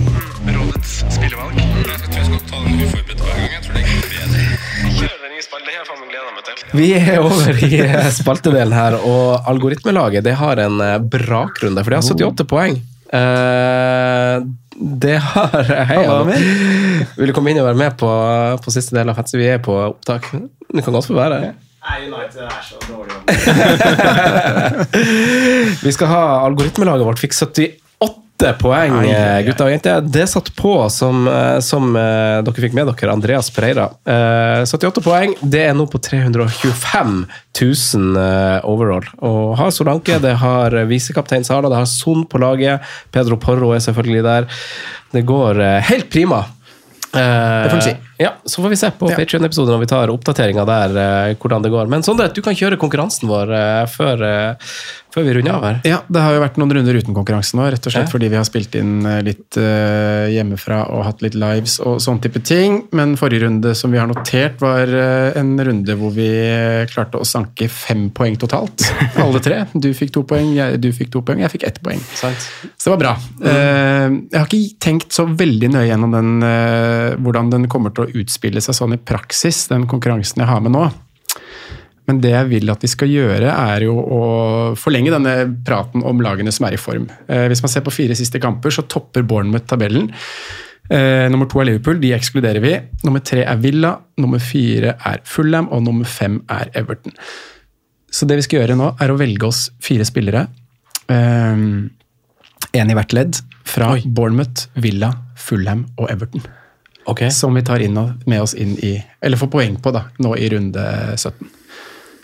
Rådets 0.56 0.94
spillevalg. 1.14 1.60
Jeg 1.60 2.00
tror 2.00 2.16
jeg 2.16 2.26
skal 2.30 2.42
ta 2.50 2.58
den 2.64 2.80
uforberedt 2.88 3.22
hver 3.26 3.36
gang. 3.38 3.52
Jeg 3.54 3.62
tror 3.68 3.74
det 3.76 3.84
er 3.84 3.92
bedre. 4.10 4.42
Kjør 5.00 5.16
den 5.26 5.32
nye 5.36 5.46
spalten. 5.46 5.66
Det 5.68 5.74
har 5.76 5.82
jeg 5.84 5.90
faen 5.92 6.00
meg 6.00 6.10
gleda 6.10 6.32
meg 6.38 6.44
til. 6.48 6.56
Vi 6.80 6.88
er 6.96 7.20
over 7.20 7.54
i 7.68 7.82
eh, 7.86 8.10
spaltedelen 8.18 8.74
her, 8.80 8.98
og 9.04 9.50
algoritmelaget 9.52 10.24
det 10.26 10.36
har 10.42 10.64
en 10.66 10.80
eh, 10.88 10.98
brakrunde, 11.18 11.84
for 11.84 11.90
de 11.92 12.00
har 12.00 12.08
78 12.08 12.48
poeng. 12.50 12.80
Eh, 13.14 14.36
det 14.80 15.18
har 15.20 15.64
Hei, 15.90 16.06
Amir. 16.08 16.40
Vil 17.18 17.28
du 17.28 17.34
komme 17.36 17.52
inn 17.52 17.60
og 17.60 17.66
være 17.68 17.76
med 17.80 17.98
på, 18.00 18.08
på 18.64 18.72
siste 18.72 18.96
del 18.96 19.10
av 19.12 19.16
Fantasy? 19.20 19.36
Vi 19.42 19.48
er 19.52 19.60
på 19.64 19.74
opptak. 19.90 20.24
Du 20.32 20.80
kan 20.80 20.94
godt 20.96 21.08
få 21.10 21.16
være 21.18 21.40
her. 21.44 21.54
Vi 25.86 25.92
skal 25.96 26.08
ha 26.12 26.24
algoritmelaget 26.46 27.08
vårt 27.08 27.22
fikk 27.24 27.34
78 28.40 28.56
poeng, 28.62 28.94
ai. 29.04 29.44
gutter 29.44 29.68
og 29.68 29.74
jenter. 29.74 30.06
Det 30.08 30.24
satt 30.32 30.48
på 30.56 30.72
som, 30.94 31.28
eh, 31.28 31.60
som 31.60 31.90
eh, 31.96 32.40
dere 32.48 32.64
fikk 32.64 32.76
med 32.78 32.88
dere, 32.88 33.12
Andreas 33.12 33.50
Pereira. 33.52 33.90
Eh, 34.08 34.64
78 34.64 35.04
poeng. 35.04 35.34
Det 35.42 35.66
er 35.68 35.76
nå 35.76 35.84
på 35.92 36.00
325 36.00 37.26
000 37.60 38.22
eh, 38.24 38.60
overall. 38.64 39.04
Og 39.20 39.58
har 39.60 39.74
Solanke, 39.76 40.22
det 40.24 40.38
har 40.40 40.72
visekaptein 40.88 41.44
Sala, 41.44 41.68
det 41.70 41.82
har 41.82 41.90
Son 41.92 42.24
på 42.32 42.40
laget. 42.40 42.80
Pedro 43.12 43.36
Porro 43.36 43.74
er 43.76 43.84
selvfølgelig 43.84 44.24
der. 44.24 44.48
Det 45.12 45.26
går 45.28 45.60
eh, 45.60 45.82
helt 45.92 46.10
prima. 46.14 46.46
Eh, 47.12 47.20
Det 47.20 47.74
får 47.74 47.82
en 47.82 47.88
si. 47.90 47.98
Ja, 48.20 48.34
så 48.44 48.62
får 48.62 48.70
vi 48.70 48.76
se 48.76 48.92
på 49.00 49.08
Patreon-episoden 49.08 49.72
når 49.72 49.86
vi 49.86 49.88
tar 49.88 50.12
oppdateringa 50.12 50.66
der, 50.68 50.96
uh, 51.00 51.36
hvordan 51.40 51.64
det 51.64 51.70
går. 51.72 51.88
Men 51.88 52.04
Sondre, 52.04 52.28
du 52.36 52.42
kan 52.44 52.58
kjøre 52.58 52.76
konkurransen 52.80 53.30
vår 53.32 53.54
uh, 53.56 53.84
før, 53.88 54.24
uh, 54.28 54.74
før 55.16 55.24
vi 55.24 55.36
runder 55.38 55.56
av 55.56 55.64
her. 55.64 55.78
Ja, 55.88 56.02
det 56.12 56.24
har 56.26 56.36
jo 56.36 56.42
vært 56.44 56.58
noen 56.60 56.74
runder 56.76 57.00
uten 57.00 57.16
konkurranse 57.16 57.56
nå, 57.56 57.70
rett 57.72 57.88
og 57.88 57.94
slett 57.96 58.10
Ja. 58.10 58.12
fordi 58.12 58.28
vi 58.34 58.36
har 58.36 58.44
spilt 58.48 58.76
inn 58.76 59.08
litt 59.26 59.58
hjemmefra 59.58 60.82
og 60.94 61.02
hatt 61.08 61.24
litt 61.26 61.38
lives 61.40 61.80
og 61.82 61.98
sånn 62.04 62.20
type 62.22 62.44
ting. 62.46 62.82
Men 62.96 63.16
forrige 63.18 63.48
runde 63.48 63.72
som 63.76 63.96
vi 63.96 63.98
har 63.98 64.06
notert, 64.12 64.60
var 64.62 64.92
en 65.40 65.56
runde 65.66 65.96
hvor 65.98 66.14
vi 66.14 66.28
klarte 66.92 67.18
å 67.18 67.26
sanke 67.26 67.66
fem 67.72 68.10
poeng 68.14 68.38
totalt. 68.38 68.86
Alle 69.24 69.42
tre. 69.42 69.64
Du 69.74 69.90
fikk 69.98 70.14
to 70.20 70.24
poeng, 70.30 70.52
jeg, 70.60 70.78
du 70.84 70.92
fikk 70.94 71.10
to 71.16 71.24
poeng, 71.26 71.42
jeg 71.42 71.56
fikk 71.56 71.66
ett 71.72 71.82
poeng. 71.86 72.04
Så 72.20 72.30
det 72.30 72.94
var 72.94 73.02
bra. 73.02 73.16
Eh, 73.42 74.06
jeg 74.30 74.38
har 74.38 74.46
ikke 74.46 74.78
tenkt 74.86 75.16
så 75.16 75.26
veldig 75.26 75.74
nøye 75.74 75.88
gjennom 75.90 76.14
den, 76.14 76.32
hvordan 77.26 77.50
den 77.56 77.66
kommer 77.72 77.96
til 77.96 78.06
å 78.06 78.09
utspille 78.18 78.62
seg 78.64 78.78
sånn 78.78 78.96
i 78.96 79.02
praksis, 79.02 79.68
den 79.72 79.88
konkurransen 79.90 80.42
jeg 80.44 80.50
har 80.50 80.64
med 80.64 80.76
nå. 80.76 80.88
Men 82.10 82.22
det 82.24 82.32
jeg 82.34 82.50
vil 82.50 82.72
at 82.74 82.82
vi 82.82 82.90
skal 82.90 83.12
gjøre, 83.12 83.52
er 83.54 83.86
jo 83.86 83.94
å 83.94 84.22
forlenge 84.80 85.14
denne 85.14 85.36
praten 85.66 86.02
om 86.08 86.24
lagene 86.26 86.54
som 86.54 86.66
er 86.66 86.74
i 86.74 86.82
form. 86.82 87.06
Eh, 87.30 87.46
hvis 87.52 87.62
man 87.62 87.70
ser 87.70 87.86
på 87.86 87.94
fire 87.94 88.18
siste 88.18 88.42
kamper, 88.42 88.74
så 88.74 88.88
topper 88.90 89.28
Bournemouth 89.30 89.68
tabellen. 89.70 90.10
Eh, 90.90 91.28
nummer 91.30 91.46
to 91.46 91.62
er 91.62 91.70
Liverpool, 91.70 92.00
de 92.02 92.16
ekskluderer 92.18 92.66
vi. 92.66 92.74
Nummer 93.06 93.22
tre 93.22 93.44
er 93.46 93.62
Villa, 93.62 93.94
nummer 94.18 94.42
fire 94.42 94.96
er 95.06 95.22
Fulham, 95.30 95.70
og 95.70 95.86
nummer 95.86 96.10
fem 96.10 96.42
er 96.50 96.74
Everton. 96.82 97.14
Så 98.10 98.26
det 98.26 98.40
vi 98.40 98.48
skal 98.48 98.64
gjøre 98.64 98.80
nå, 98.80 98.90
er 98.98 99.14
å 99.14 99.20
velge 99.20 99.46
oss 99.46 99.68
fire 99.86 100.08
spillere. 100.08 100.48
Én 101.10 101.92
i 102.74 102.98
hvert 102.98 103.14
ledd, 103.14 103.38
fra 103.70 103.94
Bournemouth, 104.02 104.66
Villa, 104.82 105.14
Fulham 105.38 105.86
og 106.02 106.10
Everton. 106.10 106.42
Som 107.32 107.54
vi 107.56 107.62
tar 107.64 107.80
inn 107.80 107.98
med 108.26 108.42
oss 108.42 108.54
inn 108.54 108.78
i, 108.84 109.04
eller 109.22 109.38
får 109.38 109.48
poeng 109.52 109.78
på, 109.82 109.92
da, 109.96 110.06
nå 110.20 110.36
i 110.38 110.50
runde 110.50 110.84
17. 111.18 111.48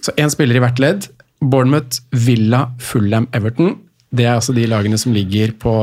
Så 0.06 0.12
én 0.18 0.30
spiller 0.30 0.56
i 0.56 0.60
hvert 0.64 0.80
ledd. 0.80 1.08
Bournemouth, 1.42 2.00
Villa, 2.12 2.72
Fulham, 2.80 3.28
Everton. 3.34 3.76
Det 4.16 4.26
er 4.26 4.36
altså 4.38 4.54
de 4.56 4.66
lagene 4.70 4.98
som 4.98 5.12
ligger 5.14 5.52
på 5.60 5.74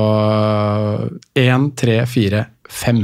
1, 1.34 1.72
3, 1.76 2.06
4, 2.06 2.44
5. 2.70 3.02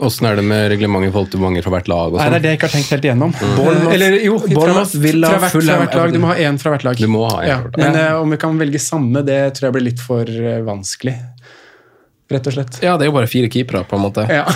Åssen 0.00 0.26
er 0.30 0.38
det 0.38 0.44
med 0.48 0.70
reglementet 0.72 1.10
i 1.10 1.12
forhold 1.12 1.30
til 1.34 1.42
mange 1.42 1.60
fra 1.64 1.74
hvert 1.74 1.88
lag? 1.92 2.14
Nei, 2.14 2.22
sånn? 2.22 2.32
det 2.32 2.38
er 2.38 2.44
det 2.44 2.52
jeg 2.54 2.58
ikke 2.58 2.68
har 2.70 2.74
tenkt 2.78 2.92
helt 2.94 3.04
igjennom. 3.04 3.34
Bournemouth- 3.58 3.92
Eller 3.92 4.14
jo, 4.24 4.38
Bournemouth, 4.48 4.94
Villa, 5.02 5.28
fra, 5.34 5.40
hvert, 5.42 5.52
fra 5.66 5.76
hvert 5.82 5.98
lag. 5.98 6.14
Du 6.14 6.20
må 6.22 6.30
ha 6.30 6.36
én 6.40 6.56
fra 6.62 6.72
hvert 6.72 6.86
lag. 6.88 6.96
Du 7.02 7.10
må 7.12 7.26
ha 7.28 7.42
en 7.42 7.48
ja. 7.50 7.58
Men 7.76 7.98
Ja. 7.98 8.06
eh, 8.06 8.20
om 8.22 8.30
vi 8.32 8.38
kan 8.40 8.56
velge 8.58 8.80
samme, 8.80 9.20
det 9.26 9.40
tror 9.58 9.68
jeg 9.68 9.72
blir 9.76 9.84
litt 9.90 10.00
for 10.00 10.24
eh, 10.24 10.62
vanskelig. 10.64 11.16
Rett 12.30 12.46
og 12.46 12.52
slett. 12.54 12.78
Ja, 12.84 12.92
det 12.94 13.02
er 13.06 13.10
jo 13.10 13.16
bare 13.16 13.30
fire 13.30 13.48
keepere, 13.50 13.82
på 13.90 13.96
en 13.98 14.04
måte. 14.04 14.22
Ja. 14.30 14.44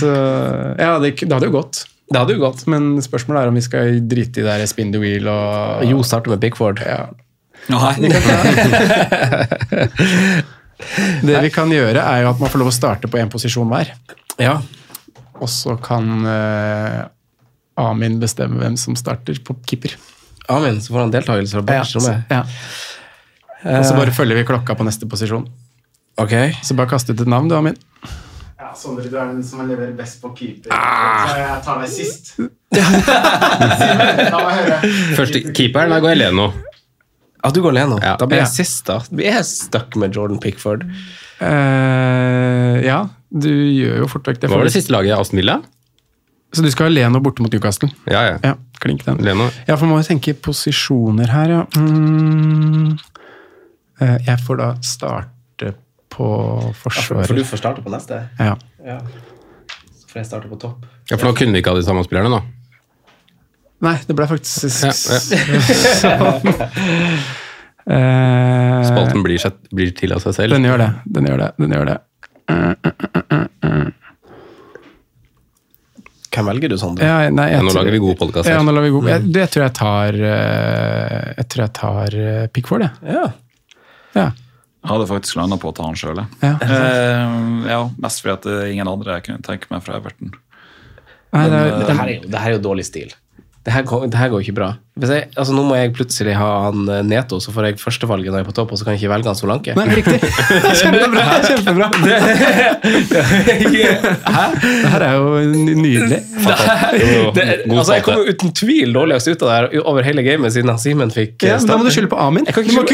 Så 0.00 0.10
ja, 0.12 0.98
det, 1.00 1.08
det 1.22 1.32
hadde 1.32 1.48
jo 1.48 1.54
gått. 1.56 1.76
Det 2.10 2.18
hadde 2.20 2.32
jo 2.36 2.40
gått. 2.42 2.66
Men 2.70 2.82
spørsmålet 3.04 3.42
er 3.42 3.48
om 3.52 3.56
vi 3.56 3.62
skal 3.64 3.82
drite 4.04 4.40
i 4.42 4.44
det 4.44 4.50
der 4.50 4.66
spin 4.68 4.92
the 4.92 5.00
wheel 5.00 5.24
og 5.32 5.84
Jo 5.88 6.02
starter 6.04 6.30
med 6.34 6.40
Pickford. 6.44 6.78
Ja. 6.84 7.08
Nei. 7.72 7.94
Det 11.24 11.40
vi 11.40 11.50
kan 11.54 11.70
gjøre, 11.72 12.02
er 12.02 12.18
jo 12.24 12.30
at 12.32 12.40
man 12.42 12.50
får 12.50 12.58
lov 12.60 12.68
å 12.68 12.72
starte 12.74 13.08
på 13.08 13.18
én 13.20 13.30
posisjon 13.32 13.68
hver. 13.70 13.88
Ja. 14.42 14.54
Og 15.38 15.48
så 15.48 15.76
kan 15.80 16.04
uh, 16.26 17.06
Amin 17.80 18.18
bestemme 18.20 18.58
hvem 18.60 18.76
som 18.80 18.96
starter 18.98 19.38
på 19.46 19.54
keeper. 19.70 19.92
Amin, 20.52 20.80
så 20.82 20.92
får 20.92 21.00
han 21.06 21.12
deltakelse 21.14 21.56
fra 21.56 21.64
bakrommet. 21.70 22.16
Ja. 22.28 22.42
Og 23.64 23.84
så 23.88 23.96
bare 23.96 24.12
følger 24.12 24.36
vi 24.40 24.44
klokka 24.48 24.76
på 24.76 24.84
neste 24.86 25.08
posisjon. 25.08 25.46
Ok. 26.20 26.34
Så 26.62 26.76
bare 26.78 26.90
kast 26.92 27.08
ut 27.10 27.20
et 27.20 27.30
navn, 27.30 27.48
du, 27.50 27.56
Amin. 27.56 27.76
Ja, 28.60 28.70
Sondre, 28.78 29.08
du 29.10 29.16
er 29.18 29.32
den 29.32 29.42
som 29.44 29.64
leverer 29.66 29.92
best 29.98 30.20
på 30.22 30.30
keeper. 30.36 30.70
Så 30.70 31.38
jeg 31.40 31.62
tar 31.64 31.80
deg 31.82 31.90
sist. 31.90 32.34
La 34.30 34.38
meg 34.44 34.54
høre. 34.60 34.78
Første 35.18 35.42
keeperen, 35.54 35.92
da 35.94 35.98
går 36.02 36.14
jeg 36.14 36.20
Leno. 36.22 36.46
Ja, 37.44 37.50
du 37.52 37.60
går 37.64 37.74
Leno. 37.76 37.98
Ja. 38.00 38.14
Da 38.20 38.28
blir 38.30 38.40
jeg 38.40 38.46
Ja. 38.48 38.52
sist, 38.54 38.86
da. 38.88 39.00
Vi 39.10 39.26
er 39.28 39.42
stuck 39.44 39.96
med 40.00 40.14
Jordan 40.16 40.38
Pickford. 40.40 40.86
Uh, 41.42 42.78
ja, 42.84 43.00
du 43.30 43.50
gjør 43.50 44.04
jo 44.04 44.08
fort 44.08 44.26
vekk 44.30 44.40
det. 44.40 44.50
Hva 44.50 44.60
var 44.62 44.68
det 44.70 44.76
siste 44.76 44.94
laget? 44.94 45.18
Aston 45.18 45.40
Villa? 45.42 45.58
Så 46.54 46.62
du 46.62 46.70
skal 46.70 46.86
ha 46.86 46.92
Leno 46.94 47.18
borte 47.20 47.42
mot 47.42 47.50
Newcastle? 47.52 47.90
Ja, 48.06 48.22
ja. 48.30 48.36
Ja, 48.44 48.54
klink 48.80 49.02
den. 49.04 49.18
Leno. 49.26 49.48
Ja, 49.66 49.74
for 49.74 49.84
man 49.88 49.96
må 49.98 50.02
jo 50.04 50.08
tenke 50.12 50.36
posisjoner 50.38 51.26
her, 51.34 51.50
ja. 51.50 51.64
Mm. 51.76 52.94
Eh, 54.00 54.16
Jeg 54.26 54.38
får 54.46 54.56
da 54.60 54.68
starte 54.82 55.74
på 56.14 56.26
forsvaret. 56.78 57.26
For 57.28 57.34
du 57.38 57.44
får 57.46 57.62
starte 57.62 57.82
på 57.84 57.90
neste. 57.92 58.20
Ja. 58.38 58.56
Ja. 58.84 58.98
Så 59.94 60.10
får 60.10 60.22
jeg 60.22 60.26
starte 60.30 60.50
på 60.50 60.58
topp. 60.62 60.84
Ja, 61.10 61.16
For 61.16 61.26
nå 61.28 61.34
kunne 61.38 61.52
vi 61.54 61.62
ikke 61.62 61.74
ha 61.74 61.78
de 61.78 61.86
samme 61.86 62.04
spillerne, 62.06 62.30
da? 62.38 62.42
Nei, 63.84 63.98
det 64.08 64.14
ble 64.16 64.26
faktisk 64.30 64.84
Ja, 64.86 64.92
ja. 64.94 66.28
sånn. 66.40 66.54
Eh, 67.84 68.82
Spalten 68.88 69.20
blir, 69.20 69.36
blir 69.76 69.90
til 69.92 70.14
av 70.16 70.22
seg 70.24 70.32
selv. 70.32 70.54
Den 70.56 70.64
gjør 70.64 70.80
det. 70.80 70.86
Den 71.04 71.26
gjør 71.28 71.42
det. 71.42 71.48
Den 71.60 71.74
gjør 71.76 71.90
det. 71.90 71.96
Eh, 72.48 72.70
eh, 72.72 72.94
eh, 73.04 73.26
eh, 73.36 73.42
eh. 73.68 73.90
Hvem 76.34 76.48
velger 76.48 76.72
du, 76.72 76.76
Sander? 76.80 77.04
Ja, 77.04 77.28
nei, 77.28 77.50
jeg 77.52 77.58
Ja, 77.60 77.66
nå 77.66 77.74
lager 77.76 77.92
vi 77.94 78.00
god 78.02 78.16
podcast. 78.22 78.48
Ja, 78.48 78.62
lager 78.64 78.86
vi 78.88 78.94
god. 78.96 79.10
Jeg, 79.12 79.50
tror 79.52 79.66
jeg 79.66 79.74
tar 79.76 80.16
eh, 80.16 81.28
Jeg 81.36 81.46
tror 81.52 81.62
jeg 81.66 81.72
tar 81.76 82.16
eh, 82.24 82.46
Pickford, 82.56 82.86
jeg. 82.88 83.18
Ja. 83.18 83.26
Ja. 84.14 84.30
Jeg 84.84 84.90
hadde 84.92 85.06
faktisk 85.08 85.36
landa 85.40 85.56
på 85.56 85.70
å 85.70 85.74
ta 85.76 85.86
han 85.88 85.94
sjøl. 85.96 86.18
Ja. 86.44 86.54
Eh, 86.60 87.68
ja, 87.70 87.78
mest 88.04 88.20
fordi 88.20 88.34
at 88.36 88.46
er 88.52 88.66
ingen 88.72 88.88
andre 88.90 89.14
jeg 89.18 89.24
kunne 89.30 89.42
tenke 89.46 89.70
meg 89.72 89.82
fra 89.86 89.96
Everton. 89.96 90.34
Nei, 91.32 91.44
det, 91.48 91.50
Men, 91.50 91.54
er- 91.54 91.86
Det 91.88 91.96
her 91.98 92.06
er 92.08 92.14
jo, 92.14 92.28
det 92.30 92.40
her 92.42 92.50
er 92.50 92.56
jo 92.58 92.62
dårlig 92.68 92.84
stil. 92.84 93.14
Det 93.64 93.72
her, 93.72 93.82
det 93.82 94.14
her 94.20 94.28
går 94.28 94.44
ikke 94.44 94.54
bra. 94.58 94.68
Hvis 94.94 95.10
jeg, 95.10 95.24
altså 95.34 95.50
nå 95.56 95.64
må 95.66 95.74
jeg 95.74 95.90
plutselig 95.90 96.36
ha 96.38 96.48
han 96.68 96.84
eh, 96.86 97.00
Neto, 97.02 97.40
så 97.42 97.50
får 97.50 97.64
jeg 97.66 97.80
førstevalget 97.82 98.30
når 98.30 98.38
jeg 98.38 98.44
er 98.44 98.46
på 98.46 98.52
topp, 98.54 98.70
og 98.76 98.78
så 98.78 98.84
kan 98.86 98.94
jeg 98.94 99.00
ikke 99.02 99.10
velge 99.10 99.26
han 99.26 99.34
Solanke. 99.34 99.74
Nei, 99.74 99.90
riktig. 99.90 100.22
Kjempebra! 100.80 101.24
kjempebra. 101.48 101.88
Hæ? 104.36 104.44
Det 104.62 104.86
her 104.92 105.02
er 105.08 105.14
jo 105.18 105.42
nydelig. 105.80 106.20
Det, 107.34 107.42
altså, 107.74 107.90
jeg 107.96 108.04
kom 108.06 108.20
jo 108.22 108.30
uten 108.30 108.54
tvil 108.54 108.94
dårligst 108.94 109.26
ut 109.32 109.42
av 109.42 109.48
det 109.50 109.56
her 109.58 109.66
over 109.82 110.06
hele 110.06 110.22
gamet 110.26 110.54
siden 110.54 110.70
han 110.70 110.78
Simen 110.78 111.10
fikk 111.14 111.42
eh, 111.42 111.48
Ja, 111.50 111.58
men 111.58 111.66
da 111.72 111.76
må 111.80 111.82
du 111.82 111.90
starte. 111.90 111.98
skylde 111.98 112.10
på 112.14 112.18
Amin. 112.28 112.46
Jeg 112.46 112.54
kan 112.54 112.62
ikke 112.62 112.78
må 112.78 112.86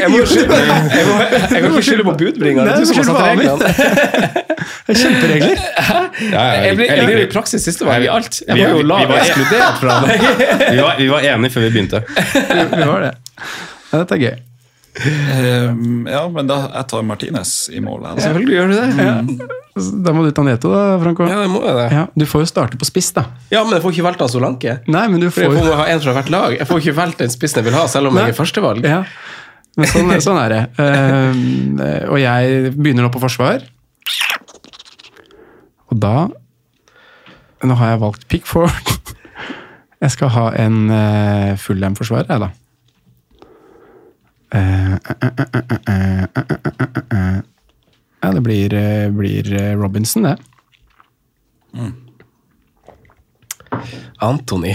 skylde, 1.85 2.05
på 2.09 2.17
budbringeren. 2.25 2.65
Er 2.65 2.81
du 2.81 2.81
du 2.81 2.89
som 2.95 2.97
har 2.97 3.05
satt 3.11 3.21
på 3.21 3.29
Amin. 3.29 3.45
reglene. 3.45 3.69
Det 4.89 4.97
er 4.97 5.01
Kjemperegler. 5.05 5.61
Ja, 6.31 6.41
Jeg 6.67 6.75
blir, 6.77 6.85
jeg 6.91 7.21
i 7.23 7.27
praksis 7.33 7.63
sistevalg 7.65 8.05
i 8.05 8.09
alt. 8.13 8.43
Jeg 8.47 8.53
var 8.59 8.69
jo 8.75 8.81
lav 8.85 8.99
vi 9.01 9.07
var- 9.09 9.19
ekskludert 9.23 9.77
fra 9.81 9.95
det. 10.05 10.11
det. 10.21 10.27
vi, 10.75 10.79
var, 10.83 10.93
vi 10.99 11.07
var 11.09 11.21
enige 11.33 11.51
før 11.55 11.61
vi 11.65 11.71
begynte. 11.75 11.90
Vi 12.77 12.87
var 12.87 13.05
det. 13.09 13.13
Ja, 13.91 13.99
dette 13.99 14.17
er 14.17 14.23
gøy. 14.23 14.39
Um, 15.01 16.07
ja, 16.11 16.25
men 16.29 16.49
da 16.51 16.57
jeg 16.67 16.87
tar 16.91 17.05
Martinez 17.07 17.53
i 17.73 17.81
mål. 17.83 18.03
jeg, 18.05 18.17
da. 18.19 18.25
Selvfølgelig 18.25 18.57
gjør 18.57 18.71
du 18.71 18.77
det. 18.77 19.49
Da 20.05 20.13
må 20.13 20.25
du 20.27 20.31
ta 20.35 20.43
Neto, 20.45 20.73
da, 20.75 20.81
Franco. 21.01 21.29
Ja, 21.31 21.39
det 21.45 21.51
må 21.53 21.61
jeg 21.65 21.77
det. 21.79 21.85
Ja, 21.95 22.03
du 22.19 22.25
får 22.29 22.43
jo 22.45 22.49
starte 22.51 22.81
på 22.81 22.89
spiss, 22.89 23.13
da. 23.17 23.25
Ja, 23.53 23.63
men 23.65 23.77
jeg 23.77 23.85
får 23.85 23.95
ikke 23.95 24.07
valgt 24.09 24.25
av 24.27 24.33
Solanke. 24.33 24.81
Nei, 24.91 25.05
men 25.13 25.23
du 25.23 25.29
For 25.31 25.47
jeg 25.47 25.55
får 25.55 25.69
får 25.71 25.79
ha 25.79 25.87
en 25.95 26.03
fra 26.05 26.17
hvert 26.19 26.33
lag. 26.35 26.57
Jeg 26.59 26.69
får 26.69 26.83
ikke 26.83 26.97
valgt 26.99 27.23
den 27.23 27.33
spissen 27.33 27.63
jeg 27.63 27.69
vil 27.71 27.79
ha, 27.79 27.85
selv 27.93 28.11
om 28.11 28.19
Nei. 28.19 28.27
jeg 28.29 28.35
er 28.35 28.41
førstevalg. 28.41 28.89
Ja, 28.91 29.05
men 29.79 29.91
sånn, 29.95 30.11
sånn 30.27 30.41
er 30.43 30.57
det. 30.57 30.61
Eh, 30.83 32.05
og 32.11 32.19
jeg 32.21 32.75
begynner 32.75 33.07
nå 33.07 33.13
på 33.15 33.23
forsvar. 33.23 33.63
Og 35.91 35.99
da 36.03 36.29
Nå 37.61 37.75
har 37.77 37.91
jeg 37.93 38.01
valgt 38.01 38.23
Pickford. 38.33 38.91
Jeg 40.01 40.11
skal 40.15 40.33
ha 40.33 40.47
en 40.57 40.77
eh, 40.89 41.53
uh, 41.53 41.59
fullhjem-forsvarer, 41.61 42.31
jeg, 42.31 42.41
da. 42.41 42.51
Ja, 48.21 48.31
det 48.33 48.41
blir, 48.45 48.75
eh, 48.75 49.11
blir 49.11 49.53
eh, 49.53 49.77
Robinson, 49.77 50.23
det. 50.23 50.37
Mm. 51.73 51.95
Anthony. 54.19 54.75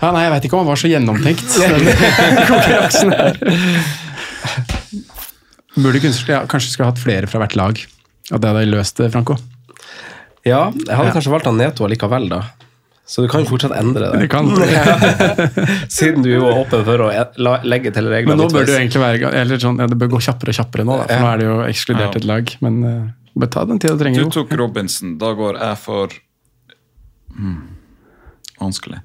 Ja, 0.00 0.10
nei, 0.14 0.24
jeg 0.24 0.32
veit 0.32 0.46
ikke 0.46 0.58
om 0.58 0.64
han 0.64 0.70
var 0.70 0.80
så 0.80 0.90
gjennomtenkt, 0.90 1.58
konkurransen 2.50 3.14
her. 3.14 3.38
Burde 5.78 6.02
kunstnere 6.02 6.40
ja, 6.40 6.42
kanskje 6.50 6.72
skulle 6.72 6.90
hatt 6.90 7.02
flere 7.02 7.30
fra 7.30 7.42
hvert 7.42 7.58
lag. 7.58 7.82
At 8.32 8.42
det 8.42 8.50
hadde 8.50 8.66
løst 8.70 8.98
det, 8.98 9.12
Franco. 9.14 9.38
Ja, 10.46 10.70
jeg 10.74 10.94
hadde 10.94 11.10
ja. 11.10 11.14
kanskje 11.14 11.34
valgt 11.34 11.50
han 11.50 11.58
Neto 11.60 11.86
likevel, 11.90 12.30
da. 12.32 12.42
Så 13.08 13.22
du 13.24 13.28
kan 13.32 13.46
fortsatt 13.48 13.72
endre 13.72 14.10
det. 14.12 14.18
Det 14.20 14.28
kan. 14.28 14.50
Siden 15.96 16.20
du 16.26 16.28
jo 16.28 16.42
er 16.44 16.58
åpen 16.60 16.82
for 16.84 17.06
å 17.06 17.08
e- 17.08 17.60
legge 17.64 17.92
til 17.96 18.04
reglene. 18.12 18.34
Men 18.34 18.42
nå 18.44 18.48
bør 18.52 18.66
det 18.68 18.74
jo 18.74 18.80
egentlig 18.82 19.00
være 19.00 19.30
eller 19.40 19.62
sånn, 19.62 19.78
ja, 19.80 19.86
det 19.88 19.96
bør 19.96 20.10
gå 20.12 20.20
kjappere 20.26 20.52
og 20.52 20.58
kjappere 20.58 20.84
nå, 20.84 20.98
da, 21.00 21.06
for 21.08 21.24
nå 21.24 21.30
er 21.30 21.40
det 21.40 21.46
jo 21.46 21.54
ekskludert 21.64 22.18
Ja. 22.18 22.20
et 22.20 22.26
lag. 22.28 22.52
Men 22.66 22.76
uh, 22.84 23.46
ta 23.48 23.64
den 23.70 23.80
tida 23.80 23.96
du 23.96 24.04
trenger. 24.04 24.28
Du 24.28 24.36
tok 24.36 24.52
Robinson. 24.60 25.16
Da 25.22 25.32
går 25.38 25.56
jeg 25.56 25.80
for 25.86 26.18
hmm, 27.38 27.56
Vanskelig. 28.60 29.00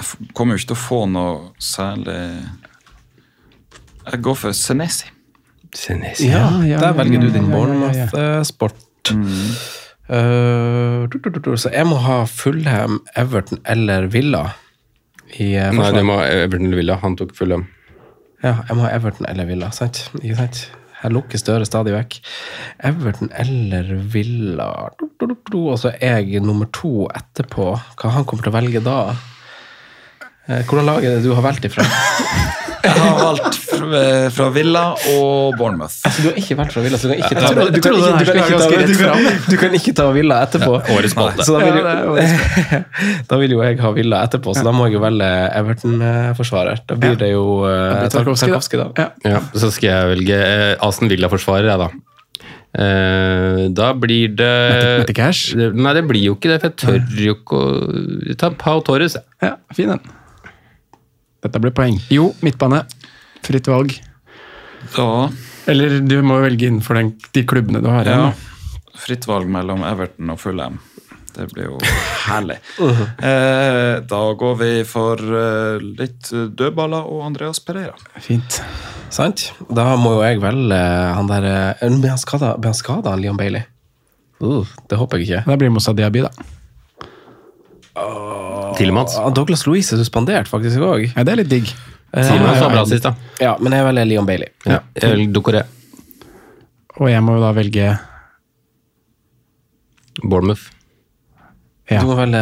Jeg 0.00 0.32
kommer 0.32 0.56
jo 0.56 0.62
ikke 0.62 0.72
til 0.72 0.78
å 0.78 0.82
få 0.86 1.02
noe 1.12 1.34
særlig 1.60 2.16
Jeg 4.08 4.24
går 4.24 4.40
for 4.40 4.56
Senesi. 4.56 5.12
Ja, 6.32 6.48
ja, 6.64 6.80
der 6.80 6.96
velger 6.96 7.20
du 7.20 7.28
din 7.28 7.44
ja, 7.44 7.60
ja, 7.60 7.76
ja, 7.76 7.92
ja. 7.92 8.08
Bournemouth-sport. 8.08 9.12
Øh, 9.12 9.80
du, 10.12 11.16
du, 11.16 11.30
du, 11.30 11.38
du, 11.40 11.52
så 11.56 11.70
jeg 11.72 11.86
må 11.88 11.96
ha 12.04 12.22
Fulham, 12.28 13.00
Everton 13.16 13.62
eller 13.64 14.10
Villa 14.12 14.50
i 15.40 15.54
uh, 15.56 15.70
Nei, 15.72 15.88
det 15.94 16.04
må 16.04 16.18
Everton 16.20 16.68
eller 16.68 16.80
Villa. 16.82 16.98
Han 17.02 17.16
tok 17.16 17.34
Fulham. 17.36 17.66
Ja, 18.42 18.58
jeg 18.68 18.76
må 18.76 18.84
ha 18.84 18.92
Everton 18.92 19.28
eller 19.30 19.48
Villa, 19.48 19.70
sant? 19.74 20.04
Ikke 20.20 20.38
sant? 20.40 20.64
Her 21.02 21.14
lukker 21.14 21.40
Støre 21.40 21.66
stadig 21.66 21.94
vekk. 21.96 22.18
Everton 22.86 23.32
eller 23.38 23.88
Villa 24.12 24.68
du, 24.98 25.08
du, 25.18 25.30
du, 25.32 25.36
du. 25.50 25.60
Og 25.72 25.78
så 25.82 25.94
er 25.98 26.20
jeg 26.22 26.42
nummer 26.44 26.68
to 26.74 27.08
etterpå. 27.10 27.72
Hva 27.98 28.16
han 28.16 28.26
kommer 28.28 28.46
til 28.46 28.52
å 28.52 28.58
velge 28.58 28.84
da? 28.84 28.98
Eh, 30.46 30.62
Hvordan 30.66 30.88
lag 30.90 31.06
er 31.06 31.16
det 31.16 31.26
du 31.26 31.32
har 31.34 31.44
valgt 31.46 31.66
ifra? 31.70 31.86
Jeg 32.82 32.98
har 32.98 33.18
valgt 33.20 33.58
fra, 33.62 34.02
fra 34.34 34.46
Villa 34.54 34.82
og 35.12 35.56
Bournemouth. 35.58 36.00
Altså, 36.06 36.24
du 36.24 36.28
har 36.30 36.38
ikke 36.40 36.56
valgt 36.58 36.74
fra 36.74 36.84
Villa, 36.84 36.98
så 36.98 37.08
du 37.08 37.14
kan 37.14 37.22
ikke 37.22 37.38
ta, 37.38 37.50
du 37.52 37.80
kan 37.84 37.96
ikke, 37.98 38.12
du 38.12 38.26
kan 38.26 38.40
ikke, 38.42 38.58
ta, 38.58 38.68
du, 38.90 38.94
kan, 38.98 39.40
du 39.46 39.56
kan 39.60 39.76
ikke 39.78 39.94
ta 40.00 40.06
Villa 40.16 40.38
etterpå. 40.46 40.76
Ja, 40.78 40.96
årets 40.96 41.14
spalte. 41.14 41.46
Så 41.46 41.56
da 41.56 41.64
vil, 41.66 41.90
jo, 42.06 42.16
da 43.30 43.40
vil 43.42 43.56
jo 43.56 43.64
jeg 43.64 43.80
ha 43.82 43.92
Villa 43.96 44.22
etterpå, 44.26 44.54
så 44.58 44.64
da 44.66 44.74
må 44.76 44.88
jeg 44.88 44.98
jo 44.98 45.02
velge 45.04 45.28
Everton-forsvarer. 45.60 46.82
Da 46.88 46.98
blir 46.98 47.18
det 47.20 47.32
jo 47.32 47.44
uh, 47.64 47.98
blir 48.00 48.14
Tarkovskij, 48.16 48.80
da. 48.80 48.88
Da. 48.88 49.10
Ja. 49.26 49.36
Ja, 49.36 49.42
så 49.54 49.70
skal 49.74 49.92
jeg 49.92 50.14
velge 50.16 50.38
eh, 50.38 50.72
Aston 50.82 51.12
Villa-forsvarer, 51.12 51.70
jeg, 51.72 51.86
da. 51.86 51.90
Uh, 52.72 53.68
da 53.76 53.90
blir 53.92 54.32
det 54.32 54.52
Mette 55.02 55.16
Cash? 55.16 55.52
Nei, 55.56 55.92
det 55.98 56.06
blir 56.08 56.24
jo 56.30 56.38
ikke 56.38 56.54
det, 56.54 56.62
for 56.62 56.72
jeg 56.72 56.80
tør 56.82 57.22
jo 57.26 57.36
ikke 57.36 57.62
å 57.62 58.40
Ta 58.40 58.52
Pau 58.58 58.82
Torres. 58.86 59.18
Ja, 59.44 59.56
fin 59.76 59.92
den. 59.92 60.02
Dette 61.42 61.58
blir 61.62 61.74
poeng. 61.74 61.98
Jo, 62.12 62.28
midtbane. 62.44 62.84
Fritt 63.42 63.66
valg. 63.70 63.96
Da 64.94 65.28
Eller 65.70 66.00
du 66.02 66.16
må 66.26 66.40
velge 66.42 66.66
innenfor 66.70 66.98
den, 66.98 67.12
de 67.34 67.44
klubbene 67.46 67.82
du 67.82 67.88
har 67.90 68.06
igjen. 68.06 68.32
ja, 68.32 68.96
fritt 68.98 69.26
valg 69.30 69.46
mellom 69.50 69.84
Everton 69.86 70.30
og 70.34 70.40
Fulham. 70.42 70.78
Det 71.32 71.46
blir 71.52 71.64
jo 71.70 71.78
herlig. 72.28 72.58
eh, 72.82 74.00
da 74.10 74.22
går 74.38 74.56
vi 74.60 74.70
for 74.84 75.16
eh, 75.22 75.78
litt 76.00 76.28
dødballer 76.30 77.06
og 77.08 77.22
Andreas 77.30 77.60
Pereira. 77.64 77.94
Fint. 78.20 78.58
Sant? 79.12 79.46
Da 79.70 79.94
må 80.00 80.16
jo 80.18 80.22
jeg 80.26 80.40
velge 80.42 80.80
han 81.16 81.30
der 81.30 81.46
eh, 81.78 81.88
Blir 82.00 82.12
han 82.14 82.20
skada, 82.20 82.54
blir 82.58 82.72
han 82.72 82.78
skada, 82.78 83.14
Leon 83.16 83.38
Bailey? 83.40 83.64
Uh, 84.42 84.66
det 84.90 84.98
håper 84.98 85.20
jeg 85.22 85.28
ikke. 85.28 85.42
Da 85.46 85.54
blir 85.56 85.70
det 85.70 85.74
Moussa 85.76 85.92
Diaby, 85.94 86.24
da. 86.26 86.30
Tillemans. 88.78 89.16
Mats? 89.18 89.34
Douglas 89.36 89.66
Louise 89.68 89.92
er 89.94 90.00
suspendert 90.00 90.48
faktisk 90.48 90.80
også 90.80 91.10
Ja, 91.12 91.24
det 91.26 91.34
er 91.34 91.40
litt 91.42 91.50
digg. 91.52 91.72
Tillemans 92.12 92.60
var 92.60 92.72
bra 92.72 92.84
sist, 92.88 93.04
da. 93.04 93.14
Ja, 93.40 93.56
men 93.60 93.76
jeg 93.76 93.84
velger 93.88 94.08
Leon 94.08 94.28
Bailey. 94.28 94.52
Ja, 94.64 94.80
jeg 94.96 95.12
velger 95.12 95.34
Doucouré. 95.36 95.62
Og 97.00 97.08
jeg 97.08 97.24
må 97.24 97.36
jo 97.36 97.42
da 97.42 97.52
velge 97.56 97.90
Bournemouth. 100.22 100.68
Ja. 101.90 102.00
Du 102.00 102.08
må 102.08 102.16
velge 102.16 102.40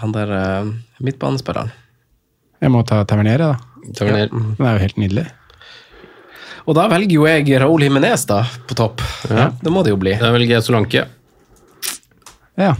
han 0.00 0.14
der 0.14 0.34
eh, 0.34 0.68
midtbanespilleren. 1.04 1.72
Jeg 2.62 2.72
må 2.72 2.82
ta 2.86 3.02
Tavernier, 3.06 3.42
da. 3.42 3.90
Tavernier. 3.98 4.30
Den 4.30 4.66
er 4.66 4.78
jo 4.78 4.84
helt 4.86 5.00
nydelig. 5.02 5.26
Og 6.64 6.78
da 6.78 6.86
velger 6.88 7.18
jo 7.18 7.26
jeg 7.28 7.60
Raúl 7.60 7.84
Jimenez 7.84 8.24
da, 8.30 8.40
på 8.68 8.76
topp. 8.78 9.02
Ja. 9.28 9.50
Det 9.60 9.72
må 9.72 9.82
det 9.84 9.92
jo 9.92 10.00
bli. 10.00 10.14
Da 10.20 10.30
velger 10.32 10.56
jeg 10.56 10.64
Solanke. 10.64 11.04
Ja. 12.56 12.72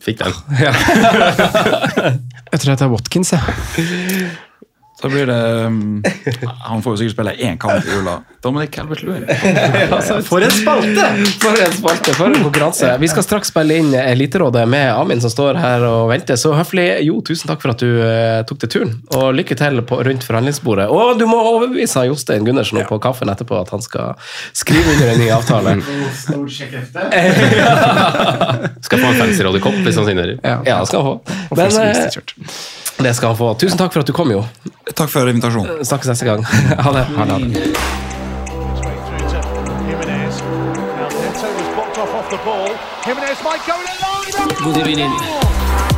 Fikk 0.00 0.22
den. 0.24 0.34
Jeg 2.52 2.60
tror 2.60 2.70
jeg 2.72 2.78
tar 2.80 2.92
Watkins, 2.92 3.32
jeg. 3.34 4.47
Da 5.02 5.08
blir 5.08 5.26
det 5.26 5.66
um, 5.66 6.02
Han 6.66 6.82
får 6.82 6.92
jo 6.92 6.96
sikkert 6.98 7.14
spille 7.14 7.32
én 7.46 7.58
kamp 7.60 7.86
i 7.86 7.90
jula. 7.92 8.16
Dominic 8.42 8.70
Calvert-Lewin. 8.74 9.24
For 10.30 10.40
en 10.42 10.50
spalte! 10.54 11.04
For 11.42 11.54
en 11.62 11.72
spalte, 11.74 12.14
for 12.18 12.26
en 12.26 12.34
konkurranse. 12.42 12.90
Vi 12.98 13.08
skal 13.10 13.22
straks 13.26 13.48
spille 13.52 13.74
inn 13.78 13.94
Eliterådet 13.94 14.68
med 14.70 14.92
Amin 14.94 15.20
som 15.22 15.30
står 15.30 15.54
her 15.58 15.80
og 15.86 16.08
venter. 16.10 16.36
Så 16.40 16.52
høflig. 16.56 16.86
Jo, 17.06 17.20
tusen 17.26 17.48
takk 17.50 17.62
for 17.62 17.70
at 17.74 17.80
du 17.82 17.88
uh, 18.02 18.42
tok 18.48 18.58
deg 18.64 18.70
turen. 18.74 18.92
Og 19.18 19.26
lykke 19.38 19.54
til 19.58 19.82
på, 19.86 19.94
rundt 20.06 20.24
forhandlingsbordet. 20.26 20.86
Og 20.90 21.18
du 21.20 21.26
må 21.30 21.38
overbevise 21.52 22.06
Jostein 22.08 22.44
Gundersen 22.46 22.82
på 22.88 22.96
kaffen 23.02 23.28
etterpå 23.30 23.54
at 23.60 23.70
han 23.74 23.82
skal 23.84 24.06
skrive 24.56 24.88
under 24.96 25.08
en 25.14 25.20
ny 25.22 25.28
avtale. 25.34 25.70
Skal 28.88 28.98
få 28.98 29.06
en 29.06 29.14
fancy 29.18 29.42
Roddy-kopp 29.44 29.74
hvis 29.84 29.96
han 29.98 30.06
signerer. 30.08 30.38
Ja, 30.42 30.62
Ja, 30.66 30.84
skal 30.86 31.02
få. 31.02 31.20
Men 31.56 31.66
eh. 31.82 31.94
Det 32.98 33.14
skal 33.14 33.28
han 33.28 33.36
få. 33.38 33.54
Tusen 33.54 33.78
takk 33.78 33.92
for 33.92 34.00
at 34.02 34.06
du 34.06 34.12
kom, 34.12 34.30
jo. 34.32 34.42
Takk 34.94 35.10
for 35.12 35.30
invitasjonen. 35.30 35.84
Snakkes 35.86 36.08
neste 36.12 36.26
gang. 36.26 36.44
Ha 36.84 36.92
det. 36.92 37.04
Ha 37.16 37.24
det. 37.24 37.38
Good 44.64 44.74
through 44.74 45.97